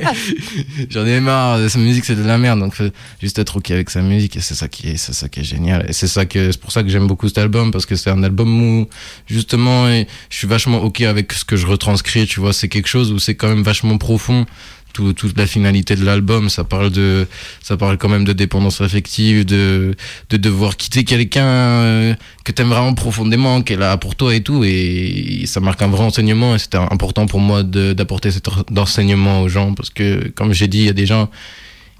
j'en 0.89 1.06
ai 1.06 1.19
marre. 1.19 1.69
Sa 1.69 1.80
musique 1.80 2.06
c'est 2.06 2.15
de 2.15 2.23
la 2.23 2.38
merde. 2.38 2.62
Donc 2.62 2.73
faut 2.73 2.86
juste 3.21 3.38
être 3.38 3.58
ok 3.58 3.71
avec 3.71 3.89
sa 3.89 4.02
musique 4.02 4.38
et 4.38 4.39
c'est 4.39 4.56
ça 4.56 4.69
qui 4.69 4.91
est, 4.91 4.95
c'est 4.95 5.12
ça 5.12 5.28
qui 5.28 5.41
est 5.41 5.43
génial. 5.43 5.86
Et 5.89 5.91
c'est 5.91 6.08
ça 6.08 6.26
que 6.26 6.49
c'est 6.49 6.62
pour 6.62 6.71
ça 6.71 6.82
que 6.82 6.88
j'aime 6.88 7.06
beaucoup 7.06 7.28
cet 7.28 7.39
album 7.39 7.71
parce 7.73 7.86
que 7.86 7.97
c'est 7.97 8.10
un 8.10 8.23
album 8.23 8.63
où 8.63 8.88
justement 9.28 9.88
je 9.89 10.06
suis 10.38 10.47
vachement 10.47 10.82
ok 10.82 11.02
avec 11.02 11.34
ce 11.34 11.43
que 11.43 11.58
je 11.58 11.67
retranscris. 11.67 12.26
Tu 12.26 12.39
vois, 12.39 12.54
c'est 12.54 12.69
quelque 12.69 12.88
chose 12.88 13.12
où 13.12 13.19
c'est 13.19 13.36
quand 13.36 13.49
même 13.49 13.63
vachement 13.63 13.97
profond. 13.97 14.45
Tout, 14.93 15.13
toute 15.13 15.38
la 15.38 15.47
finalité 15.47 15.95
de 15.95 16.06
l'album. 16.06 16.49
Ça 16.49 16.63
parle 16.63 16.91
de, 16.91 17.27
ça 17.62 17.75
parle 17.75 17.97
quand 17.97 18.10
même 18.10 18.23
de 18.23 18.34
dépendance 18.34 18.79
affective, 18.82 19.45
de, 19.45 19.95
de 20.29 20.38
devoir 20.38 20.77
quitter 20.77 21.03
quelqu'un 21.03 21.45
euh, 21.45 22.15
que 22.43 22.51
t'aimes 22.51 22.69
vraiment 22.69 22.93
profondément, 22.93 23.62
qui 23.62 23.73
est 23.73 23.77
là 23.77 23.97
pour 23.97 24.15
toi 24.15 24.34
et 24.34 24.41
tout. 24.41 24.63
Et 24.63 25.43
ça 25.45 25.60
marque 25.60 25.82
un 25.82 25.88
vrai 25.88 26.03
enseignement. 26.03 26.56
Et 26.56 26.60
c'était 26.60 26.77
important 26.77 27.25
pour 27.25 27.39
moi 27.39 27.63
d'apporter 27.63 28.32
cet 28.32 28.47
enseignement 28.77 29.41
aux 29.41 29.49
gens 29.49 29.73
parce 29.73 29.89
que, 29.89 30.29
comme 30.29 30.53
j'ai 30.53 30.67
dit, 30.67 30.79
il 30.79 30.86
y 30.86 30.89
a 30.89 30.93
des 30.93 31.06
gens 31.06 31.29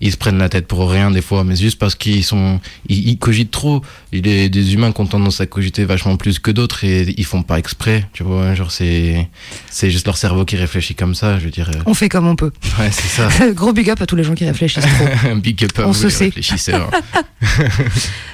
ils 0.02 0.12
se 0.12 0.18
prennent 0.18 0.38
la 0.38 0.50
tête 0.50 0.68
pour 0.68 0.90
rien 0.90 1.12
des 1.12 1.22
fois, 1.22 1.46
mais 1.46 1.56
juste 1.56 1.80
parce 1.80 1.96
qu'ils 1.96 2.26
sont, 2.26 2.60
ils 2.90 3.18
cogitent 3.18 3.52
trop. 3.52 3.82
Il 4.16 4.28
y 4.28 4.46
a 4.46 4.48
des 4.48 4.74
humains 4.76 4.92
qui 4.92 5.02
ont 5.02 5.08
tendance 5.08 5.42
à 5.42 5.46
cogiter 5.48 5.86
vachement 5.86 6.18
plus 6.18 6.38
que 6.40 6.52
d'autres 6.52 6.84
et 6.84 7.14
ils 7.18 7.26
font 7.26 7.42
pas 7.44 7.58
exprès, 7.58 8.06
tu 8.14 8.24
vois. 8.24 8.54
Genre 8.54 8.72
c'est, 8.72 9.28
c'est 9.72 9.90
juste 9.90 10.06
leur 10.06 10.18
cerveau 10.18 10.46
qui 10.46 10.56
réfléchit 10.56 10.94
comme 10.96 11.16
ça, 11.16 11.40
je 11.40 11.46
veux 11.46 11.52
dire. 11.52 11.72
On 11.88 11.94
fait 11.94 12.10
comme 12.10 12.28
on 12.28 12.36
peut. 12.36 12.52
Ouais, 12.80 12.92
c'est 12.92 13.08
ça. 13.08 13.30
Gros 13.54 13.74
big 13.74 13.90
up 13.90 14.02
à 14.02 14.06
tous 14.06 14.16
les 14.16 14.24
gens 14.24 14.36
qui 14.36 14.46
réfléchissent 14.46 14.84
trop. 14.86 15.36
Big 15.44 15.64
up 15.66 15.80
à 15.80 15.84
On 15.84 15.88
vous, 15.88 15.94
se 15.96 16.04
les 16.06 16.10
sait. 16.12 16.26
réfléchisseurs. 16.26 16.90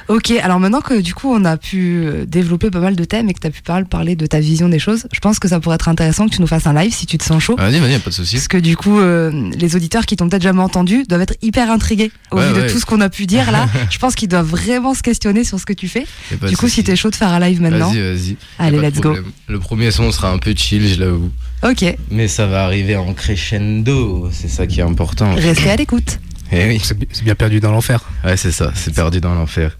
Ok, 0.07 0.31
alors 0.31 0.59
maintenant 0.59 0.81
que 0.81 0.99
du 1.01 1.13
coup 1.13 1.31
on 1.31 1.45
a 1.45 1.55
pu 1.55 2.01
euh, 2.03 2.25
développer 2.25 2.71
pas 2.71 2.79
mal 2.79 2.95
de 2.95 3.03
thèmes 3.05 3.29
et 3.29 3.33
que 3.35 3.39
tu 3.39 3.45
as 3.45 3.51
pu 3.51 3.61
parler, 3.61 3.85
parler 3.85 4.15
de 4.15 4.25
ta 4.25 4.39
vision 4.39 4.67
des 4.67 4.79
choses, 4.79 5.07
je 5.13 5.19
pense 5.19 5.37
que 5.37 5.47
ça 5.47 5.59
pourrait 5.59 5.75
être 5.75 5.87
intéressant 5.87 6.27
que 6.27 6.33
tu 6.33 6.41
nous 6.41 6.47
fasses 6.47 6.65
un 6.65 6.73
live 6.73 6.91
si 6.91 7.05
tu 7.05 7.19
te 7.19 7.23
sens 7.23 7.43
chaud. 7.43 7.55
Vas-y, 7.59 7.79
vas-y, 7.79 7.99
pas 7.99 8.09
de 8.09 8.15
souci. 8.15 8.35
Parce 8.37 8.47
que 8.47 8.57
du 8.57 8.75
coup, 8.75 8.99
euh, 8.99 9.51
les 9.55 9.75
auditeurs 9.75 10.07
qui 10.07 10.15
t'ont 10.15 10.27
peut-être 10.27 10.41
jamais 10.41 10.61
entendu 10.63 11.03
doivent 11.07 11.21
être 11.21 11.35
hyper 11.43 11.69
intrigués 11.69 12.11
au 12.31 12.37
Ouais, 12.37 12.53
vu 12.53 12.63
de 12.63 12.69
tout 12.69 12.79
ce 12.79 12.85
qu'on 12.87 13.01
a 13.01 13.09
pu 13.09 13.27
dire 13.27 13.51
là. 13.51 13.67
je 13.91 13.99
pense 13.99 14.15
qu'ils 14.15 14.29
doivent 14.29 14.47
vraiment 14.49 14.95
se 14.95 15.03
questionner 15.03 15.43
sur 15.43 15.59
ce 15.59 15.65
que 15.69 15.79
tu 15.79 15.87
fais. 15.87 16.05
Du 16.47 16.57
coup, 16.57 16.67
si 16.67 16.83
t'es 16.83 16.95
chaud 16.95 17.09
de 17.09 17.15
faire 17.15 17.29
un 17.29 17.39
live 17.39 17.61
maintenant, 17.61 17.89
Vas-y, 17.91 18.01
vas-y. 18.01 18.37
Allez, 18.57 18.79
let's 18.79 18.99
go. 18.99 19.15
Le 19.47 19.59
premier 19.59 19.91
son 19.91 20.11
sera 20.11 20.31
un 20.31 20.37
peu 20.37 20.53
chill, 20.55 20.87
je 20.87 20.99
l'avoue. 20.99 21.31
Ok, 21.63 21.85
Mais 22.11 22.27
ça 22.27 22.45
va 22.47 22.63
arriver 22.65 22.95
en 22.95 23.13
crescendo, 23.13 24.29
c'est 24.31 24.47
ça 24.49 24.65
qui 24.67 24.79
est 24.79 24.83
important. 24.83 25.33
restez 25.35 25.69
à 25.69 25.75
l'écoute. 25.75 26.19
Eh 26.51 26.65
oui. 26.67 26.81
C'est 26.83 26.97
bi- 26.97 27.07
c'est 27.11 27.23
bien 27.23 27.35
perdu 27.35 27.59
dans 27.59 27.71
l'enfer. 27.71 28.01
Ouais, 28.25 28.35
c'est 28.37 28.51
ça, 28.51 28.71
c'est 28.73 28.93
perdu 28.95 29.19
dans 29.21 29.35
l'enfer. 29.35 29.77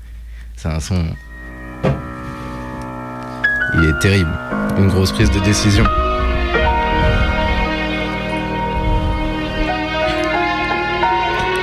C'est 0.55 0.67
un 0.69 0.79
son. 0.79 1.05
Il 3.75 3.83
est 3.85 3.99
terrible. 3.99 4.31
Une 4.77 4.87
grosse 4.87 5.11
prise 5.11 5.31
de 5.31 5.39
décision. 5.39 5.85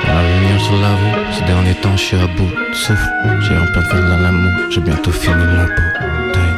À 0.09 0.23
venir 0.23 0.61
sur 0.61 0.77
la 0.81 0.95
route, 0.95 1.26
ces 1.37 1.45
derniers 1.45 1.75
temps 1.75 1.97
je 1.97 2.03
suis 2.03 2.17
à 2.17 2.27
bout 2.27 2.49
de 2.49 2.75
souffle. 2.75 3.11
J'ai 3.41 3.57
en 3.57 3.67
plein 3.67 3.83
de 3.83 3.87
faire 3.87 4.19
l'amour, 4.23 4.53
j'ai 4.71 4.81
bientôt 4.81 5.11
fini 5.11 5.45
la 5.45 5.67
bouteille. 5.67 6.57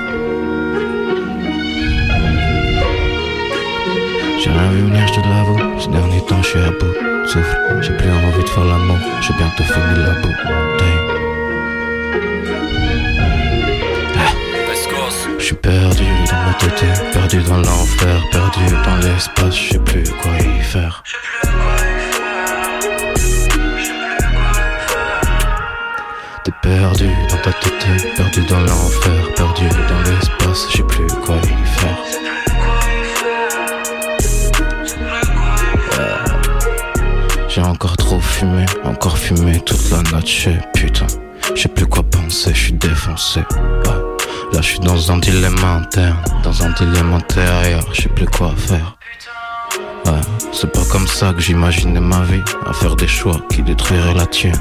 J'ai 4.40 4.50
rien 4.50 4.70
vu 4.70 4.82
venir, 4.82 5.06
je 5.08 5.14
te 5.14 5.20
l'avoue. 5.28 5.80
Ces 5.80 5.88
derniers 5.88 6.24
temps 6.26 6.42
je 6.42 6.48
suis 6.48 6.60
à 6.60 6.70
bout 6.70 6.94
de 7.22 7.26
souffle. 7.26 7.56
J'ai 7.82 7.96
plus 7.96 8.10
envie 8.10 8.44
de 8.44 8.48
faire 8.48 8.64
l'amour, 8.64 8.98
j'ai 9.20 9.34
bientôt 9.34 9.64
fini 9.64 10.04
la 10.04 10.14
bouteille. 10.14 10.34
Je 15.38 15.44
suis 15.54 15.62
perdu 15.62 16.04
dans 16.30 16.42
ma 16.44 16.52
tête, 16.54 17.12
perdu 17.12 17.42
dans 17.42 17.56
l'enfer, 17.56 18.22
perdu 18.30 18.64
dans 18.84 18.96
l'espace, 18.96 19.56
je 19.56 19.72
sais 19.72 19.78
plus 19.78 20.04
quoi 20.20 20.32
y 20.38 20.62
faire. 20.62 21.02
T'es 26.48 26.54
perdu 26.62 27.10
dans 27.28 27.36
ta 27.42 27.52
tête, 27.52 28.14
perdu 28.16 28.40
dans 28.46 28.60
l'enfer, 28.60 29.34
perdu 29.36 29.68
dans 29.68 30.10
l'espace, 30.10 30.66
je 30.70 30.78
sais 30.78 30.82
plus 30.82 31.06
quoi 31.22 31.36
y 31.42 31.66
faire. 31.66 31.98
J'ai 37.50 37.60
encore 37.60 37.98
trop 37.98 38.18
fumé, 38.18 38.64
encore 38.82 39.18
fumé 39.18 39.60
toute 39.60 39.90
la 39.90 40.22
sais 40.24 40.58
putain. 40.72 41.06
Je 41.54 41.60
sais 41.60 41.68
plus 41.68 41.86
quoi 41.86 42.02
penser, 42.02 42.54
je 42.54 42.58
suis 42.58 42.72
défoncé. 42.72 43.40
Là, 43.84 44.62
je 44.62 44.68
suis 44.68 44.80
dans 44.80 45.12
un 45.12 45.18
dilemme 45.18 45.62
interne, 45.62 46.16
dans 46.42 46.64
un 46.64 46.70
dilemme 46.70 47.12
intérieur, 47.12 47.82
je 47.92 48.02
sais 48.04 48.08
plus 48.08 48.26
quoi 48.26 48.54
faire. 48.56 48.96
Ouais, 50.06 50.22
c'est 50.54 50.72
pas 50.72 50.84
comme 50.90 51.08
ça 51.08 51.34
que 51.34 51.40
j'imaginais 51.40 52.00
ma 52.00 52.22
vie, 52.22 52.40
à 52.64 52.72
faire 52.72 52.96
des 52.96 53.06
choix 53.06 53.38
qui 53.50 53.62
détruiraient 53.62 54.14
la 54.14 54.24
tienne. 54.24 54.56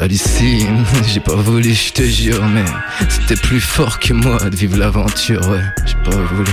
J'ai 1.06 1.20
pas 1.20 1.34
voulu, 1.34 1.74
je 1.74 1.92
te 1.92 2.02
jure, 2.02 2.44
mais 2.44 2.64
c'était 3.08 3.40
plus 3.40 3.60
fort 3.60 3.98
que 3.98 4.12
moi 4.12 4.38
de 4.38 4.54
vivre 4.54 4.76
l'aventure, 4.76 5.40
ouais, 5.48 5.60
j'ai 5.86 5.96
pas 6.08 6.16
voulu. 6.16 6.52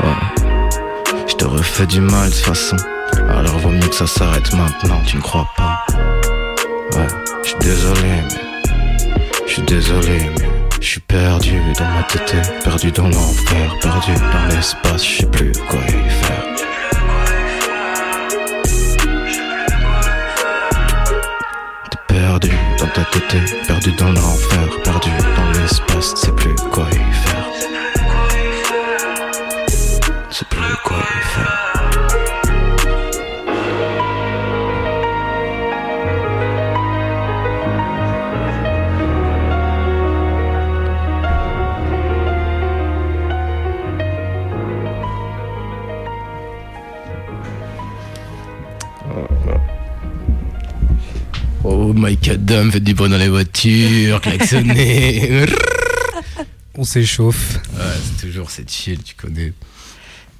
Ouais. 0.00 0.08
Je 1.28 1.34
te 1.34 1.44
refais 1.44 1.86
du 1.86 2.00
mal 2.00 2.30
de 2.30 2.34
toute 2.34 2.44
façon. 2.44 2.76
Alors 3.30 3.58
vaut 3.58 3.70
mieux 3.70 3.88
que 3.88 3.94
ça 3.94 4.08
s'arrête 4.08 4.52
maintenant, 4.54 5.00
tu 5.06 5.16
ne 5.16 5.22
crois 5.22 5.48
pas? 5.56 5.86
Ouais, 6.96 7.06
je 7.44 7.48
suis 7.48 7.58
désolé, 7.60 8.02
mais. 8.02 8.72
Je 9.46 9.52
suis 9.52 9.62
désolé, 9.62 10.30
mais. 10.36 10.48
Je 10.80 10.86
suis 10.86 11.00
perdu 11.00 11.60
dans 11.78 11.90
ma 11.90 12.02
tête, 12.02 12.64
perdu 12.64 12.90
dans 12.90 13.08
l'enfer, 13.08 13.72
perdu 13.80 14.12
dans 14.14 14.54
l'espace, 14.54 15.06
je 15.06 15.18
sais 15.18 15.26
plus 15.26 15.52
quoi 15.68 15.80
y 15.88 16.10
faire. 16.10 16.25
Perdu 22.40 22.56
dans 22.78 22.86
ta 22.88 23.04
tête, 23.04 23.66
perdu 23.66 23.92
dans 23.92 24.12
l'enfer, 24.12 24.68
perdu 24.84 25.10
dans 25.36 25.60
l'espace, 25.60 26.14
c'est 26.16 26.34
plus 26.34 26.54
quoi 26.70 26.86
y 26.92 26.96
faire. 26.96 27.45
Mike 52.56 52.64
Adam 52.64 52.70
fait 52.70 52.80
du 52.80 52.94
bruit 52.94 53.10
dans 53.10 53.18
les 53.18 53.28
voitures, 53.28 54.20
klaxonner. 54.20 55.28
ouais, 55.30 55.46
On 56.78 56.84
s'échauffe. 56.84 57.58
c'est 57.74 58.26
toujours 58.26 58.50
c'est 58.50 58.68
chill, 58.70 59.02
tu 59.02 59.14
connais. 59.14 59.52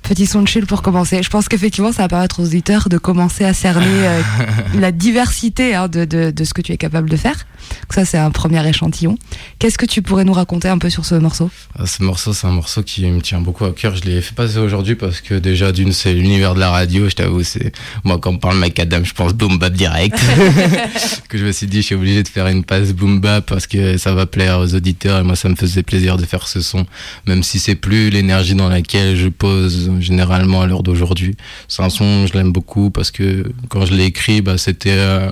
Petit 0.08 0.26
son 0.26 0.42
de 0.42 0.48
chill 0.48 0.66
pour 0.66 0.82
commencer. 0.82 1.20
Je 1.22 1.30
pense 1.30 1.48
qu'effectivement, 1.48 1.90
ça 1.90 2.02
va 2.02 2.08
permettre 2.08 2.40
aux 2.40 2.44
auditeurs 2.44 2.88
de 2.88 2.96
commencer 2.96 3.44
à 3.44 3.52
cerner 3.52 3.86
euh, 4.06 4.22
la 4.78 4.92
diversité 4.92 5.74
hein, 5.74 5.88
de, 5.88 6.04
de, 6.04 6.30
de 6.30 6.44
ce 6.44 6.54
que 6.54 6.62
tu 6.62 6.72
es 6.72 6.76
capable 6.76 7.10
de 7.10 7.16
faire. 7.16 7.44
Donc 7.82 7.92
ça, 7.92 8.04
c'est 8.04 8.18
un 8.18 8.30
premier 8.30 8.66
échantillon. 8.68 9.18
Qu'est-ce 9.58 9.78
que 9.78 9.86
tu 9.86 10.02
pourrais 10.02 10.24
nous 10.24 10.32
raconter 10.32 10.68
un 10.68 10.78
peu 10.78 10.90
sur 10.90 11.04
ce 11.04 11.14
morceau? 11.16 11.50
Ah, 11.78 11.86
ce 11.86 12.02
morceau, 12.02 12.32
c'est 12.32 12.46
un 12.46 12.52
morceau 12.52 12.82
qui 12.82 13.04
me 13.06 13.20
tient 13.20 13.40
beaucoup 13.40 13.64
à 13.64 13.72
cœur. 13.72 13.96
Je 13.96 14.02
l'ai 14.02 14.20
fait 14.20 14.34
passer 14.34 14.58
aujourd'hui 14.58 14.94
parce 14.94 15.20
que 15.20 15.34
déjà, 15.34 15.72
d'une, 15.72 15.92
c'est 15.92 16.14
l'univers 16.14 16.54
de 16.54 16.60
la 16.60 16.70
radio. 16.70 17.08
Je 17.08 17.14
t'avoue, 17.14 17.42
c'est 17.42 17.72
moi 18.04 18.18
quand 18.18 18.30
on 18.30 18.38
parle 18.38 18.58
Mike 18.58 18.78
Adam, 18.78 19.02
je 19.02 19.12
pense 19.12 19.34
boom 19.34 19.58
bap 19.58 19.72
direct. 19.72 20.18
que 21.28 21.38
je 21.38 21.44
me 21.44 21.52
suis 21.52 21.66
dit, 21.66 21.78
je 21.78 21.86
suis 21.86 21.94
obligé 21.94 22.22
de 22.22 22.28
faire 22.28 22.46
une 22.46 22.64
passe 22.64 22.92
boom 22.92 23.20
bap 23.20 23.46
parce 23.46 23.66
que 23.66 23.96
ça 23.96 24.14
va 24.14 24.26
plaire 24.26 24.60
aux 24.60 24.74
auditeurs 24.74 25.20
et 25.20 25.22
moi, 25.22 25.36
ça 25.36 25.48
me 25.48 25.56
faisait 25.56 25.82
plaisir 25.82 26.16
de 26.16 26.24
faire 26.24 26.46
ce 26.46 26.60
son, 26.60 26.86
même 27.26 27.42
si 27.42 27.58
c'est 27.58 27.74
plus 27.74 28.10
l'énergie 28.10 28.54
dans 28.54 28.68
laquelle 28.68 29.16
je 29.16 29.28
pose 29.28 29.90
généralement 30.00 30.62
à 30.62 30.66
l'heure 30.66 30.82
d'aujourd'hui. 30.82 31.37
C'est 31.68 31.82
je 31.82 32.32
l'aime 32.32 32.52
beaucoup 32.52 32.90
parce 32.90 33.11
que 33.11 33.52
quand 33.68 33.87
je 33.87 33.94
l'ai 33.94 34.04
écrit, 34.04 34.42
bah, 34.42 34.59
c'était 34.59 34.90
euh, 34.90 35.30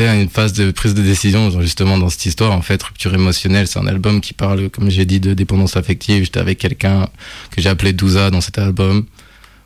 une 0.00 0.28
phase 0.28 0.52
de 0.52 0.70
prise 0.70 0.94
de 0.94 1.02
décision, 1.02 1.50
justement, 1.60 1.98
dans 1.98 2.08
cette 2.08 2.26
histoire, 2.26 2.52
en 2.52 2.62
fait, 2.62 2.82
Rupture 2.82 3.14
émotionnelle, 3.14 3.66
c'est 3.66 3.78
un 3.78 3.86
album 3.86 4.20
qui 4.20 4.32
parle, 4.32 4.70
comme 4.70 4.90
j'ai 4.90 5.04
dit, 5.04 5.20
de 5.20 5.34
dépendance 5.34 5.76
affective. 5.76 6.24
J'étais 6.24 6.40
avec 6.40 6.58
quelqu'un 6.58 7.08
que 7.50 7.60
j'ai 7.60 7.68
appelé 7.68 7.92
Douza 7.92 8.30
dans 8.30 8.40
cet 8.40 8.58
album, 8.58 9.06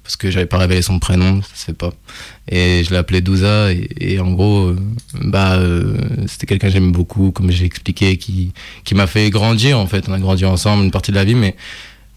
parce 0.03 0.17
que 0.17 0.31
j'avais 0.31 0.47
pas 0.47 0.59
révélé 0.59 0.83
son 0.83 0.99
prénom, 0.99 1.41
je 1.43 1.59
sais 1.59 1.73
pas. 1.73 1.93
Et 2.49 2.83
je 2.85 2.91
l'ai 2.91 2.97
appelé 2.97 3.21
Douza, 3.21 3.73
et, 3.73 4.19
en 4.21 4.33
gros, 4.33 4.69
euh, 4.69 4.77
bah, 5.23 5.55
euh, 5.55 5.95
c'était 6.27 6.47
quelqu'un 6.47 6.69
que 6.69 6.73
j'aime 6.73 6.93
beaucoup, 6.93 7.31
comme 7.31 7.51
j'ai 7.51 7.67
expliqué, 7.67 8.17
qui, 8.17 8.53
qui 8.85 8.95
m'a 8.95 9.07
fait 9.07 9.29
grandir, 9.31 9.79
en 9.79 9.87
fait. 9.87 10.09
On 10.09 10.13
a 10.13 10.19
grandi 10.19 10.45
ensemble 10.45 10.85
une 10.85 10.91
partie 10.91 11.11
de 11.11 11.17
la 11.17 11.25
vie, 11.25 11.35
mais 11.35 11.57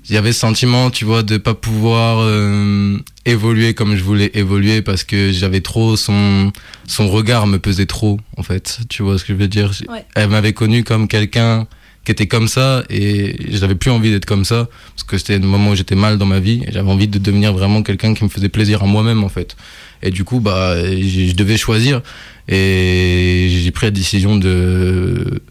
il 0.07 0.13
y 0.13 0.17
avait 0.17 0.33
ce 0.33 0.39
sentiment, 0.39 0.91
tu 0.91 1.03
vois, 1.03 1.23
de 1.23 1.37
pas 1.37 1.55
pouvoir 1.55 2.19
euh, 2.19 2.97
évoluer 3.25 3.73
comme 3.73 3.95
je 3.95 4.03
voulais 4.03 4.29
évoluer 4.35 4.81
parce 4.81 5.03
que 5.03 5.31
j'avais 5.31 5.61
trop 5.61 5.95
son 5.97 6.51
son 6.85 7.07
regard 7.07 7.47
me 7.47 7.57
pesait 7.57 7.87
trop 7.87 8.19
en 8.37 8.43
fait. 8.43 8.79
Tu 8.89 9.01
vois 9.01 9.17
ce 9.17 9.23
que 9.25 9.33
je 9.33 9.39
veux 9.39 9.47
dire? 9.47 9.71
Ouais. 9.89 10.05
Elle 10.15 10.29
m'avait 10.29 10.53
connu 10.53 10.83
comme 10.83 11.07
quelqu'un 11.07 11.67
qui 12.05 12.11
était 12.11 12.27
comme 12.27 12.47
ça 12.47 12.83
et 12.91 13.35
j'avais 13.49 13.73
plus 13.73 13.89
envie 13.89 14.11
d'être 14.11 14.27
comme 14.27 14.45
ça 14.45 14.69
parce 14.95 15.03
que 15.03 15.17
c'était 15.17 15.39
le 15.39 15.47
moment 15.47 15.71
où 15.71 15.75
j'étais 15.75 15.95
mal 15.95 16.19
dans 16.19 16.27
ma 16.27 16.39
vie 16.39 16.63
et 16.67 16.71
j'avais 16.71 16.89
envie 16.89 17.07
de 17.07 17.17
devenir 17.17 17.53
vraiment 17.53 17.81
quelqu'un 17.81 18.13
qui 18.13 18.23
me 18.23 18.29
faisait 18.29 18.49
plaisir 18.49 18.83
à 18.83 18.85
moi-même 18.85 19.23
en 19.23 19.29
fait. 19.29 19.55
Et 20.03 20.11
du 20.11 20.23
coup 20.23 20.39
bah 20.39 20.75
je 20.85 21.25
je 21.29 21.33
devais 21.33 21.57
choisir 21.57 22.03
et 22.47 23.47
j'ai 23.49 23.71
pris 23.71 23.87
la 23.87 23.91
décision 23.91 24.37
de 24.37 25.41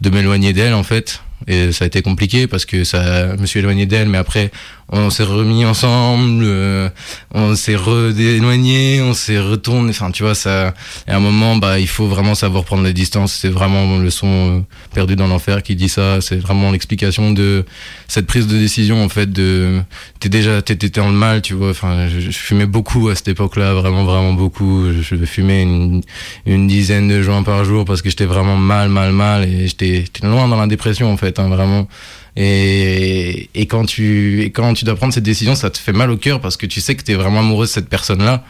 de 0.00 0.10
m'éloigner 0.10 0.52
d'elle 0.52 0.74
en 0.74 0.84
fait. 0.84 1.20
Et 1.46 1.72
ça 1.72 1.84
a 1.84 1.86
été 1.86 2.02
compliqué 2.02 2.46
parce 2.46 2.64
que 2.64 2.84
ça, 2.84 3.36
je 3.36 3.40
me 3.40 3.46
suis 3.46 3.60
éloigné 3.60 3.86
d'elle, 3.86 4.08
mais 4.08 4.18
après, 4.18 4.50
on 4.90 5.10
s'est 5.10 5.24
remis 5.24 5.64
ensemble, 5.64 6.44
euh, 6.44 6.88
on 7.32 7.54
s'est 7.54 7.76
redéloigné, 7.76 9.00
on 9.02 9.14
s'est 9.14 9.40
retourné. 9.40 9.90
Enfin, 9.90 10.10
tu 10.10 10.22
vois, 10.22 10.34
ça. 10.34 10.74
À 11.06 11.16
un 11.16 11.20
moment, 11.20 11.56
bah, 11.56 11.78
il 11.78 11.88
faut 11.88 12.06
vraiment 12.06 12.34
savoir 12.34 12.64
prendre 12.64 12.84
les 12.84 12.92
distances. 12.92 13.32
C'est 13.32 13.48
vraiment 13.48 13.98
le 13.98 14.10
son 14.10 14.58
euh, 14.58 14.60
perdu 14.92 15.16
dans 15.16 15.26
l'enfer 15.26 15.62
qui 15.62 15.74
dit 15.74 15.88
ça. 15.88 16.20
C'est 16.20 16.36
vraiment 16.36 16.70
l'explication 16.70 17.32
de 17.32 17.64
cette 18.08 18.26
prise 18.26 18.46
de 18.46 18.58
décision 18.58 19.02
en 19.02 19.08
fait. 19.08 19.32
De, 19.32 19.80
t'es 20.20 20.28
déjà, 20.28 20.60
t'étais 20.62 20.90
dans 20.90 21.08
le 21.08 21.14
mal, 21.14 21.42
tu 21.42 21.54
vois. 21.54 21.70
Enfin, 21.70 22.08
je, 22.08 22.30
fumais 22.30 22.66
beaucoup 22.66 23.08
à 23.08 23.14
cette 23.14 23.28
époque-là, 23.28 23.74
vraiment, 23.74 24.04
vraiment 24.04 24.34
beaucoup. 24.34 24.92
Je, 24.92 25.16
je 25.16 25.24
fumais 25.24 25.62
une, 25.62 26.02
une 26.46 26.66
dizaine 26.66 27.08
de 27.08 27.22
joints 27.22 27.42
par 27.42 27.64
jour 27.64 27.84
parce 27.84 28.02
que 28.02 28.10
j'étais 28.10 28.26
vraiment 28.26 28.56
mal, 28.56 28.88
mal, 28.90 29.12
mal 29.12 29.44
et 29.44 29.66
j'étais 29.66 30.04
loin 30.22 30.46
dans 30.48 30.60
la 30.60 30.66
dépression 30.66 31.12
en 31.12 31.16
fait, 31.16 31.38
hein, 31.38 31.48
vraiment. 31.48 31.88
Et, 32.36 33.48
et 33.54 33.66
quand 33.66 33.84
tu 33.86 34.50
quand 34.54 34.74
tu 34.74 34.84
dois 34.84 34.96
prendre 34.96 35.14
cette 35.14 35.24
décision, 35.24 35.54
ça 35.54 35.70
te 35.70 35.78
fait 35.78 35.92
mal 35.92 36.10
au 36.10 36.16
cœur 36.16 36.40
parce 36.40 36.56
que 36.56 36.66
tu 36.66 36.80
sais 36.80 36.96
que 36.96 37.02
tu 37.02 37.12
es 37.12 37.14
vraiment 37.14 37.40
amoureux 37.40 37.66
de 37.66 37.70
cette 37.70 37.88
personne-là 37.88 38.44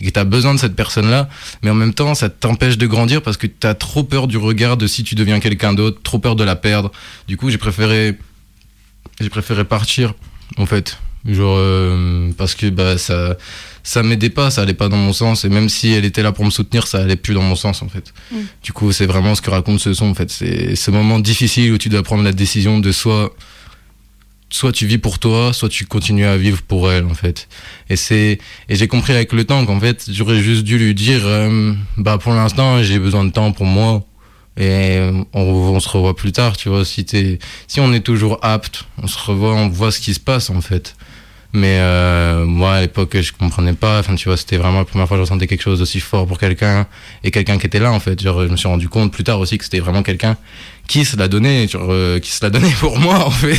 et 0.00 0.06
que 0.06 0.10
tu 0.10 0.18
as 0.18 0.24
besoin 0.24 0.54
de 0.54 0.58
cette 0.58 0.74
personne-là, 0.74 1.28
mais 1.62 1.70
en 1.70 1.74
même 1.74 1.94
temps, 1.94 2.14
ça 2.14 2.28
t'empêche 2.28 2.78
de 2.78 2.86
grandir 2.86 3.22
parce 3.22 3.36
que 3.36 3.46
tu 3.46 3.66
as 3.66 3.74
trop 3.74 4.02
peur 4.02 4.26
du 4.26 4.36
regard 4.36 4.76
de 4.76 4.86
si 4.86 5.04
tu 5.04 5.14
deviens 5.14 5.40
quelqu'un 5.40 5.72
d'autre, 5.72 6.00
trop 6.02 6.18
peur 6.18 6.36
de 6.36 6.44
la 6.44 6.56
perdre. 6.56 6.90
Du 7.28 7.36
coup, 7.36 7.50
j'ai 7.50 7.58
préféré 7.58 8.16
j'ai 9.20 9.30
préféré 9.30 9.64
partir 9.64 10.14
en 10.56 10.66
fait, 10.66 10.98
genre 11.26 11.56
euh, 11.58 12.30
parce 12.36 12.54
que 12.54 12.68
bah 12.70 12.98
ça 12.98 13.36
ça 13.84 14.02
m'aidait 14.02 14.30
pas, 14.30 14.50
ça 14.50 14.62
allait 14.62 14.74
pas 14.74 14.88
dans 14.88 14.96
mon 14.96 15.12
sens 15.12 15.44
et 15.44 15.50
même 15.50 15.68
si 15.68 15.92
elle 15.92 16.06
était 16.06 16.22
là 16.22 16.32
pour 16.32 16.44
me 16.44 16.50
soutenir, 16.50 16.86
ça 16.86 17.02
allait 17.02 17.16
plus 17.16 17.34
dans 17.34 17.42
mon 17.42 17.54
sens 17.54 17.82
en 17.82 17.88
fait. 17.88 18.12
Mm. 18.32 18.36
Du 18.62 18.72
coup, 18.72 18.90
c'est 18.92 19.06
vraiment 19.06 19.34
ce 19.34 19.42
que 19.42 19.50
raconte 19.50 19.78
ce 19.78 19.92
son 19.92 20.06
en 20.06 20.14
fait, 20.14 20.30
c'est 20.30 20.74
ce 20.74 20.90
moment 20.90 21.20
difficile 21.20 21.70
où 21.72 21.78
tu 21.78 21.90
dois 21.90 22.02
prendre 22.02 22.24
la 22.24 22.32
décision 22.32 22.80
de 22.80 22.90
soit 22.90 23.32
soit 24.48 24.72
tu 24.72 24.86
vis 24.86 24.98
pour 24.98 25.18
toi, 25.18 25.52
soit 25.52 25.68
tu 25.68 25.84
continues 25.84 26.24
à 26.24 26.36
vivre 26.38 26.62
pour 26.62 26.90
elle 26.90 27.04
en 27.04 27.14
fait. 27.14 27.46
Et 27.90 27.96
c'est 27.96 28.38
et 28.70 28.74
j'ai 28.74 28.88
compris 28.88 29.12
avec 29.12 29.34
le 29.34 29.44
temps 29.44 29.64
qu'en 29.66 29.78
fait, 29.78 30.08
j'aurais 30.10 30.40
juste 30.40 30.64
dû 30.64 30.78
lui 30.78 30.94
dire 30.94 31.20
euh, 31.24 31.74
bah 31.98 32.16
pour 32.16 32.32
l'instant, 32.32 32.82
j'ai 32.82 32.98
besoin 32.98 33.24
de 33.24 33.30
temps 33.30 33.52
pour 33.52 33.66
moi 33.66 34.02
et 34.56 34.98
on, 35.34 35.40
on 35.40 35.80
se 35.80 35.88
revoit 35.90 36.16
plus 36.16 36.32
tard, 36.32 36.56
tu 36.56 36.70
vois, 36.70 36.86
si 36.86 37.04
t'es 37.04 37.38
si 37.66 37.80
on 37.80 37.92
est 37.92 38.00
toujours 38.00 38.38
apte, 38.40 38.84
on 39.02 39.08
se 39.08 39.18
revoit, 39.18 39.54
on 39.54 39.68
voit 39.68 39.92
ce 39.92 40.00
qui 40.00 40.14
se 40.14 40.20
passe 40.20 40.48
en 40.48 40.62
fait. 40.62 40.96
Mais 41.54 41.78
euh, 41.78 42.44
moi, 42.44 42.74
à 42.74 42.80
l'époque, 42.80 43.16
je 43.20 43.32
comprenais 43.32 43.74
pas. 43.74 44.00
Enfin, 44.00 44.16
tu 44.16 44.28
vois, 44.28 44.36
c'était 44.36 44.56
vraiment 44.56 44.80
la 44.80 44.84
première 44.84 45.06
fois 45.06 45.16
que 45.16 45.20
je 45.20 45.22
ressentais 45.22 45.46
quelque 45.46 45.62
chose 45.62 45.78
d'aussi 45.78 46.00
fort 46.00 46.26
pour 46.26 46.40
quelqu'un 46.40 46.88
et 47.22 47.30
quelqu'un 47.30 47.58
qui 47.58 47.66
était 47.68 47.78
là, 47.78 47.92
en 47.92 48.00
fait. 48.00 48.20
Genre, 48.20 48.42
je 48.42 48.48
me 48.48 48.56
suis 48.56 48.66
rendu 48.66 48.88
compte 48.88 49.12
plus 49.12 49.22
tard 49.22 49.38
aussi 49.38 49.56
que 49.56 49.62
c'était 49.62 49.78
vraiment 49.78 50.02
quelqu'un 50.02 50.36
qui 50.88 51.04
se 51.04 51.16
l'a 51.16 51.28
donné, 51.28 51.68
genre, 51.68 51.86
euh, 51.90 52.18
qui 52.18 52.32
se 52.32 52.44
l'a 52.44 52.50
donné 52.50 52.68
pour 52.80 52.98
moi, 52.98 53.24
en 53.24 53.30
fait. 53.30 53.54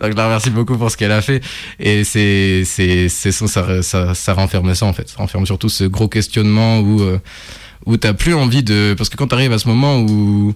Donc, 0.00 0.12
je 0.12 0.16
la 0.16 0.24
remercie 0.24 0.48
beaucoup 0.48 0.78
pour 0.78 0.90
ce 0.90 0.96
qu'elle 0.96 1.12
a 1.12 1.20
fait. 1.20 1.44
Et 1.78 2.04
c'est, 2.04 2.62
c'est, 2.64 3.10
c'est 3.10 3.32
ça, 3.32 3.82
ça, 3.82 4.14
ça, 4.14 4.32
renferme 4.32 4.74
ça, 4.74 4.86
en 4.86 4.94
fait. 4.94 5.06
Ça 5.10 5.16
renferme 5.18 5.44
surtout 5.44 5.68
ce 5.68 5.84
gros 5.84 6.08
questionnement 6.08 6.80
où, 6.80 7.02
euh, 7.02 7.18
où 7.84 7.98
t'as 7.98 8.14
plus 8.14 8.32
envie 8.32 8.62
de, 8.62 8.94
parce 8.96 9.10
que 9.10 9.16
quand 9.16 9.26
t'arrives 9.26 9.52
à 9.52 9.58
ce 9.58 9.68
moment 9.68 9.98
où, 9.98 10.54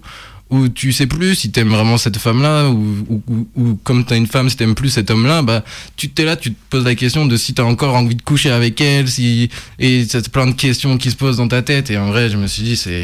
où 0.49 0.67
tu 0.67 0.91
sais 0.91 1.05
plus 1.05 1.35
si 1.35 1.51
t'aimes 1.51 1.69
vraiment 1.69 1.97
cette 1.97 2.17
femme-là 2.17 2.69
ou, 2.69 3.05
ou, 3.07 3.23
ou, 3.27 3.47
ou 3.55 3.79
comme 3.83 4.03
t'as 4.03 4.17
une 4.17 4.27
femme, 4.27 4.49
si 4.49 4.57
t'aimes 4.57 4.75
plus 4.75 4.89
cet 4.89 5.11
homme-là, 5.11 5.41
bah 5.41 5.63
tu 5.95 6.09
t'es 6.09 6.25
là, 6.25 6.35
tu 6.35 6.51
te 6.51 6.57
poses 6.69 6.85
la 6.85 6.95
question 6.95 7.25
de 7.25 7.37
si 7.37 7.53
t'as 7.53 7.63
encore 7.63 7.95
envie 7.95 8.15
de 8.15 8.21
coucher 8.21 8.49
avec 8.49 8.81
elle, 8.81 9.07
si 9.07 9.49
et 9.77 10.05
c'est 10.07 10.29
plein 10.29 10.47
de 10.47 10.53
questions 10.53 10.97
qui 10.97 11.11
se 11.11 11.15
posent 11.15 11.37
dans 11.37 11.47
ta 11.47 11.61
tête. 11.61 11.91
Et 11.91 11.97
en 11.97 12.07
vrai, 12.07 12.29
je 12.29 12.37
me 12.37 12.47
suis 12.47 12.63
dit 12.63 12.75
c'est 12.75 13.03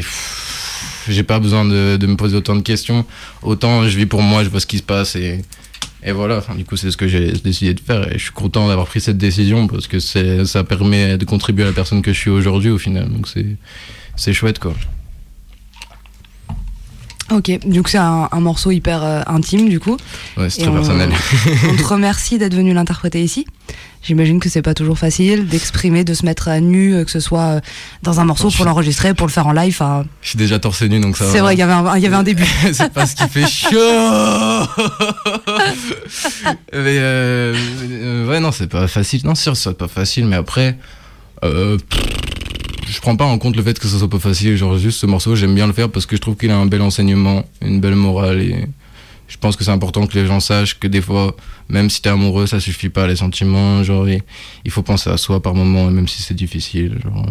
j'ai 1.08 1.22
pas 1.22 1.38
besoin 1.38 1.64
de, 1.64 1.96
de 1.96 2.06
me 2.06 2.16
poser 2.16 2.36
autant 2.36 2.56
de 2.56 2.62
questions. 2.62 3.04
Autant 3.42 3.88
je 3.88 3.96
vis 3.96 4.06
pour 4.06 4.22
moi, 4.22 4.42
je 4.42 4.48
vois 4.48 4.60
ce 4.60 4.66
qui 4.66 4.78
se 4.78 4.82
passe 4.82 5.14
et 5.14 5.42
et 6.02 6.12
voilà. 6.12 6.38
Enfin, 6.38 6.54
du 6.54 6.64
coup, 6.64 6.76
c'est 6.76 6.90
ce 6.90 6.96
que 6.96 7.08
j'ai 7.08 7.32
décidé 7.32 7.74
de 7.74 7.80
faire 7.80 8.10
et 8.12 8.18
je 8.18 8.24
suis 8.24 8.32
content 8.32 8.68
d'avoir 8.68 8.86
pris 8.86 9.00
cette 9.00 9.18
décision 9.18 9.66
parce 9.66 9.86
que 9.88 9.98
ça 9.98 10.64
permet 10.64 11.18
de 11.18 11.24
contribuer 11.24 11.64
à 11.64 11.66
la 11.66 11.72
personne 11.72 12.02
que 12.02 12.12
je 12.12 12.18
suis 12.18 12.30
aujourd'hui 12.30 12.70
au 12.70 12.78
final. 12.78 13.08
Donc 13.08 13.28
c'est 13.28 13.46
c'est 14.16 14.32
chouette 14.32 14.58
quoi. 14.58 14.74
Ok, 17.32 17.50
du 17.66 17.82
coup 17.82 17.88
c'est 17.90 17.98
un, 17.98 18.28
un 18.30 18.40
morceau 18.40 18.70
hyper 18.70 19.02
euh, 19.02 19.22
intime 19.26 19.68
du 19.68 19.80
coup. 19.80 19.96
Ouais, 20.36 20.48
c'est 20.48 20.60
très 20.62 20.68
on- 20.70 20.74
personnel. 20.74 21.10
on 21.70 21.76
te 21.76 21.82
remercie 21.94 22.38
d'être 22.38 22.54
venu 22.54 22.72
l'interpréter 22.72 23.22
ici. 23.22 23.46
J'imagine 24.02 24.38
que 24.38 24.48
c'est 24.48 24.62
pas 24.62 24.74
toujours 24.74 24.96
facile 24.98 25.48
d'exprimer, 25.48 26.04
de 26.04 26.14
se 26.14 26.24
mettre 26.24 26.46
à 26.46 26.60
nu, 26.60 26.94
euh, 26.94 27.04
que 27.04 27.10
ce 27.10 27.18
soit 27.18 27.40
euh, 27.40 27.60
dans 28.04 28.20
un 28.20 28.24
morceau 28.24 28.50
pour 28.52 28.64
l'enregistrer, 28.64 29.12
pour 29.14 29.26
le 29.26 29.32
faire 29.32 29.48
en 29.48 29.52
live. 29.52 29.74
Enfin, 29.76 30.04
Je 30.22 30.28
suis 30.28 30.38
déjà 30.38 30.60
torse 30.60 30.82
nu 30.82 31.00
donc 31.00 31.16
ça. 31.16 31.24
c'est 31.32 31.40
vrai, 31.40 31.54
il 31.54 31.58
y 31.58 31.62
avait 31.62 31.72
un, 31.72 31.96
il 31.96 32.02
y 32.04 32.06
avait 32.06 32.14
un 32.14 32.22
début. 32.22 32.46
c'est 32.72 32.92
parce 32.92 33.14
qu'il 33.14 33.26
fait 33.26 33.48
chaud. 33.48 33.70
mais 36.72 36.98
euh, 36.98 37.54
euh, 37.90 38.28
ouais 38.28 38.38
non 38.40 38.52
c'est 38.52 38.68
pas 38.68 38.86
facile. 38.86 39.22
Non 39.24 39.34
sûr 39.34 39.56
c'est 39.56 39.76
pas 39.76 39.88
facile 39.88 40.26
mais 40.26 40.36
après 40.36 40.78
euh, 41.44 41.76
pff, 41.76 42.15
je 42.88 43.00
prends 43.00 43.16
pas 43.16 43.24
en 43.24 43.38
compte 43.38 43.56
le 43.56 43.62
fait 43.62 43.78
que 43.78 43.88
ce 43.88 43.98
soit 43.98 44.10
pas 44.10 44.18
facile. 44.18 44.56
Genre 44.56 44.78
juste 44.78 45.00
ce 45.00 45.06
morceau 45.06 45.36
j'aime 45.36 45.54
bien 45.54 45.66
le 45.66 45.72
faire 45.72 45.90
parce 45.90 46.06
que 46.06 46.16
je 46.16 46.20
trouve 46.20 46.36
qu'il 46.36 46.50
a 46.50 46.56
un 46.56 46.66
bel 46.66 46.82
enseignement, 46.82 47.44
une 47.62 47.80
belle 47.80 47.94
morale 47.94 48.40
et 48.40 48.66
je 49.28 49.36
pense 49.38 49.56
que 49.56 49.64
c'est 49.64 49.72
important 49.72 50.06
que 50.06 50.14
les 50.18 50.26
gens 50.26 50.40
sachent 50.40 50.78
que 50.78 50.86
des 50.86 51.02
fois 51.02 51.34
même 51.68 51.90
si 51.90 52.00
t'es 52.00 52.10
amoureux 52.10 52.46
ça 52.46 52.60
suffit 52.60 52.88
pas 52.88 53.06
les 53.06 53.16
sentiments 53.16 53.82
genre 53.82 54.08
il, 54.08 54.70
faut 54.70 54.82
penser 54.82 55.10
à 55.10 55.16
soi 55.16 55.42
par 55.42 55.54
moment 55.54 55.90
même 55.90 56.08
si 56.08 56.22
c'est 56.22 56.34
difficile 56.34 56.98
genre. 57.02 57.26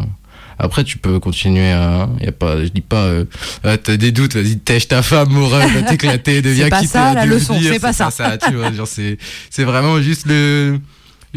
Après, 0.57 0.85
tu 0.85 0.97
peux 0.97 1.19
continuer 1.19 1.71
à. 1.71 2.07
Y 2.21 2.27
a 2.27 2.31
pas, 2.31 2.63
je 2.63 2.69
dis 2.69 2.79
pas, 2.79 3.03
euh, 3.03 3.25
ah, 3.65 3.77
t'as 3.77 3.97
des 3.97 4.13
doutes, 4.13 4.35
vas-y, 4.35 4.57
tèche 4.57 4.87
ta 4.87 5.01
femme, 5.01 5.29
Morin, 5.29 5.67
va 5.67 5.81
t'éclater, 5.81 6.41
deviens 6.41 6.69
pas 6.69 6.79
qui 6.79 6.87
ça, 6.87 6.93
t'es 6.93 7.07
à 7.07 7.13
la 7.13 7.25
leçon, 7.25 7.59
c'est 7.61 7.79
pas 7.79 7.91
ça. 7.91 8.09
tu 8.37 8.55
vois, 8.55 8.71
genre, 8.71 8.87
c'est, 8.87 9.17
c'est 9.49 9.65
vraiment 9.65 10.01
juste 10.01 10.25
le, 10.27 10.79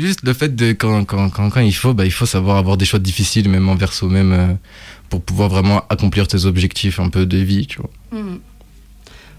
juste 0.00 0.20
le 0.24 0.32
fait 0.32 0.54
de, 0.54 0.72
quand, 0.72 1.04
quand, 1.04 1.28
quand, 1.30 1.50
quand 1.50 1.60
il 1.60 1.72
faut, 1.74 1.94
bah, 1.94 2.04
il 2.04 2.10
faut 2.12 2.26
savoir 2.26 2.56
avoir 2.56 2.76
des 2.76 2.84
choix 2.84 2.98
difficiles, 2.98 3.48
même 3.48 3.68
envers 3.68 3.92
soi-même, 3.92 4.32
euh, 4.32 4.46
pour 5.08 5.22
pouvoir 5.22 5.48
vraiment 5.48 5.82
accomplir 5.88 6.28
tes 6.28 6.44
objectifs 6.44 7.00
un 7.00 7.08
peu 7.08 7.26
de 7.26 7.38
vie, 7.38 7.66
tu 7.66 7.78
vois. 7.80 7.90
Hmm. 8.20 8.38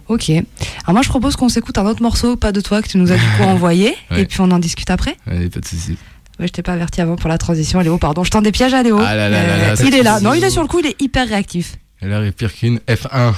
Ok. 0.08 0.30
Alors 0.32 0.94
moi 0.94 1.02
je 1.04 1.10
propose 1.10 1.36
qu'on 1.36 1.50
s'écoute 1.50 1.78
un 1.78 1.86
autre 1.86 2.02
morceau, 2.02 2.36
pas 2.36 2.52
de 2.52 2.62
toi, 2.62 2.82
que 2.82 2.88
tu 2.88 2.98
nous 2.98 3.12
as 3.12 3.16
du 3.18 3.26
coup 3.38 3.44
envoyé, 3.44 3.94
Ouais. 4.10 4.22
et 4.22 4.26
puis 4.26 4.42
on 4.42 4.50
en 4.50 4.58
discute 4.60 4.90
après. 4.90 5.16
Allez, 5.28 5.50
pas 5.50 5.60
de 5.60 5.66
soucis. 5.66 5.98
Ouais, 6.40 6.48
je 6.48 6.52
t'ai 6.54 6.64
pas 6.64 6.74
averti 6.74 7.02
avant 7.02 7.16
pour 7.16 7.30
la 7.30 7.38
transition, 7.38 7.80
Léo, 7.82 7.98
pardon. 7.98 8.24
Je 8.24 8.32
tends 8.32 8.42
des 8.42 8.52
pièges 8.54 8.74
à 8.74 8.82
Léo. 8.82 8.98
Ah 9.00 9.14
là 9.16 9.30
là 9.30 9.46
là 9.46 9.58
là, 9.76 9.84
il 9.86 9.94
est 9.94 10.04
là. 10.04 10.20
Non, 10.22 10.34
il 10.34 10.44
est 10.44 10.50
sur 10.50 10.62
le 10.62 10.68
coup, 10.68 10.80
il 10.80 10.88
est 10.88 11.00
hyper 11.02 11.28
réactif. 11.28 11.76
Elle 12.02 12.14
arrive 12.14 12.32
pire 12.32 12.54
qu'une 12.54 12.80
F1. 12.88 13.34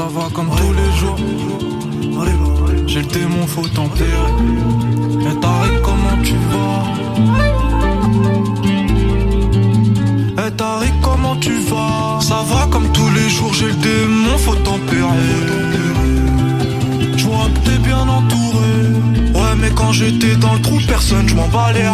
Ça 0.00 0.06
va 0.06 0.26
comme 0.32 0.48
tous 0.48 0.72
les 0.72 0.92
jours. 0.98 1.18
J'ai 2.86 3.02
le 3.02 3.06
démon, 3.08 3.46
faut 3.46 3.68
tempérer. 3.68 4.32
Et 5.28 5.36
Tariq, 5.42 5.82
comment 5.82 6.16
tu 6.24 6.36
vas? 6.50 6.82
Et 10.46 10.50
Tariq, 10.52 10.94
comment 11.02 11.36
tu 11.36 11.52
vas? 11.68 12.18
Ça 12.22 12.42
va 12.50 12.66
comme 12.70 12.88
tous 12.92 13.10
les 13.10 13.28
jours, 13.28 13.52
j'ai 13.52 13.66
le 13.66 13.74
démon, 13.74 14.38
faut 14.38 14.54
tempérer. 14.54 15.34
Je 17.18 17.24
vois 17.26 17.50
que 17.54 17.60
t'es 17.68 17.78
bien 17.80 18.08
entouré. 18.08 18.72
Ouais, 19.34 19.54
mais 19.60 19.70
quand 19.74 19.92
j'étais 19.92 20.34
dans 20.36 20.54
le 20.54 20.62
trou, 20.62 20.78
personne, 20.88 21.28
je 21.28 21.34
m'en 21.34 21.48
les. 21.48 21.92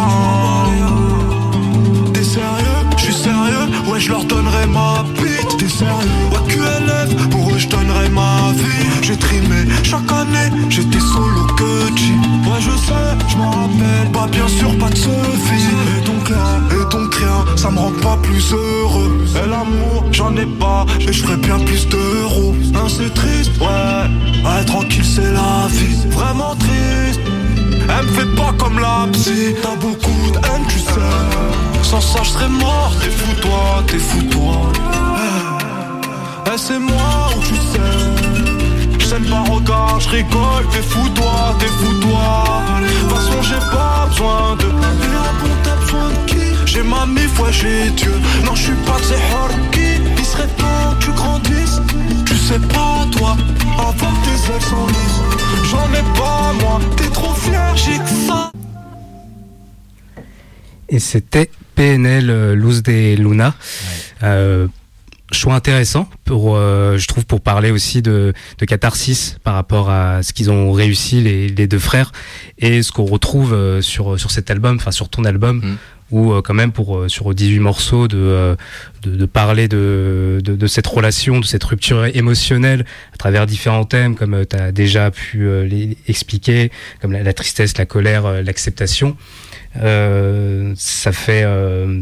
T'es 2.13 2.23
sérieux? 2.23 2.76
Suis 3.11 3.23
sérieux 3.23 3.67
Ouais 3.87 3.99
je 3.99 4.09
leur 4.09 4.23
donnerai 4.25 4.65
ma 4.67 5.03
bite. 5.15 5.57
T'es 5.57 5.69
sérieux 5.69 6.27
Ouais 6.31 6.53
QLF 6.53 7.29
Pour 7.29 7.49
eux 7.51 7.57
je 7.57 7.67
donnerai 7.67 8.09
ma 8.09 8.51
vie. 8.53 8.87
J'ai 9.01 9.17
trimé 9.17 9.65
chaque 9.83 10.11
année 10.11 10.49
J'étais 10.69 10.99
solo 10.99 11.45
que 11.55 11.87
G. 11.95 12.13
Ouais 12.45 12.59
je 12.59 12.71
sais 12.71 13.15
je 13.29 13.37
m'en 13.37 13.51
rappelle. 13.51 14.11
Pas 14.13 14.27
bien 14.27 14.47
sûr 14.47 14.77
pas 14.77 14.89
de 14.89 14.97
ce 14.97 15.09
vie 15.09 15.73
Et 15.97 16.05
donc 16.05 16.29
là 16.29 16.59
Et 16.71 16.91
donc 16.91 17.15
rien 17.15 17.45
Ça 17.55 17.71
me 17.71 17.79
rend 17.79 17.91
pas 18.01 18.17
plus 18.21 18.51
heureux. 18.51 19.25
Et 19.35 19.49
l'amour 19.49 20.05
j'en 20.11 20.35
ai 20.35 20.45
pas 20.45 20.85
Et 20.99 21.13
je 21.13 21.23
ferais 21.23 21.37
bien 21.37 21.59
plus 21.59 21.87
d'euros. 21.87 22.55
Hein 22.75 22.87
c'est 22.87 23.13
triste 23.13 23.51
Ouais. 23.59 24.43
Ouais 24.43 24.65
tranquille 24.65 25.05
c'est 25.05 25.33
la 25.33 25.67
vie. 25.69 26.09
Vraiment 26.09 26.55
triste. 26.55 27.21
Elle 27.89 28.05
me 28.05 28.11
fait 28.11 28.35
pas 28.35 28.53
comme 28.57 28.79
la 28.79 29.07
psy. 29.13 29.55
T'as 29.61 29.75
beaucoup 29.75 30.31
de 30.31 30.37
Sans 31.89 32.01
ça 32.01 32.21
je 32.21 32.31
serais 32.31 32.49
mort. 32.49 32.91
T'es 33.01 33.09
fou 33.09 33.33
toi, 33.41 33.81
t'es 33.87 33.97
fou 33.97 34.21
toi. 34.23 34.73
Eh, 36.45 36.49
eh, 36.53 36.57
c'est 36.57 36.79
moi 36.79 37.29
ou 37.33 37.39
tu 37.39 37.55
sais. 37.55 39.07
J'aime 39.07 39.23
pas 39.23 39.43
regard, 39.49 39.97
je 40.01 40.09
rigole. 40.09 40.65
T'es 40.73 40.81
fou 40.81 41.07
toi, 41.15 41.55
t'es 41.59 41.67
fou 41.79 41.93
toi. 42.01 42.43
De 42.81 42.87
toute 42.87 43.09
façon 43.09 43.41
j'ai 43.41 43.63
pas 43.71 44.05
besoin 44.09 44.57
de 44.57 44.65
Mais 44.65 45.07
bon 45.39 45.53
t'as 45.63 46.25
qui? 46.25 46.43
J'ai 46.65 46.83
ma 46.83 47.05
mif, 47.05 47.39
ouais 47.39 47.53
j'ai 47.53 47.89
Dieu. 47.91 48.15
Non 48.43 48.53
je 48.53 48.63
suis 48.63 48.79
pas 48.85 48.97
de 48.99 49.03
ces 49.03 49.21
harkis. 49.33 50.01
Il 50.17 50.25
serait 50.25 50.51
temps 50.57 50.91
que 50.99 51.05
tu 51.05 51.11
grandisses. 51.13 51.79
Tu 52.25 52.35
sais 52.35 52.59
pas 52.59 53.05
toi 53.13 53.37
Avant 53.79 53.93
que 53.93 54.25
tes 54.25 54.51
ailes 54.51 54.61
s'enlisent. 54.61 55.23
J'en 55.71 55.87
ai 55.93 56.03
pas 56.19 56.51
moi. 56.61 56.81
T'es 56.97 57.09
trop 57.11 57.33
fier, 57.33 57.77
j'ai 57.77 57.97
que 57.97 58.27
ça. 58.27 58.51
Et 60.89 60.99
c'était 60.99 61.49
PNL 61.77 62.29
euh, 62.29 62.55
Luz 62.55 62.81
de 62.83 63.15
Luna. 63.15 63.53
Euh, 64.23 64.67
choix 65.31 65.53
intéressant 65.53 66.09
pour, 66.25 66.55
euh, 66.55 66.97
je 66.97 67.05
trouve, 67.07 67.25
pour 67.25 67.39
parler 67.41 67.69
aussi 67.69 68.01
de, 68.01 68.33
de 68.57 68.65
catharsis 68.65 69.37
par 69.43 69.53
rapport 69.53 69.89
à 69.91 70.23
ce 70.23 70.33
qu'ils 70.33 70.49
ont 70.49 70.71
réussi 70.71 71.21
les, 71.21 71.49
les 71.49 71.67
deux 71.67 71.79
frères 71.79 72.11
et 72.57 72.81
ce 72.81 72.91
qu'on 72.91 73.05
retrouve 73.05 73.81
sur 73.81 74.19
sur 74.19 74.31
cet 74.31 74.49
album, 74.49 74.77
enfin 74.77 74.91
sur 74.91 75.09
ton 75.09 75.23
album, 75.25 75.57
Mm. 75.57 75.75
où 76.11 76.31
euh, 76.31 76.41
quand 76.41 76.53
même 76.55 76.71
pour 76.71 77.03
sur 77.09 77.31
18 77.35 77.59
morceaux 77.59 78.07
de 78.07 78.55
de, 79.03 79.15
de 79.15 79.25
parler 79.25 79.67
de, 79.67 80.39
de 80.43 80.55
de 80.55 80.67
cette 80.67 80.87
relation, 80.87 81.39
de 81.41 81.45
cette 81.45 81.63
rupture 81.65 82.05
émotionnelle 82.05 82.85
à 83.13 83.17
travers 83.17 83.45
différents 83.45 83.85
thèmes, 83.85 84.15
comme 84.15 84.45
tu 84.49 84.55
as 84.55 84.71
déjà 84.71 85.11
pu 85.11 85.45
les 85.65 85.97
expliquer, 86.07 86.71
comme 87.01 87.11
la, 87.11 87.21
la 87.21 87.33
tristesse, 87.33 87.77
la 87.77 87.85
colère, 87.85 88.41
l'acceptation. 88.41 89.15
Euh, 89.75 90.73
ça 90.77 91.11
fait 91.11 91.43
euh, 91.43 92.01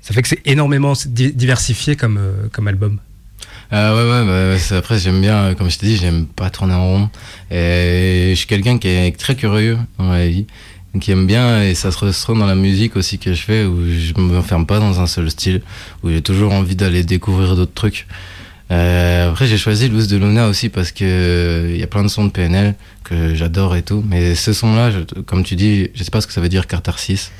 ça 0.00 0.14
fait 0.14 0.22
que 0.22 0.28
c'est 0.28 0.42
énormément 0.44 0.92
di- 1.06 1.32
diversifié 1.32 1.96
comme, 1.96 2.18
euh, 2.18 2.48
comme 2.52 2.68
album. 2.68 3.00
Ouais, 3.72 3.78
ouais, 3.78 4.56
après 4.76 4.98
j'aime 5.00 5.20
bien, 5.20 5.54
comme 5.54 5.68
je 5.68 5.78
t'ai 5.78 5.86
dit, 5.86 5.96
j'aime 5.96 6.26
pas 6.26 6.50
tourner 6.50 6.74
en 6.74 6.86
rond. 6.86 7.10
Et 7.50 8.28
je 8.30 8.34
suis 8.36 8.46
quelqu'un 8.46 8.78
qui 8.78 8.86
est 8.86 9.18
très 9.18 9.34
curieux 9.34 9.76
dans 9.98 10.12
la 10.12 10.28
vie, 10.28 10.46
qui 11.00 11.10
aime 11.10 11.26
bien, 11.26 11.62
et 11.64 11.74
ça 11.74 11.90
se 11.90 11.98
ressent 11.98 12.36
dans 12.36 12.46
la 12.46 12.54
musique 12.54 12.94
aussi 12.94 13.18
que 13.18 13.34
je 13.34 13.42
fais, 13.42 13.64
où 13.64 13.84
je 13.84 14.14
me 14.14 14.34
m'enferme 14.34 14.66
pas 14.66 14.78
dans 14.78 15.00
un 15.00 15.08
seul 15.08 15.28
style, 15.30 15.62
où 16.04 16.10
j'ai 16.10 16.22
toujours 16.22 16.52
envie 16.52 16.76
d'aller 16.76 17.02
découvrir 17.02 17.56
d'autres 17.56 17.74
trucs. 17.74 18.06
Euh, 18.72 19.30
après 19.30 19.46
j'ai 19.46 19.58
choisi 19.58 19.88
Luz 19.88 20.08
de 20.08 20.16
Luna 20.16 20.48
aussi 20.48 20.68
parce 20.68 20.90
que 20.90 21.04
euh, 21.04 21.70
il 21.72 21.78
y 21.78 21.84
a 21.84 21.86
plein 21.86 22.02
de 22.02 22.08
sons 22.08 22.24
de 22.24 22.30
PNL 22.30 22.74
que 23.04 23.34
j'adore 23.34 23.76
et 23.76 23.82
tout, 23.82 24.04
mais 24.08 24.34
ce 24.34 24.52
son-là, 24.52 24.90
comme 25.26 25.44
tu 25.44 25.54
dis, 25.54 25.90
je 25.94 26.02
sais 26.02 26.10
pas 26.10 26.20
ce 26.20 26.26
que 26.26 26.32
ça 26.32 26.40
veut 26.40 26.48
dire 26.48 26.66
catharsis. 26.66 27.30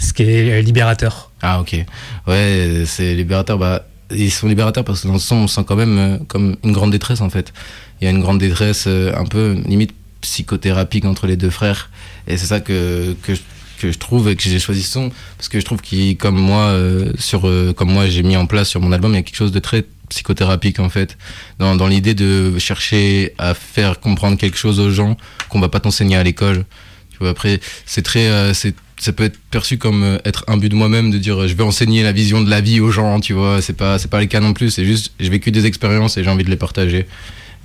Ce 0.00 0.12
qui 0.12 0.22
est 0.22 0.58
euh, 0.58 0.60
libérateur. 0.60 1.32
Ah 1.42 1.60
ok. 1.60 1.84
Ouais, 2.28 2.84
c'est 2.86 3.14
libérateur. 3.16 3.58
Bah, 3.58 3.86
ils 4.10 4.30
sont 4.30 4.46
libérateurs 4.46 4.84
parce 4.84 5.02
que 5.02 5.08
dans 5.08 5.14
le 5.14 5.18
son, 5.18 5.36
on 5.36 5.48
sent 5.48 5.64
quand 5.66 5.74
même 5.74 5.98
euh, 5.98 6.18
comme 6.28 6.56
une 6.62 6.72
grande 6.72 6.92
détresse 6.92 7.20
en 7.20 7.30
fait. 7.30 7.52
Il 8.00 8.04
y 8.04 8.06
a 8.06 8.10
une 8.10 8.20
grande 8.20 8.38
détresse 8.38 8.86
un 8.86 9.24
peu 9.24 9.56
limite 9.66 9.92
psychothérapique 10.20 11.04
entre 11.04 11.26
les 11.26 11.36
deux 11.36 11.50
frères. 11.50 11.90
Et 12.26 12.36
c'est 12.36 12.46
ça 12.46 12.60
que, 12.60 13.14
que, 13.22 13.34
je, 13.34 13.40
que 13.78 13.92
je 13.92 13.98
trouve 13.98 14.28
et 14.28 14.36
que 14.36 14.42
j'ai 14.42 14.58
choisi 14.58 14.82
ce 14.82 14.92
son 14.92 15.10
parce 15.36 15.48
que 15.48 15.60
je 15.60 15.64
trouve 15.64 15.80
qu'il, 15.80 16.16
comme 16.16 16.36
moi, 16.36 16.64
euh, 16.66 17.12
sur, 17.18 17.48
euh, 17.48 17.72
comme 17.72 17.90
moi 17.90 18.06
j'ai 18.06 18.22
mis 18.22 18.36
en 18.36 18.46
place 18.46 18.68
sur 18.68 18.80
mon 18.80 18.92
album, 18.92 19.12
il 19.12 19.16
y 19.16 19.18
a 19.18 19.22
quelque 19.22 19.36
chose 19.36 19.52
de 19.52 19.58
très 19.58 19.84
psychothérapique 20.08 20.80
en 20.80 20.88
fait 20.88 21.16
dans, 21.58 21.76
dans 21.76 21.86
l'idée 21.86 22.14
de 22.14 22.58
chercher 22.58 23.34
à 23.38 23.54
faire 23.54 24.00
comprendre 24.00 24.36
quelque 24.36 24.58
chose 24.58 24.80
aux 24.80 24.90
gens 24.90 25.16
qu'on 25.48 25.60
va 25.60 25.68
pas 25.68 25.80
t'enseigner 25.80 26.16
à 26.16 26.22
l'école. 26.22 26.64
Tu 27.10 27.18
vois 27.20 27.30
après 27.30 27.60
c'est 27.86 28.02
très 28.02 28.28
euh, 28.28 28.54
c'est 28.54 28.74
ça 29.00 29.12
peut 29.12 29.24
être 29.24 29.38
perçu 29.50 29.78
comme 29.78 30.02
euh, 30.02 30.18
être 30.24 30.44
un 30.48 30.56
but 30.56 30.68
de 30.68 30.74
moi-même 30.74 31.10
de 31.10 31.18
dire 31.18 31.46
je 31.46 31.54
vais 31.54 31.62
enseigner 31.62 32.02
la 32.02 32.12
vision 32.12 32.42
de 32.42 32.50
la 32.50 32.60
vie 32.60 32.80
aux 32.80 32.90
gens 32.90 33.20
tu 33.20 33.32
vois. 33.32 33.62
C'est 33.62 33.76
pas 33.76 33.98
c'est 33.98 34.10
pas 34.10 34.20
le 34.20 34.26
cas 34.26 34.40
non 34.40 34.52
plus. 34.52 34.70
C'est 34.70 34.84
juste 34.84 35.12
j'ai 35.20 35.30
vécu 35.30 35.50
des 35.50 35.66
expériences 35.66 36.16
et 36.16 36.24
j'ai 36.24 36.30
envie 36.30 36.44
de 36.44 36.50
les 36.50 36.56
partager. 36.56 37.06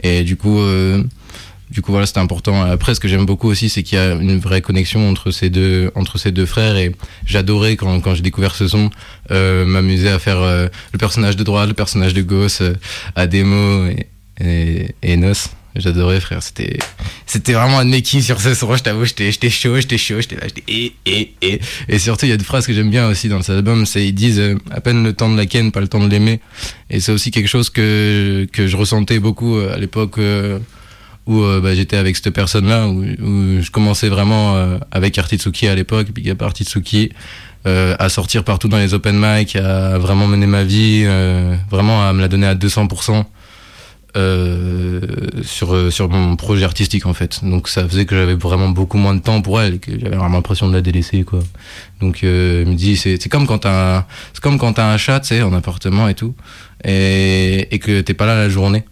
Et 0.02 0.24
du 0.24 0.36
coup 0.36 0.60
euh, 0.60 1.04
du 1.74 1.82
coup 1.82 1.91
voilà 1.91 2.05
c'était 2.05 2.19
important. 2.19 2.63
Après 2.63 2.95
ce 2.95 2.99
que 2.99 3.07
j'aime 3.07 3.26
beaucoup 3.26 3.49
aussi 3.49 3.69
c'est 3.69 3.84
qu'il 3.84 3.97
y 3.97 4.01
a 4.01 4.13
une 4.13 4.39
vraie 4.39 4.61
connexion 4.61 5.09
entre 5.09 5.32
ces 5.32 5.49
deux 5.49 5.91
entre 5.95 6.17
ces 6.17 6.32
deux 6.32 6.45
frères. 6.45 6.78
Et 6.78 6.91
j'adorais 7.26 7.76
quand, 7.76 7.99
quand 8.01 8.15
j'ai 8.15 8.21
découvert 8.21 8.55
ce 8.55 8.67
son 8.67 8.89
euh, 9.32 9.65
m'amuser 9.65 10.09
à 10.09 10.19
faire 10.19 10.41
euh, 10.41 10.67
le 10.91 10.97
personnage 10.97 11.36
de 11.36 11.43
droite 11.43 11.67
le 11.67 11.74
personnage 11.74 12.13
de 12.13 12.21
gauche 12.21 12.61
euh, 12.61 12.76
à 13.15 13.28
démo 13.28 13.88
et, 13.88 14.07
et, 14.39 14.95
et 15.01 15.17
Nos. 15.17 15.34
J'adorais 15.76 16.19
frère. 16.19 16.43
C'était 16.43 16.78
c'était 17.26 17.53
vraiment 17.53 17.80
un 17.80 18.01
kiffs 18.01 18.26
sur 18.26 18.39
ce 18.39 18.53
son 18.53 18.76
je 18.76 18.84
t'avoue. 18.84 19.05
J'étais 19.05 19.32
j'étais 19.32 19.49
chaud 19.49 19.78
j'étais 19.78 19.97
chaud 19.97 20.21
j'étais 20.21 20.36
là 20.36 20.43
j'étais 20.43 20.63
et 20.67 20.93
et 21.07 21.34
et 21.41 21.59
et 21.89 21.99
surtout 21.99 22.28
il 22.28 22.30
y 22.30 22.32
a 22.32 22.38
des 22.38 22.43
phrases 22.43 22.67
que 22.67 22.74
j'aime 22.74 22.91
bien 22.91 23.07
aussi 23.09 23.28
dans 23.28 23.41
cet 23.41 23.55
album. 23.55 23.88
C'est 23.88 24.05
ils 24.05 24.13
disent 24.13 24.39
euh, 24.39 24.55
à 24.69 24.82
peine 24.82 25.03
le 25.03 25.13
temps 25.13 25.32
de 25.32 25.38
la 25.38 25.47
ken 25.47 25.71
pas 25.71 25.82
le 25.82 25.88
temps 25.88 25.99
de 25.99 26.09
l'aimer. 26.09 26.41
Et 26.91 26.99
c'est 26.99 27.11
aussi 27.11 27.32
quelque 27.32 27.47
chose 27.47 27.71
que 27.71 28.47
que 28.51 28.67
je 28.67 28.78
ressentais 28.78 29.17
beaucoup 29.17 29.57
euh, 29.57 29.74
à 29.74 29.80
l'époque 29.80 30.19
euh, 30.19 30.59
où 31.26 31.41
euh, 31.41 31.61
bah, 31.61 31.74
j'étais 31.76 31.97
avec 31.97 32.15
cette 32.17 32.30
personne-là, 32.32 32.88
où, 32.88 33.01
où 33.03 33.61
je 33.61 33.71
commençais 33.71 34.09
vraiment 34.09 34.55
euh, 34.55 34.78
avec 34.91 35.17
Artitsuki 35.17 35.67
à 35.67 35.76
l'époque, 35.76 36.11
Big 36.11 36.30
Up 36.30 36.41
Artitsuki, 36.41 37.11
euh, 37.65 37.95
à 37.97 38.09
sortir 38.09 38.43
partout 38.43 38.67
dans 38.67 38.78
les 38.78 38.93
open 38.93 39.15
mic, 39.17 39.55
à 39.55 39.97
vraiment 39.97 40.28
mener 40.28 40.47
ma 40.47 40.63
vie, 40.63 41.03
euh, 41.05 41.55
vraiment 41.71 42.05
à 42.07 42.11
me 42.13 42.19
la 42.21 42.28
donner 42.28 42.47
à 42.47 42.55
200% 42.55 43.24
euh, 44.15 45.01
sur, 45.43 45.91
sur 45.91 46.09
mon 46.09 46.36
projet 46.36 46.65
artistique 46.65 47.05
en 47.05 47.13
fait. 47.13 47.39
Donc 47.43 47.67
ça 47.67 47.88
faisait 47.88 48.05
que 48.05 48.15
j'avais 48.15 48.36
vraiment 48.36 48.69
beaucoup 48.69 48.97
moins 48.97 49.15
de 49.15 49.21
temps 49.21 49.41
pour 49.41 49.59
elle 49.61 49.80
que 49.80 49.91
j'avais 49.99 50.15
vraiment 50.17 50.36
l'impression 50.36 50.67
de 50.67 50.74
la 50.74 50.82
délaisser 50.82 51.24
quoi. 51.24 51.39
Donc 52.01 52.21
il 52.21 52.28
me 52.30 52.76
dit 52.76 52.95
c'est 52.95 53.17
comme 53.30 53.47
quand 53.47 53.59
t'as 53.59 53.99
un- 53.99 54.05
comme 54.41 54.57
quand 54.59 54.74
t'as 54.74 54.91
un 54.91 54.97
chat 54.97 55.21
tu 55.21 55.30
sais 55.30 55.41
en 55.41 55.53
appartement 55.53 56.07
et 56.09 56.13
tout 56.13 56.36
et, 56.84 57.74
et 57.74 57.80
que 57.80 58.01
t'es 58.01 58.13
pas 58.13 58.26
là 58.26 58.36
la 58.36 58.49
journée. 58.49 58.84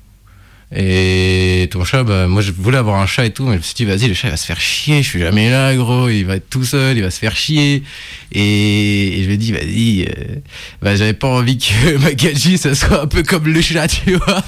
Et 0.74 1.68
ton 1.70 1.84
chat, 1.84 2.04
bah, 2.04 2.28
moi 2.28 2.42
je 2.42 2.54
voulais 2.54 2.78
avoir 2.78 3.02
un 3.02 3.06
chat 3.06 3.26
et 3.26 3.32
tout, 3.32 3.44
mais 3.44 3.54
je 3.54 3.58
me 3.58 3.62
suis 3.62 3.74
dit, 3.74 3.84
vas-y, 3.84 4.08
le 4.08 4.14
chat 4.14 4.30
il 4.30 4.32
va 4.32 4.38
se 4.38 4.46
faire 4.46 4.62
chier, 4.62 5.04
je 5.04 5.10
suis 5.10 5.20
jamais 5.20 5.50
là, 5.50 5.76
gros, 5.76 6.08
il 6.08 6.24
va 6.24 6.38
être 6.38 6.50
tout 6.50 6.64
seul, 6.64 6.96
il 6.96 7.04
va 7.04 7.12
se 7.12 7.20
faire 7.20 7.36
chier. 7.36 7.84
Et, 8.32 9.20
et 9.20 9.24
je 9.24 9.28
lui 9.28 9.34
ai 9.34 9.38
dit, 9.38 9.52
vas-y, 9.52 10.04
euh, 10.04 10.36
bah, 10.82 10.96
j'avais 10.96 11.14
pas 11.14 11.28
envie 11.28 11.58
que 11.58 11.98
ma 12.02 12.14
gadget, 12.14 12.58
ça 12.58 12.74
soit 12.74 13.02
un 13.02 13.08
peu 13.08 13.22
comme 13.22 13.48
le 13.48 13.62
chat, 13.62 13.90
tu 13.90 14.16
vois, 14.16 14.42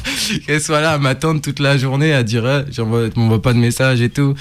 qu'elle 0.47 0.61
soit 0.61 0.79
là 0.79 0.93
à 0.93 0.97
m'attendre 0.97 1.41
toute 1.41 1.59
la 1.59 1.77
journée, 1.77 2.13
à 2.13 2.23
dire, 2.23 2.45
ah, 2.45 2.63
j'envoie, 2.71 3.09
m'envoie 3.17 3.41
pas 3.41 3.51
de 3.51 3.59
message 3.59 3.99
et 3.99 4.09
tout. 4.09 4.33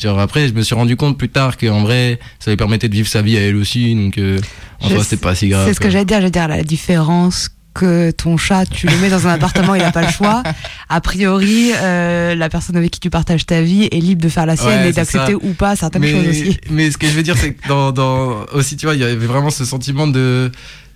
Genre 0.00 0.18
après, 0.18 0.48
je 0.48 0.54
me 0.54 0.62
suis 0.62 0.74
rendu 0.74 0.96
compte 0.96 1.18
plus 1.18 1.28
tard 1.28 1.56
qu'en 1.56 1.82
vrai, 1.82 2.18
ça 2.40 2.50
lui 2.50 2.56
permettait 2.56 2.88
de 2.88 2.94
vivre 2.94 3.08
sa 3.08 3.22
vie 3.22 3.36
à 3.36 3.40
elle 3.40 3.56
aussi, 3.56 3.94
donc 3.94 4.18
euh, 4.18 4.38
en 4.80 4.88
soi, 4.88 5.04
c'était 5.04 5.16
pas 5.20 5.36
si 5.36 5.48
grave. 5.48 5.66
C'est 5.68 5.74
ce 5.74 5.80
que 5.80 5.90
j'allais 5.90 6.04
dire, 6.04 6.18
j'allais 6.18 6.30
dire 6.30 6.48
la 6.48 6.62
différence 6.64 7.48
que 7.78 8.10
ton 8.10 8.36
chat, 8.36 8.66
tu 8.66 8.88
le 8.88 8.96
mets 8.96 9.08
dans 9.08 9.26
un 9.26 9.34
appartement, 9.34 9.74
il 9.74 9.82
n'a 9.82 9.92
pas 9.92 10.02
le 10.02 10.10
choix. 10.10 10.42
A 10.88 11.00
priori, 11.00 11.70
euh, 11.76 12.34
la 12.34 12.48
personne 12.48 12.76
avec 12.76 12.90
qui 12.90 13.00
tu 13.00 13.10
partages 13.10 13.46
ta 13.46 13.62
vie 13.62 13.88
est 13.90 14.00
libre 14.00 14.22
de 14.22 14.28
faire 14.28 14.46
la 14.46 14.56
sienne 14.56 14.82
Ouais, 14.82 14.90
et 14.90 14.92
d'accepter 14.92 15.34
ou 15.34 15.52
pas 15.54 15.76
certaines 15.76 16.02
mais, 16.02 16.10
choses 16.10 16.28
aussi. 16.28 16.58
Mais 16.70 16.90
ce 16.90 16.98
que 16.98 17.06
je 17.06 17.12
veux 17.12 17.22
dire, 17.22 17.36
c'est 17.36 17.54
que 17.54 17.68
dans, 17.68 17.92
dans, 17.92 18.46
aussi, 18.52 18.76
tu 18.76 18.86
vois, 18.86 18.94
il 18.94 19.00
y 19.00 19.04
avait 19.04 19.14
vraiment 19.26 19.50
ce 19.50 19.64
sentiment 19.64 20.06
de 20.06 20.50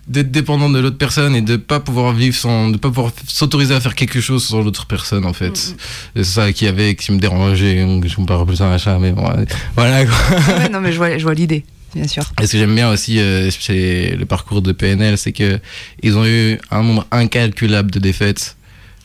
d'être 0.05 0.31
dépendant 0.31 0.69
de 0.69 0.79
l'autre 0.79 0.97
personne 0.97 1.33
et 1.33 1.41
de 1.41 1.55
pas 1.55 1.79
pouvoir 1.79 2.11
vivre 2.11 2.35
sans 2.35 2.69
de 2.69 2.77
pas 2.77 2.89
pouvoir 2.89 3.13
s'autoriser 3.25 3.73
à 3.73 3.79
faire 3.79 3.95
quelque 3.95 4.19
chose 4.19 4.45
sans 4.45 4.61
l'autre 4.61 4.85
personne 4.85 5.25
en 5.25 5.31
fait 5.31 5.77
c'est 6.13 6.25
ça 6.25 6.51
qui 6.51 6.67
avait 6.67 6.95
qui 6.95 7.13
me 7.13 7.19
dérangeait 7.19 7.87
je 8.03 8.13
compare 8.13 8.45
plus 8.45 8.61
à 8.61 8.65
un 8.65 8.77
chat 8.77 8.99
mais 8.99 9.13
bon, 9.13 9.23
voilà 9.77 10.05
quoi. 10.05 10.15
Ouais, 10.57 10.67
non, 10.67 10.81
mais 10.81 10.91
je 10.91 10.97
vois, 10.97 11.17
je 11.17 11.23
vois 11.23 11.33
l'idée, 11.33 11.63
bien 11.93 12.07
sûr. 12.07 12.23
Et 12.41 12.47
ce 12.47 12.53
que 12.53 12.57
j'aime 12.57 12.75
bien 12.75 12.91
aussi 12.91 13.19
euh, 13.19 13.49
chez 13.51 14.15
le 14.15 14.25
parcours 14.25 14.61
de 14.61 14.71
PNL, 14.71 15.17
c'est 15.17 15.31
que 15.31 15.59
ils 16.01 16.17
ont 16.17 16.25
eu 16.25 16.59
un 16.71 16.83
nombre 16.83 17.05
incalculable 17.11 17.91
de 17.91 17.99
défaites. 17.99 18.55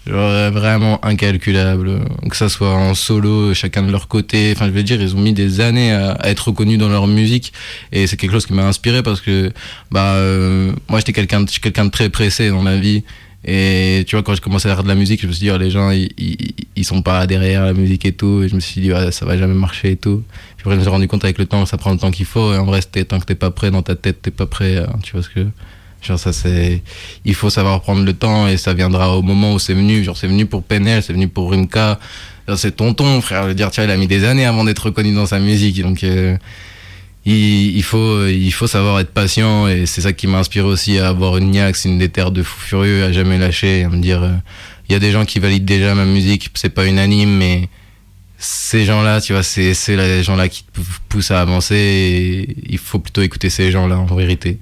Genre 0.06 0.30
euh, 0.30 0.50
vraiment 0.50 1.04
incalculable. 1.04 2.00
Que 2.28 2.36
ça 2.36 2.48
soit 2.48 2.72
en 2.72 2.94
solo, 2.94 3.52
chacun 3.52 3.82
de 3.82 3.92
leur 3.92 4.08
côté. 4.08 4.52
Enfin, 4.54 4.66
je 4.66 4.70
veux 4.70 4.82
dire, 4.82 5.00
ils 5.00 5.14
ont 5.14 5.20
mis 5.20 5.34
des 5.34 5.60
années 5.60 5.92
à, 5.92 6.18
être 6.24 6.48
reconnus 6.48 6.78
dans 6.78 6.88
leur 6.88 7.06
musique. 7.06 7.52
Et 7.92 8.06
c'est 8.06 8.16
quelque 8.16 8.32
chose 8.32 8.46
qui 8.46 8.54
m'a 8.54 8.66
inspiré 8.66 9.02
parce 9.02 9.20
que, 9.20 9.52
bah, 9.90 10.14
euh, 10.14 10.72
moi, 10.88 11.00
j'étais 11.00 11.12
quelqu'un 11.12 11.42
de, 11.42 11.50
quelqu'un 11.50 11.84
de 11.84 11.90
très 11.90 12.08
pressé 12.08 12.48
dans 12.48 12.62
la 12.62 12.76
vie. 12.76 13.04
Et 13.50 14.04
tu 14.06 14.14
vois, 14.14 14.22
quand 14.22 14.34
je 14.34 14.42
commençais 14.42 14.68
à 14.68 14.74
faire 14.74 14.82
de 14.82 14.88
la 14.88 14.94
musique, 14.94 15.22
je 15.22 15.26
me 15.26 15.32
suis 15.32 15.46
dit, 15.46 15.50
oh, 15.50 15.56
les 15.56 15.70
gens, 15.70 15.90
ils, 15.90 16.10
ils, 16.76 16.84
sont 16.84 17.00
pas 17.00 17.26
derrière 17.26 17.64
la 17.64 17.72
musique 17.72 18.04
et 18.04 18.12
tout. 18.12 18.42
Et 18.42 18.48
je 18.50 18.54
me 18.54 18.60
suis 18.60 18.82
dit, 18.82 18.92
ouais, 18.92 19.10
ça 19.10 19.24
va 19.24 19.38
jamais 19.38 19.54
marcher 19.54 19.92
et 19.92 19.96
tout. 19.96 20.22
Puis 20.58 20.64
après, 20.64 20.72
je 20.72 20.76
me 20.76 20.82
suis 20.82 20.90
rendu 20.90 21.08
compte 21.08 21.24
avec 21.24 21.38
le 21.38 21.46
temps 21.46 21.64
ça 21.64 21.78
prend 21.78 21.90
le 21.92 21.96
temps 21.96 22.10
qu'il 22.10 22.26
faut. 22.26 22.52
Et 22.52 22.58
en 22.58 22.66
vrai, 22.66 22.82
tant 22.82 23.18
que 23.18 23.24
t'es 23.24 23.34
pas 23.34 23.50
prêt 23.50 23.70
dans 23.70 23.80
ta 23.80 23.94
tête, 23.96 24.20
t'es 24.20 24.30
pas 24.30 24.44
prêt. 24.44 24.76
hein, 24.76 24.98
tu 25.02 25.12
vois 25.12 25.22
ce 25.22 25.30
que. 25.30 25.46
Genre, 26.02 26.18
ça, 26.18 26.34
c'est. 26.34 26.82
Il 27.24 27.34
faut 27.34 27.48
savoir 27.48 27.80
prendre 27.80 28.04
le 28.04 28.12
temps 28.12 28.48
et 28.48 28.58
ça 28.58 28.74
viendra 28.74 29.16
au 29.16 29.22
moment 29.22 29.54
où 29.54 29.58
c'est 29.58 29.72
venu. 29.72 30.04
Genre, 30.04 30.16
c'est 30.16 30.28
venu 30.28 30.44
pour 30.44 30.62
PNL, 30.62 31.02
c'est 31.02 31.14
venu 31.14 31.28
pour 31.28 31.50
Rimka. 31.50 31.98
C'est 32.54 32.76
tonton, 32.76 33.22
frère. 33.22 33.44
Je 33.44 33.48
veux 33.48 33.54
dire, 33.54 33.70
vois, 33.74 33.84
il 33.84 33.90
a 33.90 33.96
mis 33.96 34.08
des 34.08 34.24
années 34.24 34.44
avant 34.44 34.64
d'être 34.64 34.84
reconnu 34.86 35.14
dans 35.14 35.26
sa 35.26 35.38
musique. 35.38 35.80
Donc, 35.80 36.04
euh, 36.04 36.36
il, 37.34 37.82
faut, 37.82 38.26
il 38.26 38.50
faut 38.52 38.66
savoir 38.66 39.00
être 39.00 39.12
patient 39.12 39.68
et 39.68 39.86
c'est 39.86 40.00
ça 40.00 40.12
qui 40.12 40.26
m'a 40.26 40.38
inspiré 40.38 40.66
aussi 40.66 40.98
à 40.98 41.08
avoir 41.08 41.36
une 41.36 41.50
niaque, 41.50 41.76
une 41.84 41.98
déterre 41.98 42.30
de 42.30 42.42
fou 42.42 42.58
furieux, 42.60 43.04
à 43.04 43.12
jamais 43.12 43.38
lâcher, 43.38 43.84
à 43.84 43.88
me 43.88 44.00
dire, 44.00 44.22
euh, 44.22 44.32
il 44.88 44.92
y 44.92 44.96
a 44.96 44.98
des 44.98 45.12
gens 45.12 45.24
qui 45.24 45.38
valident 45.38 45.64
déjà 45.66 45.94
ma 45.94 46.04
musique, 46.04 46.50
c'est 46.54 46.70
pas 46.70 46.86
unanime, 46.86 47.36
mais 47.36 47.68
ces 48.38 48.84
gens-là, 48.84 49.20
tu 49.20 49.32
vois, 49.32 49.42
c'est 49.42 49.74
c'est 49.74 49.96
les 49.96 50.22
gens-là 50.22 50.48
qui 50.48 50.62
te 50.62 50.70
pou- 50.72 50.86
poussent 51.08 51.32
à 51.32 51.40
avancer 51.40 51.74
et 51.76 52.56
il 52.68 52.78
faut 52.78 52.98
plutôt 53.00 53.22
écouter 53.22 53.50
ces 53.50 53.70
gens-là 53.72 53.98
en 53.98 54.06
vérité. 54.14 54.58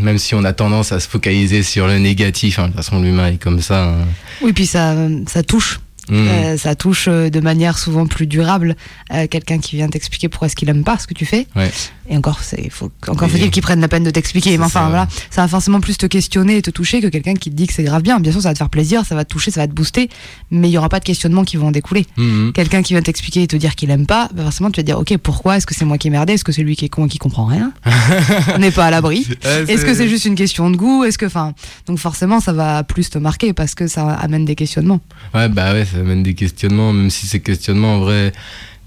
Même 0.00 0.18
si 0.18 0.34
on 0.34 0.42
a 0.44 0.52
tendance 0.52 0.90
à 0.92 0.98
se 1.00 1.08
focaliser 1.08 1.62
sur 1.62 1.86
le 1.86 1.98
négatif, 1.98 2.58
hein, 2.58 2.62
de 2.64 2.66
toute 2.68 2.76
façon 2.76 3.00
l'humain 3.00 3.28
est 3.28 3.42
comme 3.42 3.60
ça. 3.60 3.84
hein. 3.84 4.06
Oui, 4.42 4.52
puis 4.52 4.66
ça, 4.66 4.94
ça 5.26 5.42
touche. 5.42 5.80
Mhm. 6.10 6.28
Euh, 6.28 6.56
ça 6.56 6.74
touche 6.74 7.06
euh, 7.08 7.30
de 7.30 7.40
manière 7.40 7.78
souvent 7.78 8.06
plus 8.06 8.26
durable 8.26 8.76
euh, 9.12 9.26
quelqu'un 9.26 9.58
qui 9.58 9.76
vient 9.76 9.88
t'expliquer 9.88 10.28
pourquoi 10.28 10.46
est-ce 10.46 10.56
qu'il 10.56 10.68
aime 10.68 10.84
pas 10.84 10.98
ce 10.98 11.06
que 11.06 11.14
tu 11.14 11.26
fais. 11.26 11.46
Ouais. 11.56 11.70
Et 12.10 12.16
encore, 12.16 12.40
c'est 12.40 12.70
faut 12.70 12.90
encore 13.06 13.28
faut-il 13.28 13.50
qu'il 13.50 13.62
prenne 13.62 13.80
la 13.80 13.88
peine 13.88 14.04
de 14.04 14.10
t'expliquer. 14.10 14.56
Mais 14.56 14.64
enfin 14.64 14.80
ça. 14.80 14.88
voilà, 14.88 15.08
ça 15.30 15.42
va 15.42 15.48
forcément 15.48 15.80
plus 15.80 15.98
te 15.98 16.06
questionner 16.06 16.56
et 16.56 16.62
te 16.62 16.70
toucher 16.70 17.00
que 17.00 17.06
quelqu'un 17.08 17.34
qui 17.34 17.50
te 17.50 17.54
dit 17.54 17.66
que 17.66 17.74
c'est 17.74 17.82
grave 17.82 18.02
bien. 18.02 18.18
Bien 18.18 18.32
sûr, 18.32 18.40
ça 18.40 18.48
va 18.48 18.54
te 18.54 18.58
faire 18.58 18.70
plaisir, 18.70 19.04
ça 19.04 19.14
va 19.14 19.24
te 19.24 19.30
toucher, 19.30 19.50
ça 19.50 19.60
va 19.60 19.66
te 19.66 19.72
booster, 19.72 20.08
mais 20.50 20.68
il 20.68 20.72
y 20.72 20.78
aura 20.78 20.88
pas 20.88 21.00
de 21.00 21.04
questionnement 21.04 21.44
qui 21.44 21.58
vont 21.58 21.68
en 21.68 21.70
découler. 21.70 22.06
Mhm. 22.16 22.52
Quelqu'un 22.54 22.82
qui 22.82 22.94
vient 22.94 23.02
t'expliquer 23.02 23.42
et 23.42 23.46
te 23.46 23.56
dire 23.56 23.74
qu'il 23.74 23.90
aime 23.90 24.06
pas, 24.06 24.30
bah 24.34 24.42
forcément 24.44 24.70
tu 24.70 24.80
vas 24.80 24.82
te 24.82 24.86
dire 24.86 24.98
ok 24.98 25.18
pourquoi 25.18 25.58
est-ce 25.58 25.66
que 25.66 25.74
c'est 25.74 25.84
moi 25.84 25.98
qui 25.98 26.08
ai 26.08 26.10
merdé, 26.10 26.34
est-ce 26.34 26.44
que 26.44 26.52
c'est 26.52 26.62
lui 26.62 26.76
qui 26.76 26.86
est 26.86 26.88
con 26.88 27.06
et 27.06 27.08
qui 27.08 27.18
comprend 27.18 27.44
rien, 27.44 27.72
on 28.54 28.58
n'est 28.58 28.70
pas 28.70 28.86
à 28.86 28.90
l'abri. 28.90 29.26
Est-ce 29.42 29.84
que 29.84 29.94
c'est 29.94 30.08
juste 30.08 30.24
une 30.24 30.34
question 30.34 30.70
de 30.70 30.76
goût? 30.76 31.04
Est-ce 31.04 31.18
que, 31.18 31.26
enfin, 31.26 31.52
donc 31.86 31.98
forcément, 31.98 32.40
ça 32.40 32.52
va 32.52 32.84
plus 32.84 33.10
te 33.10 33.18
marquer 33.18 33.52
parce 33.52 33.74
que 33.74 33.86
ça 33.86 34.08
amène 34.14 34.44
des 34.44 34.54
questionnements. 34.54 35.00
Ouais, 35.34 35.48
bah 35.48 35.72
ouais, 35.72 35.84
ça 35.84 35.97
amène 35.98 36.22
des 36.22 36.34
questionnements, 36.34 36.92
même 36.92 37.10
si 37.10 37.26
ces 37.26 37.40
questionnements, 37.40 37.96
en 37.96 38.00
vrai. 38.00 38.32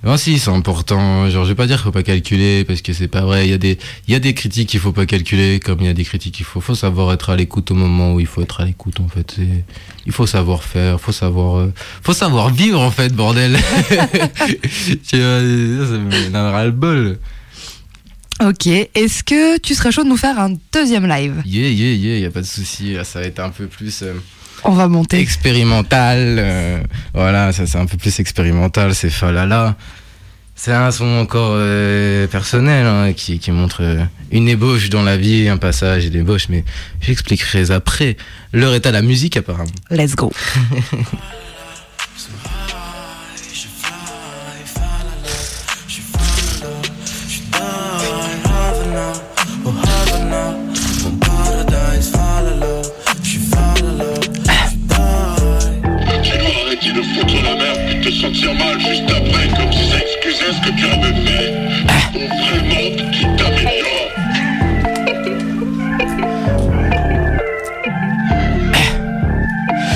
Non, 0.03 0.17
si, 0.17 0.39
c'est 0.39 0.49
important. 0.49 1.29
Genre, 1.29 1.43
je 1.43 1.49
vais 1.49 1.55
pas 1.55 1.67
dire 1.67 1.77
qu'il 1.77 1.83
faut 1.83 1.91
pas 1.91 2.01
calculer, 2.01 2.63
parce 2.63 2.81
que 2.81 2.91
c'est 2.91 3.07
pas 3.07 3.21
vrai. 3.21 3.45
Il 3.45 3.51
y 3.51 3.53
a 3.53 3.59
des, 3.59 3.77
il 4.07 4.13
y 4.13 4.15
a 4.15 4.19
des 4.19 4.33
critiques 4.33 4.69
qu'il 4.69 4.79
faut 4.79 4.91
pas 4.91 5.05
calculer, 5.05 5.59
comme 5.59 5.79
il 5.81 5.85
y 5.85 5.89
a 5.89 5.93
des 5.93 6.03
critiques 6.03 6.33
qu'il 6.33 6.45
faut, 6.45 6.59
faut 6.59 6.73
savoir 6.73 7.13
être 7.13 7.29
à 7.29 7.35
l'écoute 7.35 7.69
au 7.69 7.75
moment 7.75 8.15
où 8.15 8.19
il 8.19 8.25
faut 8.25 8.41
être 8.41 8.61
à 8.61 8.65
l'écoute, 8.65 8.99
en 8.99 9.07
fait. 9.07 9.37
Il 10.07 10.11
faut 10.11 10.25
savoir 10.25 10.63
faire, 10.63 10.99
faut 10.99 11.11
savoir, 11.11 11.57
euh, 11.57 11.73
faut 12.01 12.13
savoir 12.13 12.51
vivre, 12.51 12.81
en 12.81 12.89
fait, 12.89 13.13
bordel. 13.13 13.59
tu 13.89 15.17
vois, 15.17 15.39
ça 15.85 15.97
me 15.97 16.31
donne 16.31 16.35
ras 16.35 16.65
le 16.65 16.71
bol. 16.71 17.19
Ok. 18.43 18.65
Est-ce 18.65 19.23
que 19.23 19.59
tu 19.59 19.75
serais 19.75 19.91
chaud 19.91 20.03
de 20.03 20.09
nous 20.09 20.17
faire 20.17 20.39
un 20.39 20.55
deuxième 20.73 21.07
live? 21.07 21.43
Yeah, 21.45 21.69
yeah, 21.69 21.93
yeah, 21.93 22.17
y 22.17 22.25
a 22.25 22.31
pas 22.31 22.41
de 22.41 22.47
souci. 22.47 22.93
Là, 22.93 23.03
ça 23.03 23.19
va 23.19 23.27
être 23.27 23.39
un 23.39 23.51
peu 23.51 23.67
plus, 23.67 24.01
euh, 24.01 24.13
On 24.63 24.71
va 24.71 24.87
monter. 24.87 25.19
expérimental. 25.19 26.37
euh, 26.39 26.79
voilà, 27.13 27.51
ça 27.51 27.65
c'est 27.65 27.77
un 27.77 27.85
peu 27.85 27.97
plus 27.97 28.19
expérimental, 28.19 28.93
c'est 28.95 29.09
falala. 29.09 29.75
C'est 30.55 30.73
un 30.73 30.91
son 30.91 31.07
encore 31.17 31.53
euh, 31.55 32.27
personnel 32.27 32.85
hein, 32.85 33.13
qui, 33.13 33.39
qui 33.39 33.51
montre 33.51 33.81
euh, 33.81 34.03
une 34.31 34.47
ébauche 34.47 34.89
dans 34.89 35.01
la 35.01 35.17
vie, 35.17 35.47
un 35.47 35.57
passage 35.57 36.05
et 36.05 36.09
l'ébauche, 36.11 36.49
mais 36.49 36.63
j'expliquerai 37.01 37.71
après. 37.71 38.15
L'heure 38.53 38.75
est 38.75 38.85
à 38.85 38.91
la 38.91 39.01
musique 39.01 39.37
apparemment. 39.37 39.71
Let's 39.89 40.15
go. 40.15 40.31
sentir 58.21 58.53
mal 58.53 58.79
juste 58.79 59.09
après 59.09 59.47
Comme 59.57 59.73
si 59.73 59.89
ce 59.89 60.21
que 60.21 60.31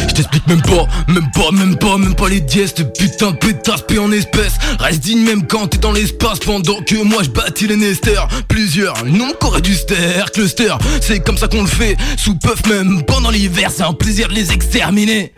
Je 0.08 0.14
t'explique 0.14 0.48
même 0.48 0.62
pas, 0.62 0.88
même 1.08 1.30
pas, 1.32 1.52
même 1.52 1.76
pas, 1.78 1.98
même 1.98 2.16
pas 2.16 2.30
les 2.30 2.40
dièses 2.40 2.74
putain 2.98 3.34
pétasse 3.34 3.82
payé 3.82 4.00
en 4.00 4.12
espèces. 4.12 4.54
Reste 4.80 5.02
digne 5.02 5.24
même 5.24 5.46
quand 5.46 5.68
t'es 5.68 5.78
dans 5.78 5.92
l'espace 5.92 6.40
pendant 6.40 6.82
que 6.82 7.04
moi 7.04 7.22
je 7.22 7.30
bâtis 7.30 7.68
les 7.68 7.76
nesters. 7.76 8.28
Plusieurs 8.48 9.06
noms 9.06 9.34
qu'aurait 9.40 9.62
du 9.62 9.76
ster, 9.76 10.32
cluster. 10.34 10.74
C'est 11.02 11.20
comme 11.20 11.38
ça 11.38 11.48
qu'on 11.50 11.62
le 11.62 11.68
fait, 11.68 11.98
sous 12.18 12.36
puff 12.36 12.66
même 12.68 13.04
pendant 13.04 13.30
l'hiver. 13.30 13.70
C'est 13.76 13.84
un 13.84 13.94
plaisir 13.94 14.30
de 14.30 14.34
les 14.34 14.54
exterminer 14.54 15.34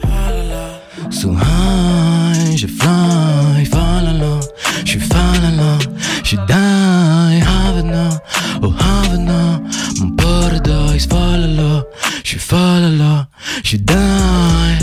je 2.58 2.66
fly, 2.66 3.66
falala, 3.66 4.40
je 4.84 4.90
suis 4.92 5.00
falala, 5.00 5.78
je 6.24 6.36
die, 6.48 7.40
Havana, 7.42 8.20
oh 8.64 8.74
Havana, 8.80 9.62
mon 10.00 10.16
paradise, 10.16 11.06
falala, 11.06 11.86
je 12.24 12.30
suis 12.30 12.40
falala, 12.40 13.28
je 13.64 13.78
die. 13.78 14.77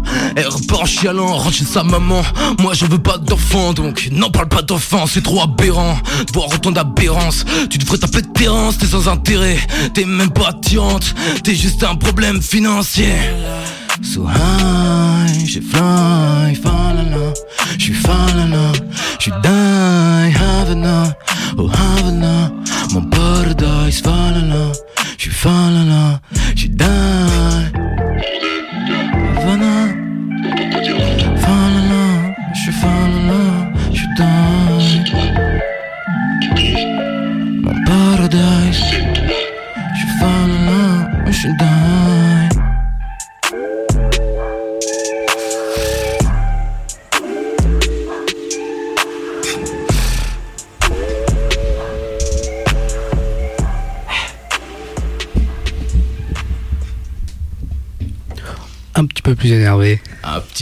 Pleurant, 0.00 0.32
elle 0.36 0.48
repart 0.48 0.82
en 0.82 0.86
chialant, 0.86 1.36
rentre 1.36 1.52
chez 1.52 1.64
sa 1.64 1.82
maman. 1.82 2.22
Moi 2.60 2.74
je 2.74 2.86
veux 2.86 2.98
pas 2.98 3.18
d'enfant, 3.18 3.72
donc 3.72 4.08
n'en 4.12 4.30
parle 4.30 4.48
pas 4.48 4.62
d'enfant, 4.62 5.06
c'est 5.06 5.22
trop 5.22 5.42
aberrant. 5.42 5.96
De 6.26 6.32
voir 6.32 6.48
autant 6.52 6.70
d'aberrance, 6.70 7.44
tu 7.68 7.78
devrais 7.78 7.98
taper 7.98 8.22
de 8.22 8.28
t'es 8.78 8.86
sans 8.86 9.08
intérêt, 9.08 9.58
t'es 9.94 10.04
même 10.04 10.30
pas 10.30 10.48
attirante, 10.48 11.14
t'es 11.44 11.54
juste 11.54 11.84
un 11.84 11.96
problème 11.96 12.40
financier. 12.42 13.14
So 14.02 14.26
high, 14.26 15.46
je 15.46 15.60
fly, 15.60 16.54
falala, 16.54 17.34
je 17.76 17.84
suis 17.84 17.92
falala, 17.92 18.72
je 19.18 19.30
die, 19.30 20.34
Havana, 20.40 20.89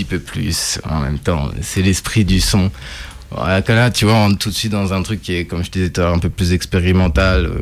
peu 0.08 0.18
plus 0.18 0.78
en 0.88 1.00
même 1.00 1.18
temps. 1.18 1.50
C'est 1.60 1.82
l'esprit 1.82 2.24
du 2.24 2.40
son. 2.40 2.70
Voilà, 3.30 3.60
que 3.62 3.72
là, 3.72 3.90
tu 3.90 4.06
vois, 4.06 4.14
on 4.14 4.22
rentre 4.28 4.38
tout 4.38 4.48
de 4.50 4.54
suite 4.54 4.72
dans 4.72 4.92
un 4.94 5.02
truc 5.02 5.20
qui 5.20 5.34
est, 5.34 5.44
comme 5.44 5.62
je 5.62 5.70
te 5.70 5.78
disais 5.78 5.90
tout 5.90 6.00
à 6.00 6.04
l'heure, 6.04 6.14
un 6.14 6.18
peu 6.18 6.30
plus 6.30 6.52
expérimental, 6.54 7.44
euh, 7.46 7.60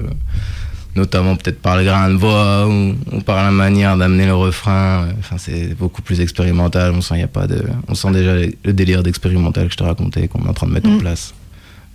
notamment 0.95 1.35
peut-être 1.37 1.61
par 1.61 1.77
le 1.77 1.85
grain 1.85 2.09
de 2.09 2.15
voix 2.17 2.69
ou, 2.69 2.95
ou 3.13 3.21
par 3.21 3.43
la 3.45 3.51
manière 3.51 3.97
d'amener 3.97 4.27
le 4.27 4.35
refrain. 4.35 5.09
Enfin, 5.19 5.37
c'est 5.39 5.75
beaucoup 5.75 6.03
plus 6.03 6.21
expérimental. 6.21 6.93
On 6.95 7.01
sent, 7.01 7.19
y 7.19 7.23
a 7.23 7.27
pas 7.29 7.47
de, 7.49 7.65
on 7.89 7.95
sent 7.95 8.13
déjà 8.13 8.35
le 8.37 8.73
délire 8.73 9.03
d'expérimental 9.03 9.67
que 9.67 9.73
je 9.73 9.77
te 9.77 9.83
racontais, 9.83 10.29
qu'on 10.29 10.45
est 10.45 10.49
en 10.49 10.55
train 10.55 10.69
de 10.69 10.73
mettre 10.73 10.89
en 10.89 10.93
Mm. 10.95 10.99
place. 11.01 11.35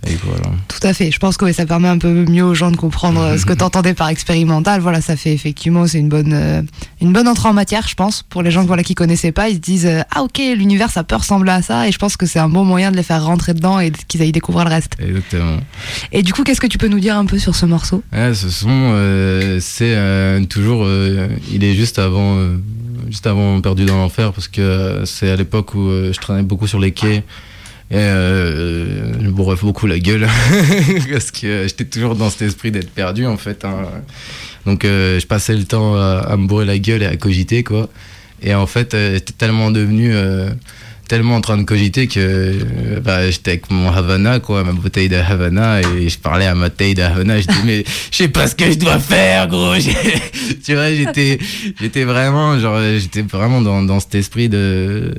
Et 0.06 0.16
voilà. 0.24 0.50
Tout 0.66 0.80
à 0.82 0.92
fait. 0.92 1.12
Je 1.12 1.18
pense 1.18 1.36
que 1.36 1.52
ça 1.52 1.64
permet 1.64 1.86
un 1.86 1.98
peu 1.98 2.24
mieux 2.24 2.42
aux 2.42 2.54
gens 2.54 2.72
de 2.72 2.76
comprendre 2.76 3.20
euh, 3.20 3.38
ce 3.38 3.46
que 3.46 3.52
tu 3.52 3.62
entendais 3.62 3.94
par 3.94 4.08
expérimental. 4.08 4.80
Voilà, 4.80 5.00
ça 5.00 5.16
fait 5.16 5.32
effectivement, 5.32 5.86
c'est 5.86 6.00
une 6.00 6.08
bonne, 6.08 6.32
euh, 6.32 6.62
une 7.00 7.12
bonne 7.12 7.28
entrée 7.28 7.48
en 7.48 7.52
matière, 7.52 7.86
je 7.86 7.94
pense. 7.94 8.22
Pour 8.24 8.42
les 8.42 8.50
gens 8.50 8.64
voilà, 8.64 8.82
qui 8.82 8.96
connaissaient 8.96 9.30
pas, 9.30 9.48
ils 9.48 9.54
se 9.54 9.60
disent 9.60 9.86
euh, 9.86 10.02
Ah, 10.10 10.22
ok, 10.22 10.38
l'univers, 10.56 10.90
ça 10.90 11.04
peut 11.04 11.14
ressembler 11.14 11.52
à 11.52 11.62
ça. 11.62 11.86
Et 11.86 11.92
je 11.92 11.98
pense 11.98 12.16
que 12.16 12.26
c'est 12.26 12.40
un 12.40 12.48
bon 12.48 12.64
moyen 12.64 12.90
de 12.90 12.96
les 12.96 13.04
faire 13.04 13.24
rentrer 13.24 13.54
dedans 13.54 13.78
et 13.78 13.92
qu'ils 14.08 14.22
aillent 14.22 14.32
découvrir 14.32 14.64
le 14.64 14.70
reste. 14.70 14.94
Exactement. 14.98 15.58
Et 16.10 16.22
du 16.24 16.32
coup, 16.32 16.42
qu'est-ce 16.42 16.60
que 16.60 16.66
tu 16.66 16.78
peux 16.78 16.88
nous 16.88 17.00
dire 17.00 17.16
un 17.16 17.26
peu 17.26 17.38
sur 17.38 17.54
ce 17.54 17.66
morceau? 17.66 18.02
Ouais, 18.12 18.34
ce 18.34 18.50
son, 18.50 18.68
euh, 18.70 19.58
c'est 19.60 19.96
toujours, 20.48 20.86
il 21.52 21.62
est 21.62 21.74
juste 21.74 21.98
avant, 21.98 22.38
juste 23.08 23.26
avant 23.26 23.60
Perdu 23.60 23.84
dans 23.84 23.96
l'enfer, 23.96 24.32
parce 24.32 24.48
que 24.48 25.02
c'est 25.04 25.30
à 25.30 25.36
l'époque 25.36 25.74
où 25.74 25.88
je 25.88 26.18
traînais 26.20 26.42
beaucoup 26.42 26.66
sur 26.66 26.80
les 26.80 26.90
quais. 26.90 27.22
Euh, 27.98 29.12
je 29.20 29.26
me 29.26 29.32
bourrais 29.32 29.56
beaucoup 29.60 29.86
la 29.86 29.98
gueule 29.98 30.26
parce 31.12 31.30
que 31.30 31.64
j'étais 31.66 31.84
toujours 31.84 32.14
dans 32.14 32.30
cet 32.30 32.42
esprit 32.42 32.70
d'être 32.70 32.90
perdu 32.90 33.26
en 33.26 33.36
fait. 33.36 33.64
hein. 33.64 33.82
Donc 34.66 34.84
euh, 34.84 35.18
je 35.20 35.26
passais 35.26 35.54
le 35.54 35.64
temps 35.64 35.94
à, 35.96 36.18
à 36.28 36.36
me 36.36 36.46
bourrer 36.46 36.64
la 36.66 36.78
gueule 36.78 37.02
et 37.02 37.06
à 37.06 37.16
cogiter 37.16 37.62
quoi. 37.64 37.88
Et 38.44 38.54
en 38.54 38.66
fait, 38.66 38.94
euh, 38.94 39.14
j'étais 39.14 39.34
tellement 39.34 39.70
devenu, 39.70 40.10
euh, 40.12 40.50
tellement 41.12 41.36
en 41.36 41.42
train 41.42 41.58
de 41.58 41.64
cogiter 41.64 42.06
que 42.06 42.56
bah, 43.04 43.30
j'étais 43.30 43.50
avec 43.50 43.70
mon 43.70 43.92
Havana, 43.92 44.40
quoi, 44.40 44.64
ma 44.64 44.72
bouteille 44.72 45.10
de 45.10 45.16
Havana, 45.16 45.82
et 45.82 46.08
je 46.08 46.18
parlais 46.18 46.46
à 46.46 46.54
ma 46.54 46.70
taille 46.70 46.94
de 46.94 47.02
Havana. 47.02 47.38
Je 47.38 47.48
dis, 47.48 47.62
mais 47.66 47.84
je 48.10 48.16
sais 48.16 48.28
pas 48.28 48.46
ce 48.46 48.54
que 48.54 48.64
je 48.72 48.78
dois 48.78 48.98
faire, 48.98 49.46
gros. 49.46 49.74
Tu 50.64 50.74
vois, 50.74 50.90
j'étais, 50.94 51.38
vraiment, 52.04 52.58
genre, 52.58 52.78
vraiment 53.30 53.60
dans, 53.60 53.82
dans 53.82 54.00
cet 54.00 54.14
esprit 54.14 54.48
de 54.48 55.12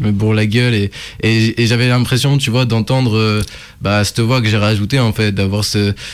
me 0.00 0.10
bourre 0.10 0.34
la 0.34 0.46
gueule 0.46 0.74
et, 1.22 1.66
j'avais 1.66 1.86
l'impression, 1.86 2.36
tu 2.36 2.50
vois, 2.50 2.64
d'entendre 2.64 3.16
euh, 3.16 3.42
bah, 3.80 4.02
cette 4.02 4.20
voix 4.20 4.40
que 4.40 4.48
j'ai 4.48 4.56
rajoutée, 4.56 4.98
en 4.98 5.12
fait, 5.12 5.30
d'avoir 5.30 5.64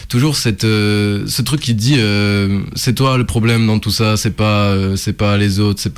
toujours 0.09 0.37
euh, 0.65 1.25
ce 1.27 1.43
truc 1.43 1.61
qui 1.61 1.75
dit, 1.75 1.97
euh, 1.97 2.61
c'est 2.75 2.95
toi 2.95 3.17
le 3.17 3.25
problème 3.25 3.67
dans 3.67 3.79
tout 3.79 3.91
ça, 3.91 4.19
c'est 4.19 4.37
pas, 4.37 4.75
pas 5.17 5.39
les 5.39 5.61
autres, 5.61 5.81
c'est 5.81 5.95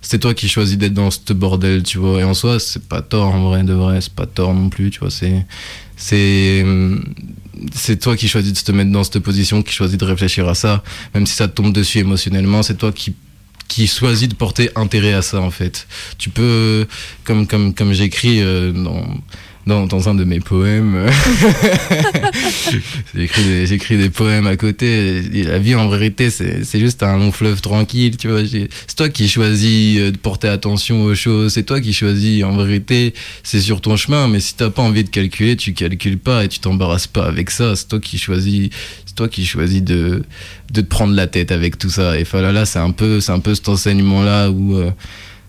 c'est 0.00 0.18
toi 0.18 0.34
qui 0.34 0.48
choisis 0.48 0.78
d'être 0.78 0.94
dans 0.94 1.10
ce 1.10 1.32
bordel, 1.32 1.82
tu 1.82 1.98
vois. 1.98 2.20
Et 2.20 2.24
en 2.24 2.34
soi, 2.34 2.47
c'est 2.58 2.88
pas 2.88 3.02
tort, 3.02 3.34
en 3.34 3.48
vrai, 3.48 3.62
de 3.62 3.74
vrai, 3.74 4.00
c'est 4.00 4.14
pas 4.14 4.26
tort 4.26 4.54
non 4.54 4.68
plus, 4.68 4.90
tu 4.90 5.00
vois. 5.00 5.10
C'est, 5.10 5.44
c'est, 5.96 6.64
c'est 7.74 7.98
toi 8.00 8.16
qui 8.16 8.28
choisis 8.28 8.52
de 8.52 8.60
te 8.60 8.72
mettre 8.72 8.90
dans 8.90 9.04
cette 9.04 9.18
position, 9.18 9.62
qui 9.62 9.72
choisis 9.72 9.98
de 9.98 10.04
réfléchir 10.04 10.48
à 10.48 10.54
ça, 10.54 10.82
même 11.14 11.26
si 11.26 11.34
ça 11.34 11.48
te 11.48 11.54
tombe 11.54 11.72
dessus 11.72 11.98
émotionnellement, 11.98 12.62
c'est 12.62 12.76
toi 12.76 12.92
qui 12.92 13.14
qui 13.68 13.86
choisit 13.86 14.30
de 14.30 14.34
porter 14.34 14.70
intérêt 14.76 15.12
à 15.12 15.20
ça 15.20 15.40
en 15.40 15.50
fait. 15.50 15.86
Tu 16.16 16.30
peux, 16.30 16.86
comme 17.24 17.46
comme 17.46 17.74
comme 17.74 17.92
j'écris 17.92 18.40
euh, 18.40 18.72
dans, 18.72 19.04
dans 19.68 19.86
dans 19.86 20.08
un 20.08 20.14
de 20.14 20.24
mes 20.24 20.40
poèmes, 20.40 21.06
j'écris 23.14 23.98
des 23.98 24.10
poèmes 24.10 24.46
à 24.46 24.56
côté. 24.56 25.22
Et 25.32 25.44
la 25.44 25.58
vie 25.58 25.74
en 25.74 25.88
vérité 25.88 26.30
c'est 26.30 26.80
juste 26.80 27.02
un 27.02 27.18
long 27.18 27.30
fleuve 27.30 27.60
tranquille, 27.60 28.16
tu 28.16 28.28
vois. 28.28 28.40
C'est 28.44 28.96
toi 28.96 29.08
qui 29.08 29.28
choisis 29.28 29.98
euh, 29.98 30.10
de 30.10 30.16
porter 30.16 30.48
attention 30.48 31.04
aux 31.04 31.14
choses. 31.14 31.52
C'est 31.52 31.64
toi 31.64 31.80
qui 31.80 31.92
choisis 31.92 32.42
en 32.42 32.56
vérité. 32.56 33.14
C'est 33.42 33.60
sur 33.60 33.80
ton 33.80 33.96
chemin, 33.96 34.26
mais 34.26 34.40
si 34.40 34.54
t'as 34.56 34.70
pas 34.70 34.82
envie 34.82 35.04
de 35.04 35.10
calculer, 35.10 35.56
tu 35.56 35.74
calcules 35.74 36.18
pas 36.18 36.44
et 36.44 36.48
tu 36.48 36.58
t'embarrasses 36.58 37.06
pas 37.06 37.26
avec 37.26 37.50
ça. 37.50 37.76
C'est 37.76 37.88
toi 37.88 38.00
qui 38.00 38.18
choisis. 38.18 38.70
C'est 39.06 39.14
toi 39.14 39.28
qui 39.28 39.44
choisis 39.44 39.82
de 39.82 40.22
de 40.72 40.80
te 40.82 40.86
prendre 40.86 41.14
la 41.14 41.26
tête 41.26 41.52
avec 41.52 41.78
tout 41.78 41.90
ça. 41.90 42.18
Et 42.18 42.24
voilà, 42.24 42.52
là, 42.52 42.66
c'est 42.66 42.78
un 42.78 42.90
peu, 42.90 43.20
c'est 43.20 43.32
un 43.32 43.40
peu 43.40 43.54
cet 43.54 43.68
enseignement-là 43.68 44.50
où 44.50 44.76
euh, 44.76 44.90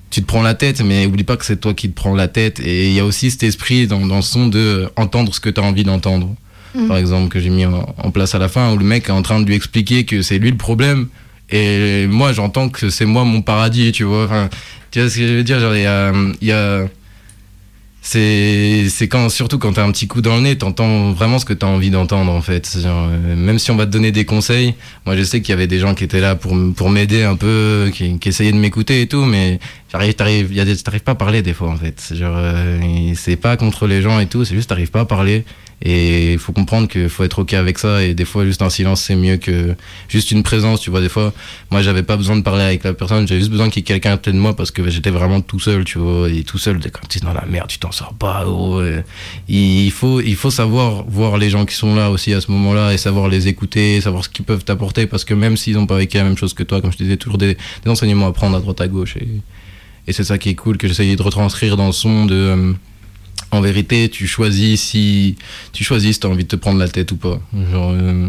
tu 0.10 0.22
te 0.22 0.26
prends 0.26 0.42
la 0.42 0.54
tête, 0.54 0.82
mais 0.82 1.06
oublie 1.06 1.24
pas 1.24 1.38
que 1.38 1.46
c'est 1.46 1.60
toi 1.60 1.74
qui 1.74 1.90
te 1.90 1.96
prends 1.96 2.16
la 2.16 2.28
tête. 2.28 2.60
Et 2.60 2.88
il 2.88 2.94
y 2.94 3.00
a 3.00 3.06
aussi 3.06 3.30
cet 3.32 3.44
esprit 3.44 3.88
dans, 3.88 4.06
dans 4.06 4.18
le 4.18 4.22
son 4.22 4.48
de 4.48 4.60
euh, 4.60 4.90
entendre 4.96 5.34
ce 5.34 5.40
que 5.40 5.50
tu 5.50 5.62
as 5.62 5.64
envie 5.64 5.84
d'entendre. 5.84 6.36
Mhm. 6.76 6.88
Par 6.88 6.98
exemple, 6.98 7.30
que 7.30 7.40
j'ai 7.40 7.50
mis 7.50 7.66
en, 7.66 7.96
en 7.98 8.12
place 8.12 8.36
à 8.36 8.40
la 8.40 8.50
fin, 8.50 8.74
où 8.74 8.78
le 8.78 8.86
mec 8.86 9.10
est 9.10 9.12
en 9.12 9.22
train 9.22 9.40
de 9.40 9.46
lui 9.46 9.56
expliquer 9.56 10.06
que 10.06 10.22
c'est 10.22 10.40
lui 10.40 10.52
le 10.52 10.58
problème. 10.58 11.08
Et 11.52 12.06
moi, 12.08 12.32
j'entends 12.32 12.70
que 12.70 12.90
c'est 12.90 13.06
moi 13.06 13.24
mon 13.24 13.42
paradis, 13.42 13.92
tu 13.92 14.04
vois. 14.04 14.26
Enfin, 14.26 14.50
tu 14.92 15.00
vois 15.00 15.10
ce 15.10 15.18
que 15.18 15.28
je 15.28 15.34
veux 15.34 15.44
dire? 15.44 15.60
Genre, 15.60 15.76
il 15.76 15.82
y 15.82 15.86
a, 15.86 16.12
il 16.42 16.48
y 16.48 16.52
a 16.52 16.86
c'est 18.02 18.88
c'est 18.90 19.08
quand 19.08 19.30
surtout 19.30 19.60
quand 19.60 19.74
t'as 19.74 19.84
un 19.84 19.92
petit 19.92 20.08
coup 20.08 20.22
dans 20.22 20.36
le 20.36 20.42
nez 20.42 20.58
t'entends 20.58 21.12
vraiment 21.12 21.38
ce 21.38 21.46
que 21.46 21.54
t'as 21.54 21.68
envie 21.68 21.90
d'entendre 21.90 22.32
en 22.32 22.42
fait. 22.42 22.78
Genre, 22.82 23.10
euh, 23.12 23.36
même 23.36 23.60
si 23.60 23.72
on 23.72 23.76
va 23.76 23.86
te 23.86 23.92
donner 23.92 24.12
des 24.12 24.26
conseils 24.26 24.76
moi 25.06 25.16
je 25.16 25.24
sais 25.24 25.42
qu'il 25.42 25.50
y 25.50 25.54
avait 25.54 25.68
des 25.68 25.80
gens 25.80 25.94
qui 25.94 26.06
étaient 26.06 26.22
là 26.22 26.36
pour 26.36 26.56
pour 26.76 26.90
m'aider 26.90 27.24
un 27.24 27.36
peu 27.36 27.92
qui, 27.94 28.18
qui 28.20 28.30
essayaient 28.30 28.52
de 28.52 28.58
m'écouter 28.58 29.02
et 29.02 29.08
tout 29.08 29.26
mais 29.26 29.60
j'arrive 29.92 30.14
t'arrives 30.14 30.54
y 30.54 30.62
a 30.62 30.76
t'arrives 30.76 31.02
pas 31.02 31.12
à 31.12 31.16
parler 31.16 31.42
des 31.42 31.54
fois 31.54 31.70
en 31.70 31.78
fait. 31.78 32.14
Genre 32.16 32.36
euh, 32.36 33.14
c'est 33.16 33.36
pas 33.36 33.58
contre 33.58 33.86
les 33.86 34.02
gens 34.02 34.20
et 34.20 34.28
tout 34.28 34.46
c'est 34.46 34.56
juste 34.56 34.70
t'arrives 34.70 34.92
pas 34.92 35.02
à 35.02 35.06
parler 35.06 35.44
et 35.82 36.34
il 36.34 36.40
faut 36.40 36.52
comprendre 36.52 36.88
qu'il 36.88 37.10
faut 37.10 37.24
être 37.24 37.40
ok 37.40 37.54
avec 37.54 37.78
ça. 37.78 38.04
Et 38.04 38.14
des 38.14 38.26
fois 38.26 38.46
juste 38.46 38.62
un 38.62 38.70
silence 38.70 39.02
c'est 39.02 39.16
mieux 39.16 39.38
que 39.38 39.76
juste 40.10 40.32
une 40.32 40.44
présence 40.44 40.82
tu 40.82 40.90
vois. 40.90 41.02
Des 41.02 41.10
fois 41.10 41.34
moi 41.72 41.82
j'avais 41.82 42.04
pas 42.04 42.18
besoin 42.18 42.36
de 42.36 42.42
parler 42.42 42.64
avec 42.64 42.84
la 42.84 42.94
personne. 42.94 43.28
J'avais 43.28 43.40
juste 43.40 43.52
besoin 43.52 43.70
qu'il 43.70 43.82
y 43.82 43.84
ait 43.84 43.84
quelqu'un 43.84 44.14
à 44.14 44.18
côté 44.18 44.32
de 44.32 44.38
moi 44.38 44.56
parce 44.56 44.72
que 44.72 44.90
j'étais 44.90 45.10
vraiment 45.10 45.42
tout 45.42 45.60
seul 45.60 45.86
tu 45.86 45.98
vois. 46.00 46.30
Et 46.30 46.44
tout 46.44 46.58
seul 46.58 46.80
quand 46.92 47.08
tu 47.08 47.20
es 47.20 47.22
dans 47.22 47.34
la 47.34 47.46
merde 47.46 47.68
tu 47.70 47.80
t'en 47.80 47.92
sors 47.92 48.14
pas. 48.14 48.46
Et 49.48 49.86
il 49.86 49.92
faut 49.92 50.22
il 50.22 50.36
faut 50.36 50.52
savoir 50.52 51.04
voir 51.08 51.38
les 51.38 51.50
gens 51.50 51.66
qui 51.66 51.76
sont 51.76 51.96
là 51.96 52.12
aussi 52.12 52.34
à 52.34 52.42
ce 52.42 52.52
moment 52.52 52.74
là 52.74 52.94
et 52.94 52.98
savoir 52.98 53.30
les 53.30 53.48
écouter 53.48 54.02
savoir 54.02 54.24
ce 54.26 54.30
qu'ils 54.30 54.46
peuvent 54.46 54.66
t'apporter 54.66 55.08
parce 55.08 55.24
que 55.24 55.34
même 55.34 55.56
s'ils 55.58 55.78
ont 55.78 55.88
pas 55.88 55.98
vécu 55.98 56.18
la 56.18 56.24
même 56.24 56.38
chose 56.38 56.54
que 56.54 56.64
toi 56.64 56.82
comme 56.82 56.92
je 56.92 56.98
te 56.98 57.04
disais 57.04 57.18
toujours 57.18 57.38
des, 57.38 57.58
des 57.84 57.90
enseignements 57.90 58.28
à 58.28 58.34
prendre 58.34 58.58
à 58.58 58.60
droite 58.60 58.82
à 58.82 58.88
gauche. 58.88 59.16
Et, 59.18 59.28
et 60.08 60.14
c'est 60.14 60.24
ça 60.24 60.38
qui 60.38 60.50
est 60.50 60.56
cool 60.56 60.78
que 60.78 60.88
j'essayais 60.88 61.16
de 61.16 61.22
retranscrire 61.22 61.78
dans 61.78 61.88
le 61.88 61.94
son 61.94 62.26
de 62.26 62.36
euh, 62.36 62.74
en 63.52 63.62
vérité, 63.62 64.10
tu 64.10 64.28
choisis 64.28 64.82
si 64.82 65.36
tu 65.74 65.84
choisis 65.84 66.16
si 66.16 66.20
t'as 66.20 66.28
envie 66.28 66.44
de 66.44 66.50
te 66.50 66.56
prendre 66.56 66.80
la 66.80 66.88
tête 66.88 67.12
ou 67.12 67.18
pas. 67.18 67.40
Genre, 67.72 67.92
euh, 67.94 68.28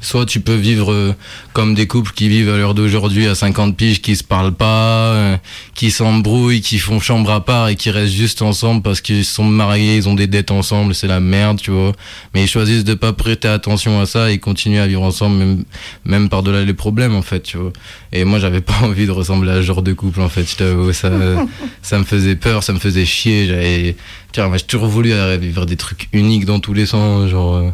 soit 0.00 0.26
tu 0.26 0.40
peux 0.40 0.54
vivre 0.54 0.92
euh, 0.92 1.14
comme 1.52 1.74
des 1.74 1.86
couples 1.86 2.12
qui 2.12 2.28
vivent 2.28 2.48
à 2.48 2.56
l'heure 2.56 2.74
d'aujourd'hui 2.74 3.26
à 3.26 3.34
50 3.34 3.76
piges, 3.76 4.00
qui 4.00 4.16
se 4.16 4.24
parlent 4.24 4.54
pas, 4.54 5.12
euh, 5.12 5.36
qui 5.74 5.90
s'embrouillent, 5.90 6.60
qui 6.60 6.78
font 6.78 7.00
chambre 7.00 7.30
à 7.30 7.44
part 7.44 7.68
et 7.68 7.76
qui 7.76 7.90
restent 7.90 8.14
juste 8.14 8.42
ensemble 8.42 8.82
parce 8.82 9.00
qu'ils 9.00 9.24
sont 9.24 9.44
mariés, 9.44 9.96
ils 9.96 10.08
ont 10.08 10.14
des 10.14 10.26
dettes 10.26 10.50
ensemble, 10.50 10.94
c'est 10.94 11.06
la 11.06 11.20
merde, 11.20 11.60
tu 11.60 11.70
vois. 11.70 11.92
Mais 12.34 12.44
ils 12.44 12.48
choisissent 12.48 12.84
de 12.84 12.94
pas 12.94 13.12
prêter 13.12 13.48
attention 13.48 14.00
à 14.00 14.06
ça 14.06 14.30
et 14.30 14.38
continuer 14.38 14.78
à 14.78 14.86
vivre 14.86 15.02
ensemble 15.02 15.36
même, 15.36 15.64
même 16.04 16.28
par-delà 16.28 16.64
les 16.64 16.74
problèmes 16.74 17.14
en 17.14 17.22
fait, 17.22 17.40
tu 17.42 17.58
vois. 17.58 17.72
Et 18.12 18.24
moi 18.24 18.38
j'avais 18.38 18.60
pas 18.62 18.78
envie 18.82 19.06
de 19.06 19.12
ressembler 19.12 19.50
à 19.52 19.56
ce 19.56 19.62
genre 19.62 19.82
de 19.82 19.92
couple 19.92 20.20
en 20.20 20.28
fait, 20.28 20.48
je 20.48 20.56
t'avoue, 20.56 20.92
ça, 20.92 21.10
ça 21.82 21.98
me 21.98 22.04
faisait 22.04 22.36
peur, 22.36 22.62
ça 22.62 22.72
me 22.72 22.78
faisait 22.78 23.04
chier, 23.04 23.46
j'avais, 23.46 23.96
tiens, 24.32 24.48
moi 24.48 24.56
j'ai 24.56 24.64
toujours 24.64 24.88
voulu 24.88 25.12
euh, 25.12 25.36
vivre 25.36 25.66
des 25.66 25.76
trucs 25.76 26.08
uniques 26.12 26.46
dans 26.46 26.60
tous 26.60 26.72
les 26.72 26.86
sens, 26.86 27.28
genre, 27.28 27.72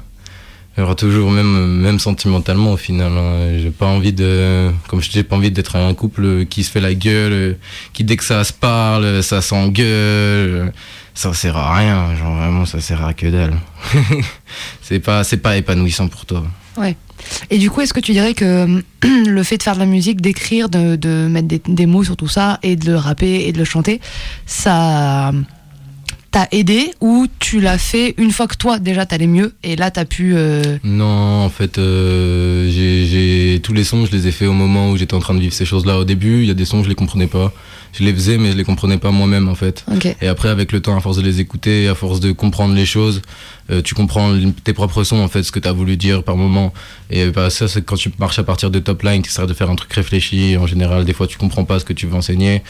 euh, 0.79 0.85
genre 0.85 0.97
toujours 0.97 1.31
même, 1.31 1.81
même 1.81 1.99
sentimentalement 1.99 2.73
au 2.73 2.77
final, 2.77 3.13
hein. 3.13 3.59
j'ai 3.59 3.71
pas 3.71 3.87
envie 3.87 4.13
de, 4.13 4.71
comme 4.89 5.01
je 5.01 5.11
j'ai 5.11 5.23
pas 5.23 5.37
envie 5.37 5.51
d'être 5.51 5.77
un 5.77 5.95
couple 5.95 6.47
qui 6.47 6.65
se 6.65 6.71
fait 6.71 6.81
la 6.81 6.95
gueule, 6.95 7.59
qui 7.93 8.05
dès 8.05 8.17
que 8.17 8.25
ça 8.25 8.45
se 8.45 8.53
parle, 8.53 9.23
ça 9.23 9.41
s'engueule, 9.41 10.73
ça 11.15 11.33
sert 11.33 11.57
à 11.57 11.77
rien, 11.77 12.15
genre 12.17 12.37
vraiment 12.37 12.67
ça 12.67 12.81
sert 12.81 13.05
à 13.05 13.15
que 13.15 13.27
dalle. 13.27 13.55
c'est 14.83 15.01
pas, 15.01 15.25
c'est 15.25 15.39
pas 15.39 15.57
épanouissant 15.57 16.09
pour 16.09 16.27
toi. 16.27 16.45
Ouais. 16.77 16.97
Et 17.51 17.59
du 17.59 17.71
coup, 17.71 17.81
est-ce 17.81 17.95
que 17.95 18.01
tu 18.01 18.13
dirais 18.13 18.35
que 18.35 18.83
le 19.27 19.43
fait 19.43 19.57
de 19.57 19.63
faire 19.63 19.75
de 19.75 19.81
la 19.81 19.87
musique, 19.87 20.21
d'écrire, 20.21 20.69
de, 20.69 20.97
de 20.97 21.27
mettre 21.29 21.49
des, 21.49 21.63
des 21.67 21.87
mots 21.87 22.05
sur 22.05 22.17
tout 22.17 22.29
ça 22.29 22.59
et 22.63 22.77
de 22.77 22.87
le 22.87 22.97
rapper 22.97 23.47
et 23.47 23.53
de 23.53 23.59
le 23.59 23.65
chanter, 23.65 24.01
ça 24.45 25.33
t'a 26.31 26.49
aidé 26.53 26.91
ou 27.01 27.27
tu 27.39 27.61
l'as 27.61 27.79
fait 27.79 28.15
une 28.19 28.31
fois 28.31 28.47
que 28.47 28.57
toi 28.57 28.79
déjà 28.79 29.07
t'allais 29.07 29.27
mieux 29.27 29.55
et 29.63 29.77
là 29.77 29.91
t'as 29.91 30.05
pu. 30.05 30.33
euh, 30.35 30.79
Non, 30.85 31.45
en 31.45 31.49
fait, 31.49 31.79
euh, 31.79 32.71
j'ai- 32.71 33.07
j'ai 33.07 33.61
tous 33.61 33.73
les 33.73 33.85
sons, 33.85 34.05
je 34.07 34.13
les 34.13 34.27
ai 34.29 34.33
faits 34.33 34.49
au 34.49 34.53
moment 34.53 34.91
où 34.91 34.97
j'étais 34.97 35.15
en 35.15 35.21
train 35.21 35.35
de 35.35 35.41
vivre 35.41 35.55
ces 35.55 35.65
choses-là. 35.65 35.99
Au 35.99 36.05
début, 36.05 36.41
il 36.43 36.47
y 36.47 36.51
a 36.51 36.55
des 36.55 36.65
sons, 36.65 36.83
je 36.83 36.89
les 36.89 36.95
comprenais 36.95 37.27
pas. 37.27 37.53
Je 37.99 38.05
les 38.05 38.13
faisais, 38.13 38.37
mais 38.37 38.53
je 38.53 38.57
les 38.57 38.65
comprenais 38.65 38.99
pas 38.99 39.11
moi-même, 39.11 39.49
en 39.49 39.55
fait. 39.55 39.85
Ok. 39.91 40.15
Et 40.21 40.29
après, 40.29 40.51
avec 40.51 40.73
le 40.73 40.81
temps, 40.81 40.97
à 40.97 41.01
force 41.01 41.17
de 41.17 41.23
les 41.23 41.41
écouter, 41.41 41.89
à 41.89 41.95
force 41.95 42.21
de 42.21 42.33
comprendre 42.33 42.75
les 42.75 42.85
choses, 42.85 43.23
euh, 43.71 43.81
tu 43.81 43.95
comprends 43.95 44.35
tes 44.65 44.75
propres 44.75 45.03
sons, 45.03 45.19
en 45.19 45.29
fait, 45.29 45.43
ce 45.43 45.51
que 45.51 45.59
tu 45.59 45.67
as 45.67 45.73
voulu 45.73 45.97
dire 45.97 46.23
par 46.23 46.37
moment. 46.37 46.75
Et 47.11 47.31
bah, 47.31 47.49
ça, 47.49 47.69
c'est 47.69 47.83
quand 47.85 47.97
tu 47.97 48.13
marches 48.19 48.39
à 48.39 48.45
partir 48.45 48.71
de 48.71 48.79
top 48.81 49.03
line, 49.03 49.23
tu 49.23 49.31
essaies 49.31 49.47
de 49.47 49.55
faire 49.55 49.71
un 49.71 49.77
truc 49.77 49.93
réfléchi. 49.93 50.57
En 50.59 50.67
général, 50.67 51.05
des 51.05 51.15
fois, 51.15 51.27
tu 51.27 51.39
comprends 51.39 51.65
pas 51.65 51.79
ce 51.79 51.85
que 51.85 51.95
tu 51.95 52.07
veux 52.07 52.15
enseigner. 52.15 52.63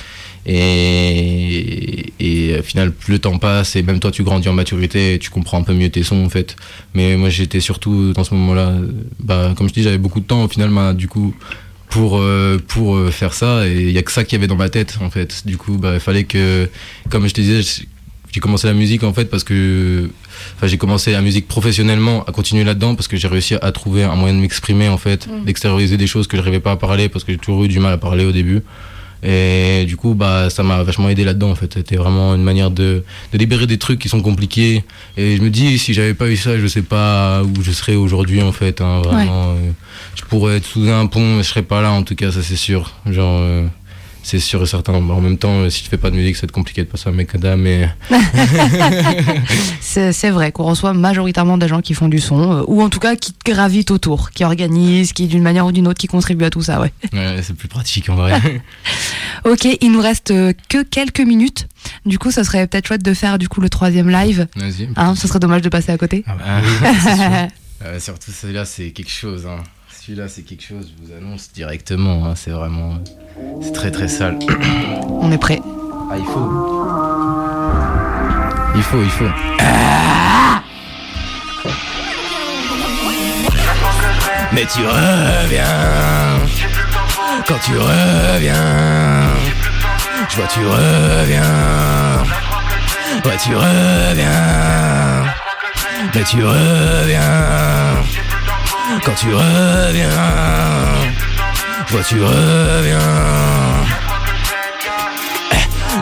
Et, 0.46 2.12
et 2.20 2.58
au 2.60 2.62
final, 2.62 2.92
plus 2.92 3.14
le 3.14 3.18
temps 3.18 3.38
passe, 3.38 3.74
et 3.74 3.82
même 3.82 3.98
toi, 3.98 4.12
tu 4.12 4.22
grandis 4.22 4.48
en 4.48 4.52
maturité, 4.52 5.14
et 5.14 5.18
tu 5.18 5.30
comprends 5.30 5.58
un 5.58 5.64
peu 5.64 5.74
mieux 5.74 5.90
tes 5.90 6.04
sons, 6.04 6.24
en 6.24 6.28
fait. 6.28 6.54
Mais 6.94 7.16
moi, 7.16 7.30
j'étais 7.30 7.60
surtout 7.60 8.12
dans 8.12 8.22
ce 8.22 8.32
moment-là, 8.34 8.68
euh, 8.68 8.92
bah, 9.18 9.54
comme 9.56 9.68
je 9.68 9.74
dis, 9.74 9.82
j'avais 9.82 9.98
beaucoup 9.98 10.20
de 10.20 10.26
temps, 10.26 10.44
au 10.44 10.48
final, 10.48 10.70
bah, 10.70 10.92
du 10.92 11.08
coup, 11.08 11.34
pour, 11.96 12.18
euh, 12.18 12.58
pour 12.68 12.96
euh, 12.96 13.10
faire 13.10 13.32
ça, 13.32 13.66
et 13.66 13.80
il 13.80 13.90
y 13.90 13.98
a 13.98 14.02
que 14.02 14.12
ça 14.12 14.22
qu'il 14.24 14.34
y 14.34 14.38
avait 14.38 14.46
dans 14.46 14.56
ma 14.56 14.68
tête, 14.68 14.98
en 15.00 15.08
fait. 15.10 15.42
Du 15.46 15.56
coup, 15.56 15.78
bah, 15.78 15.94
il 15.94 16.00
fallait 16.00 16.24
que, 16.24 16.68
comme 17.08 17.26
je 17.26 17.32
te 17.32 17.40
disais, 17.40 17.62
j'ai 18.32 18.40
commencé 18.40 18.66
la 18.66 18.74
musique 18.74 19.02
en 19.02 19.14
fait 19.14 19.30
parce 19.30 19.44
que 19.44 20.10
enfin 20.56 20.66
j'ai 20.66 20.76
commencé 20.76 21.10
la 21.10 21.22
musique 21.22 21.48
professionnellement 21.48 22.22
à 22.24 22.32
continuer 22.32 22.64
là-dedans 22.64 22.94
parce 22.94 23.08
que 23.08 23.16
j'ai 23.16 23.28
réussi 23.28 23.54
à 23.54 23.72
trouver 23.72 24.02
un 24.04 24.14
moyen 24.14 24.34
de 24.34 24.40
m'exprimer 24.40 24.88
en 24.90 24.98
fait 24.98 25.26
Mm. 25.26 25.44
d'extérioriser 25.46 25.96
des 25.96 26.06
choses 26.06 26.26
que 26.26 26.36
je 26.36 26.42
n'arrivais 26.42 26.60
pas 26.60 26.72
à 26.72 26.76
parler 26.76 27.08
parce 27.08 27.24
que 27.24 27.32
j'ai 27.32 27.38
toujours 27.38 27.64
eu 27.64 27.68
du 27.68 27.78
mal 27.78 27.94
à 27.94 27.96
parler 27.96 28.26
au 28.26 28.32
début 28.32 28.60
et 29.28 29.84
du 29.86 29.96
coup 29.96 30.14
bah 30.14 30.50
ça 30.50 30.62
m'a 30.62 30.84
vachement 30.84 31.08
aidé 31.08 31.24
là-dedans 31.24 31.50
en 31.50 31.56
fait. 31.56 31.74
C'était 31.74 31.96
vraiment 31.96 32.34
une 32.34 32.44
manière 32.44 32.70
de, 32.70 33.02
de 33.32 33.38
libérer 33.38 33.66
des 33.66 33.76
trucs 33.76 33.98
qui 33.98 34.08
sont 34.08 34.22
compliqués. 34.22 34.84
Et 35.16 35.36
je 35.36 35.42
me 35.42 35.50
dis 35.50 35.78
si 35.78 35.94
j'avais 35.94 36.14
pas 36.14 36.28
eu 36.28 36.36
ça 36.36 36.58
je 36.58 36.66
sais 36.68 36.82
pas 36.82 37.42
où 37.42 37.62
je 37.62 37.72
serais 37.72 37.96
aujourd'hui 37.96 38.40
en 38.40 38.52
fait 38.52 38.80
hein, 38.80 39.02
vraiment. 39.02 39.50
Euh, 39.50 39.70
je 40.14 40.22
pourrais 40.22 40.58
être 40.58 40.66
sous 40.66 40.88
un 40.88 41.06
pont 41.06 41.36
mais 41.36 41.42
je 41.42 41.48
serais 41.48 41.62
pas 41.62 41.82
là 41.82 41.90
en 41.90 42.04
tout 42.04 42.14
cas 42.14 42.30
ça 42.30 42.40
c'est 42.42 42.56
sûr. 42.56 42.92
Genre 43.10 43.38
euh, 43.40 43.66
c'est 44.26 44.40
sûr 44.40 44.60
et 44.60 44.66
certain. 44.66 44.92
En 44.92 45.20
même 45.20 45.38
temps, 45.38 45.70
si 45.70 45.84
tu 45.84 45.88
fais 45.88 45.98
pas 45.98 46.10
de 46.10 46.16
musique, 46.16 46.34
c'est 46.34 46.50
compliqué 46.50 46.82
de 46.82 46.88
passer 46.88 47.08
un 47.08 47.12
mec 47.12 47.32
à 47.36 47.54
mais 47.54 47.88
C'est 49.80 50.12
c'est 50.12 50.30
vrai 50.30 50.50
qu'on 50.50 50.64
reçoit 50.64 50.94
majoritairement 50.94 51.56
des 51.58 51.68
gens 51.68 51.80
qui 51.80 51.94
font 51.94 52.08
du 52.08 52.18
son, 52.18 52.58
euh, 52.58 52.64
ou 52.66 52.82
en 52.82 52.88
tout 52.88 52.98
cas 52.98 53.14
qui 53.14 53.36
gravitent 53.44 53.92
autour, 53.92 54.32
qui 54.32 54.42
organisent, 54.42 55.12
qui 55.12 55.28
d'une 55.28 55.44
manière 55.44 55.64
ou 55.66 55.70
d'une 55.70 55.86
autre 55.86 56.00
qui 56.00 56.08
contribuent 56.08 56.46
à 56.46 56.50
tout 56.50 56.62
ça, 56.62 56.80
ouais. 56.80 56.92
ouais, 57.12 57.40
c'est 57.40 57.54
plus 57.54 57.68
pratique 57.68 58.08
en 58.08 58.16
vrai. 58.16 58.40
Ok, 59.44 59.64
il 59.80 59.92
nous 59.92 60.00
reste 60.00 60.32
euh, 60.32 60.52
que 60.68 60.82
quelques 60.82 61.20
minutes. 61.20 61.68
Du 62.04 62.18
coup, 62.18 62.32
ça 62.32 62.42
serait 62.42 62.66
peut-être 62.66 62.88
chouette 62.88 63.04
de 63.04 63.14
faire 63.14 63.38
du 63.38 63.48
coup 63.48 63.60
le 63.60 63.68
troisième 63.68 64.10
live. 64.10 64.48
Vas-y. 64.56 64.88
Hein, 64.96 65.14
ça 65.14 65.28
serait 65.28 65.38
dommage 65.38 65.62
de 65.62 65.68
passer 65.68 65.92
à 65.92 65.98
côté. 65.98 66.24
Ah, 66.26 66.60
Euh, 67.84 68.00
surtout 68.00 68.32
celui-là, 68.32 68.64
c'est 68.64 68.90
quelque 68.90 69.10
chose. 69.10 69.46
Hein. 69.46 69.62
Celui-là, 70.06 70.28
c'est 70.28 70.42
quelque 70.42 70.62
chose, 70.62 70.92
je 70.96 71.04
vous 71.04 71.12
annonce 71.12 71.50
directement. 71.52 72.26
hein. 72.26 72.34
C'est 72.36 72.52
vraiment. 72.52 72.94
C'est 73.60 73.72
très 73.72 73.90
très 73.90 74.06
sale. 74.06 74.38
On 75.08 75.32
est 75.32 75.38
prêt. 75.38 75.60
Ah, 76.08 76.14
il 76.16 76.24
faut. 76.24 76.48
Il 78.76 78.82
faut, 78.84 79.02
il 79.02 79.10
faut. 79.10 79.24
Mais 84.52 84.64
tu 84.72 84.86
reviens 84.86 85.64
Quand 87.48 87.58
tu 87.64 87.72
reviens 87.76 88.54
Je 90.28 90.36
vois 90.36 90.46
tu 90.46 90.60
reviens 90.60 91.42
Ouais 93.24 93.36
tu 93.42 93.56
reviens 93.56 95.24
Mais 96.14 96.22
tu 96.22 96.44
reviens 96.44 97.86
Quand 99.04 99.14
tu 99.14 99.34
reviens 99.34 100.10
vois 101.90 102.02
tu 102.02 102.22
reviens. 102.22 102.98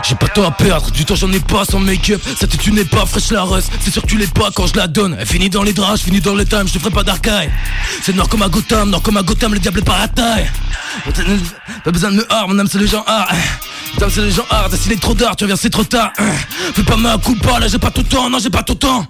J'ai 0.03 0.15
pas 0.15 0.27
temps 0.27 0.43
à 0.43 0.51
perdre, 0.51 0.91
du 0.91 1.03
temps 1.03 1.15
j'en 1.15 1.31
ai 1.31 1.39
pas 1.39 1.65
sans 1.65 1.79
make-up. 1.79 2.21
Cette 2.39 2.57
tu 2.59 2.71
n'es 2.71 2.85
pas 2.85 3.05
fraîche 3.07 3.31
la 3.31 3.43
russe, 3.43 3.65
c'est 3.81 3.91
sûr 3.91 4.03
que 4.03 4.07
tu 4.07 4.17
l'es 4.17 4.27
pas 4.27 4.51
quand 4.53 4.67
je 4.67 4.75
la 4.75 4.87
donne. 4.87 5.17
Elle 5.19 5.49
dans 5.49 5.63
les 5.63 5.73
draps, 5.73 5.99
je 5.99 6.03
finis 6.05 6.21
dans 6.21 6.35
le 6.35 6.45
time, 6.45 6.67
je 6.71 6.77
ferai 6.77 6.91
pas 6.91 7.03
d'arcaille. 7.03 7.49
C'est 8.03 8.15
noir 8.15 8.29
comme 8.29 8.43
à 8.43 8.49
Gotham, 8.49 8.89
noir 8.89 9.01
comme 9.01 9.17
à 9.17 9.23
Gotham, 9.23 9.53
le 9.53 9.59
diable 9.59 9.79
est 9.79 9.83
pas 9.83 9.97
à 9.97 10.07
taille. 10.07 10.51
Pas 11.83 11.91
besoin 11.91 12.11
de 12.11 12.17
me 12.17 12.31
hard, 12.31 12.49
mon 12.49 12.59
âme 12.59 12.67
c'est 12.71 12.77
le 12.77 12.85
genre 12.85 13.05
hard. 13.07 13.35
Putain 13.93 14.07
c'est 14.11 14.21
le 14.21 14.29
genre 14.29 14.47
hard, 14.51 14.75
s'il 14.75 14.91
est 14.91 15.01
trop 15.01 15.15
tard, 15.15 15.35
tu 15.35 15.45
reviens 15.45 15.55
c'est 15.55 15.71
trop 15.71 15.83
tard. 15.83 16.11
Fais 16.75 16.83
pas 16.83 16.97
ma 16.97 17.17
coupa, 17.17 17.59
là 17.59 17.67
j'ai 17.67 17.79
pas 17.79 17.89
tout 17.89 18.01
le 18.01 18.07
temps, 18.07 18.29
non 18.29 18.37
j'ai 18.39 18.51
pas 18.51 18.63
tout 18.63 18.73
le 18.73 18.79
temps 18.79 19.07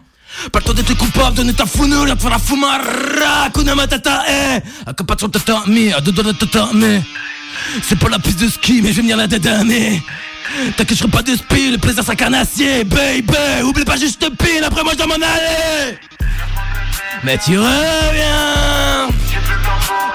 pas 0.51 0.59
le 0.59 0.65
temps 0.65 0.73
d'être 0.73 0.97
coupable, 0.97 1.35
donner 1.35 1.53
ta 1.53 1.65
founou, 1.65 2.05
là 2.05 2.15
pour 2.15 2.29
la 2.29 2.39
fumara. 2.39 3.49
Kuna 3.53 3.75
matata, 3.75 4.23
eh. 4.29 4.59
Accompagne 4.85 5.17
sur 5.19 5.31
tatami, 5.31 5.93
à 5.93 6.01
deux 6.01 6.11
doigts 6.11 6.23
de 6.23 6.31
tatami 6.31 7.03
C'est 7.83 7.97
pas 7.97 8.09
la 8.09 8.19
piste 8.19 8.39
de 8.39 8.47
ski, 8.49 8.81
mais 8.81 8.89
je 8.89 8.95
vais 8.95 9.01
venir 9.01 9.17
la 9.17 9.27
dédamer 9.27 10.01
T'inquiète, 10.77 10.97
je 10.97 11.07
pas 11.07 11.21
de 11.21 11.35
spill, 11.35 11.73
le 11.73 11.77
plaisir 11.77 12.03
un 12.07 12.33
acier, 12.33 12.83
baby 12.83 13.23
Oublie 13.63 13.83
pas 13.83 13.97
juste 13.97 14.25
pile, 14.37 14.63
après 14.63 14.83
moi 14.83 14.93
je 14.93 14.97
dois 14.97 15.07
m'en 15.07 15.15
aller. 15.15 15.97
Mais 17.23 17.37
tu 17.37 17.57
reviens. 17.57 19.09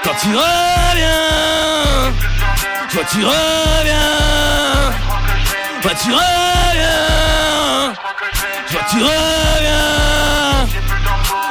Quand 0.03 0.15
tu 0.21 0.29
reviens. 0.29 2.11
Toi 2.91 3.01
tu 3.11 3.17
reviens. 3.17 4.93
Toi 5.81 5.91
tu 6.01 6.11
reviens. 6.11 7.93
Toi 8.69 8.81
tu 8.89 8.97
reviens 8.97 9.80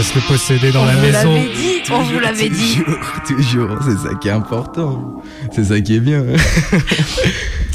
Le 0.00 0.72
dans 0.72 0.86
la 0.86 0.94
vous 0.96 1.02
maison. 1.02 1.34
l'avez 1.34 1.48
dit, 1.54 1.82
on 1.90 2.02
vous 2.02 2.18
l'avait 2.20 2.48
dit. 2.48 2.78
Toujours, 2.78 2.96
toujours, 3.26 3.78
c'est 3.84 4.08
ça 4.08 4.14
qui 4.14 4.28
est 4.28 4.30
important. 4.30 5.22
C'est 5.52 5.64
ça 5.64 5.78
qui 5.82 5.96
est 5.96 6.00
bien. 6.00 6.24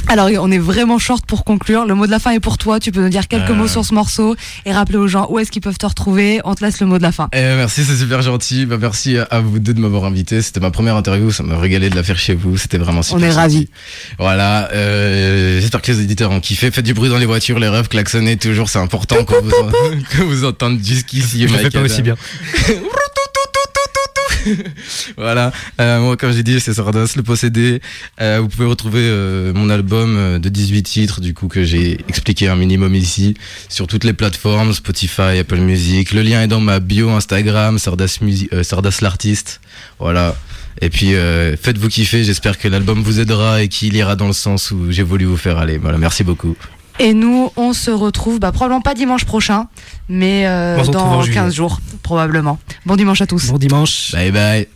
Alors, 0.08 0.30
on 0.40 0.52
est 0.52 0.60
vraiment 0.60 1.00
short 1.00 1.26
pour 1.26 1.44
conclure. 1.44 1.86
Le 1.86 1.96
mot 1.96 2.06
de 2.06 2.12
la 2.12 2.20
fin 2.20 2.32
est 2.32 2.40
pour 2.40 2.58
toi. 2.58 2.80
Tu 2.80 2.92
peux 2.92 3.02
nous 3.02 3.10
dire 3.10 3.28
quelques 3.28 3.50
Euh. 3.50 3.54
mots 3.56 3.68
sur 3.68 3.84
ce 3.84 3.94
morceau 3.94 4.36
et 4.66 4.72
rappeler 4.72 4.98
aux 4.98 5.08
gens 5.08 5.28
où 5.30 5.40
est-ce 5.40 5.52
qu'ils 5.52 5.62
peuvent 5.62 5.78
te 5.78 5.86
retrouver. 5.86 6.42
On 6.46 6.54
te 6.56 6.64
laisse 6.64 6.80
le 6.80 6.86
mot 6.86 6.98
de 6.98 7.04
la 7.04 7.12
fin. 7.12 7.28
Eh, 7.34 7.40
merci, 7.42 7.84
c'est 7.84 7.96
super 7.98 8.22
gentil. 8.22 8.66
Bah, 8.66 8.78
merci 8.80 9.18
à 9.18 9.40
vous 9.40 9.60
deux 9.60 9.74
de 9.74 9.80
m'avoir 9.80 10.06
invité. 10.06 10.42
C'était 10.42 10.60
ma 10.60 10.72
première 10.72 10.96
interview. 10.96 11.32
Ça 11.32 11.44
m'a 11.44 11.58
régalé 11.58 11.90
de 11.90 11.96
la 11.96 12.04
faire 12.04 12.18
chez 12.20 12.36
vous. 12.36 12.56
C'était 12.58 12.78
vraiment 12.78 13.02
super. 13.02 13.20
On 13.20 13.24
est 13.24 13.28
gentil. 13.30 13.38
ravis. 13.40 13.70
Voilà. 14.20 14.70
Euh, 14.74 15.60
J'espère 15.60 15.82
que 15.82 15.92
les 15.92 16.02
éditeurs 16.02 16.32
ont 16.32 16.40
kiffé. 16.40 16.70
Faites 16.72 16.86
du 16.86 16.94
bruit 16.94 17.10
dans 17.10 17.18
les 17.18 17.26
voitures, 17.26 17.60
les 17.60 17.70
rêves, 17.70 17.88
klaxonnez 17.88 18.38
toujours. 18.38 18.70
C'est 18.70 18.80
important 18.80 19.24
qu'on 19.26 19.42
vous, 19.42 19.52
en- 19.52 19.72
que 20.18 20.22
vous 20.22 20.46
entende 20.46 20.80
jusqu'ici. 20.84 21.48
Je 21.48 21.54
le 21.54 21.60
fais 21.60 21.70
pas 21.72 21.82
aussi 21.82 22.02
bien. 22.02 22.16
voilà, 25.18 25.52
euh, 25.82 26.00
moi 26.00 26.18
comme 26.18 26.32
j'ai 26.32 26.44
dit 26.44 26.60
c'est 26.60 26.74
Sardas 26.74 27.14
le 27.16 27.24
possédé. 27.24 27.82
Euh, 28.22 28.40
vous 28.42 28.48
pouvez 28.48 28.66
retrouver 28.68 29.02
euh, 29.04 29.54
mon 29.54 29.70
album 29.70 30.16
euh, 30.18 30.40
de 30.40 30.50
18 30.50 30.84
titres 30.84 31.22
du 31.22 31.34
coup 31.34 31.48
que 31.48 31.64
j'ai 31.64 32.00
expliqué 32.08 32.48
un 32.48 32.56
minimum 32.56 32.94
ici 32.96 33.36
sur 33.70 33.88
toutes 33.88 34.04
les 34.04 34.14
plateformes 34.14 34.74
Spotify, 34.74 35.40
Apple 35.40 35.58
Music. 35.60 36.12
Le 36.14 36.22
lien 36.22 36.42
est 36.44 36.48
dans 36.48 36.60
ma 36.62 36.80
bio 36.80 37.10
Instagram 37.12 37.80
Sardas 37.80 38.20
Musi- 38.22 38.50
euh, 38.54 38.64
Sardas 38.64 39.00
l'artiste. 39.02 39.62
Voilà. 40.00 40.36
Et 40.82 40.90
puis 40.90 41.16
euh, 41.16 41.56
faites-vous 41.56 41.88
kiffer, 41.88 42.24
j'espère 42.26 42.58
que 42.58 42.68
l'album 42.68 43.02
vous 43.02 43.20
aidera 43.22 43.62
et 43.64 43.70
qu'il 43.70 43.96
ira 43.96 44.16
dans 44.18 44.28
le 44.28 44.34
sens 44.34 44.72
où 44.72 44.92
j'ai 44.92 45.04
voulu 45.04 45.24
vous 45.26 45.38
faire 45.38 45.58
aller. 45.58 45.78
Voilà, 45.78 45.98
merci 45.98 46.24
beaucoup. 46.24 46.56
Et 47.00 47.14
nous, 47.14 47.52
on 47.58 47.74
se 47.74 47.92
retrouve, 47.92 48.40
bah, 48.40 48.52
probablement 48.52 48.82
pas 48.82 48.94
dimanche 48.94 49.26
prochain, 49.26 49.68
mais 50.08 50.48
euh, 50.48 50.84
dans 50.86 51.22
juillet. 51.22 51.36
15 51.36 51.54
jours, 51.54 51.80
probablement. 52.04 52.58
Bon 52.86 52.96
dimanche 52.96 53.22
à 53.22 53.28
tous. 53.28 53.48
Bon 53.48 53.58
dimanche. 53.58 54.12
Bye 54.14 54.32
bye. 54.32 54.68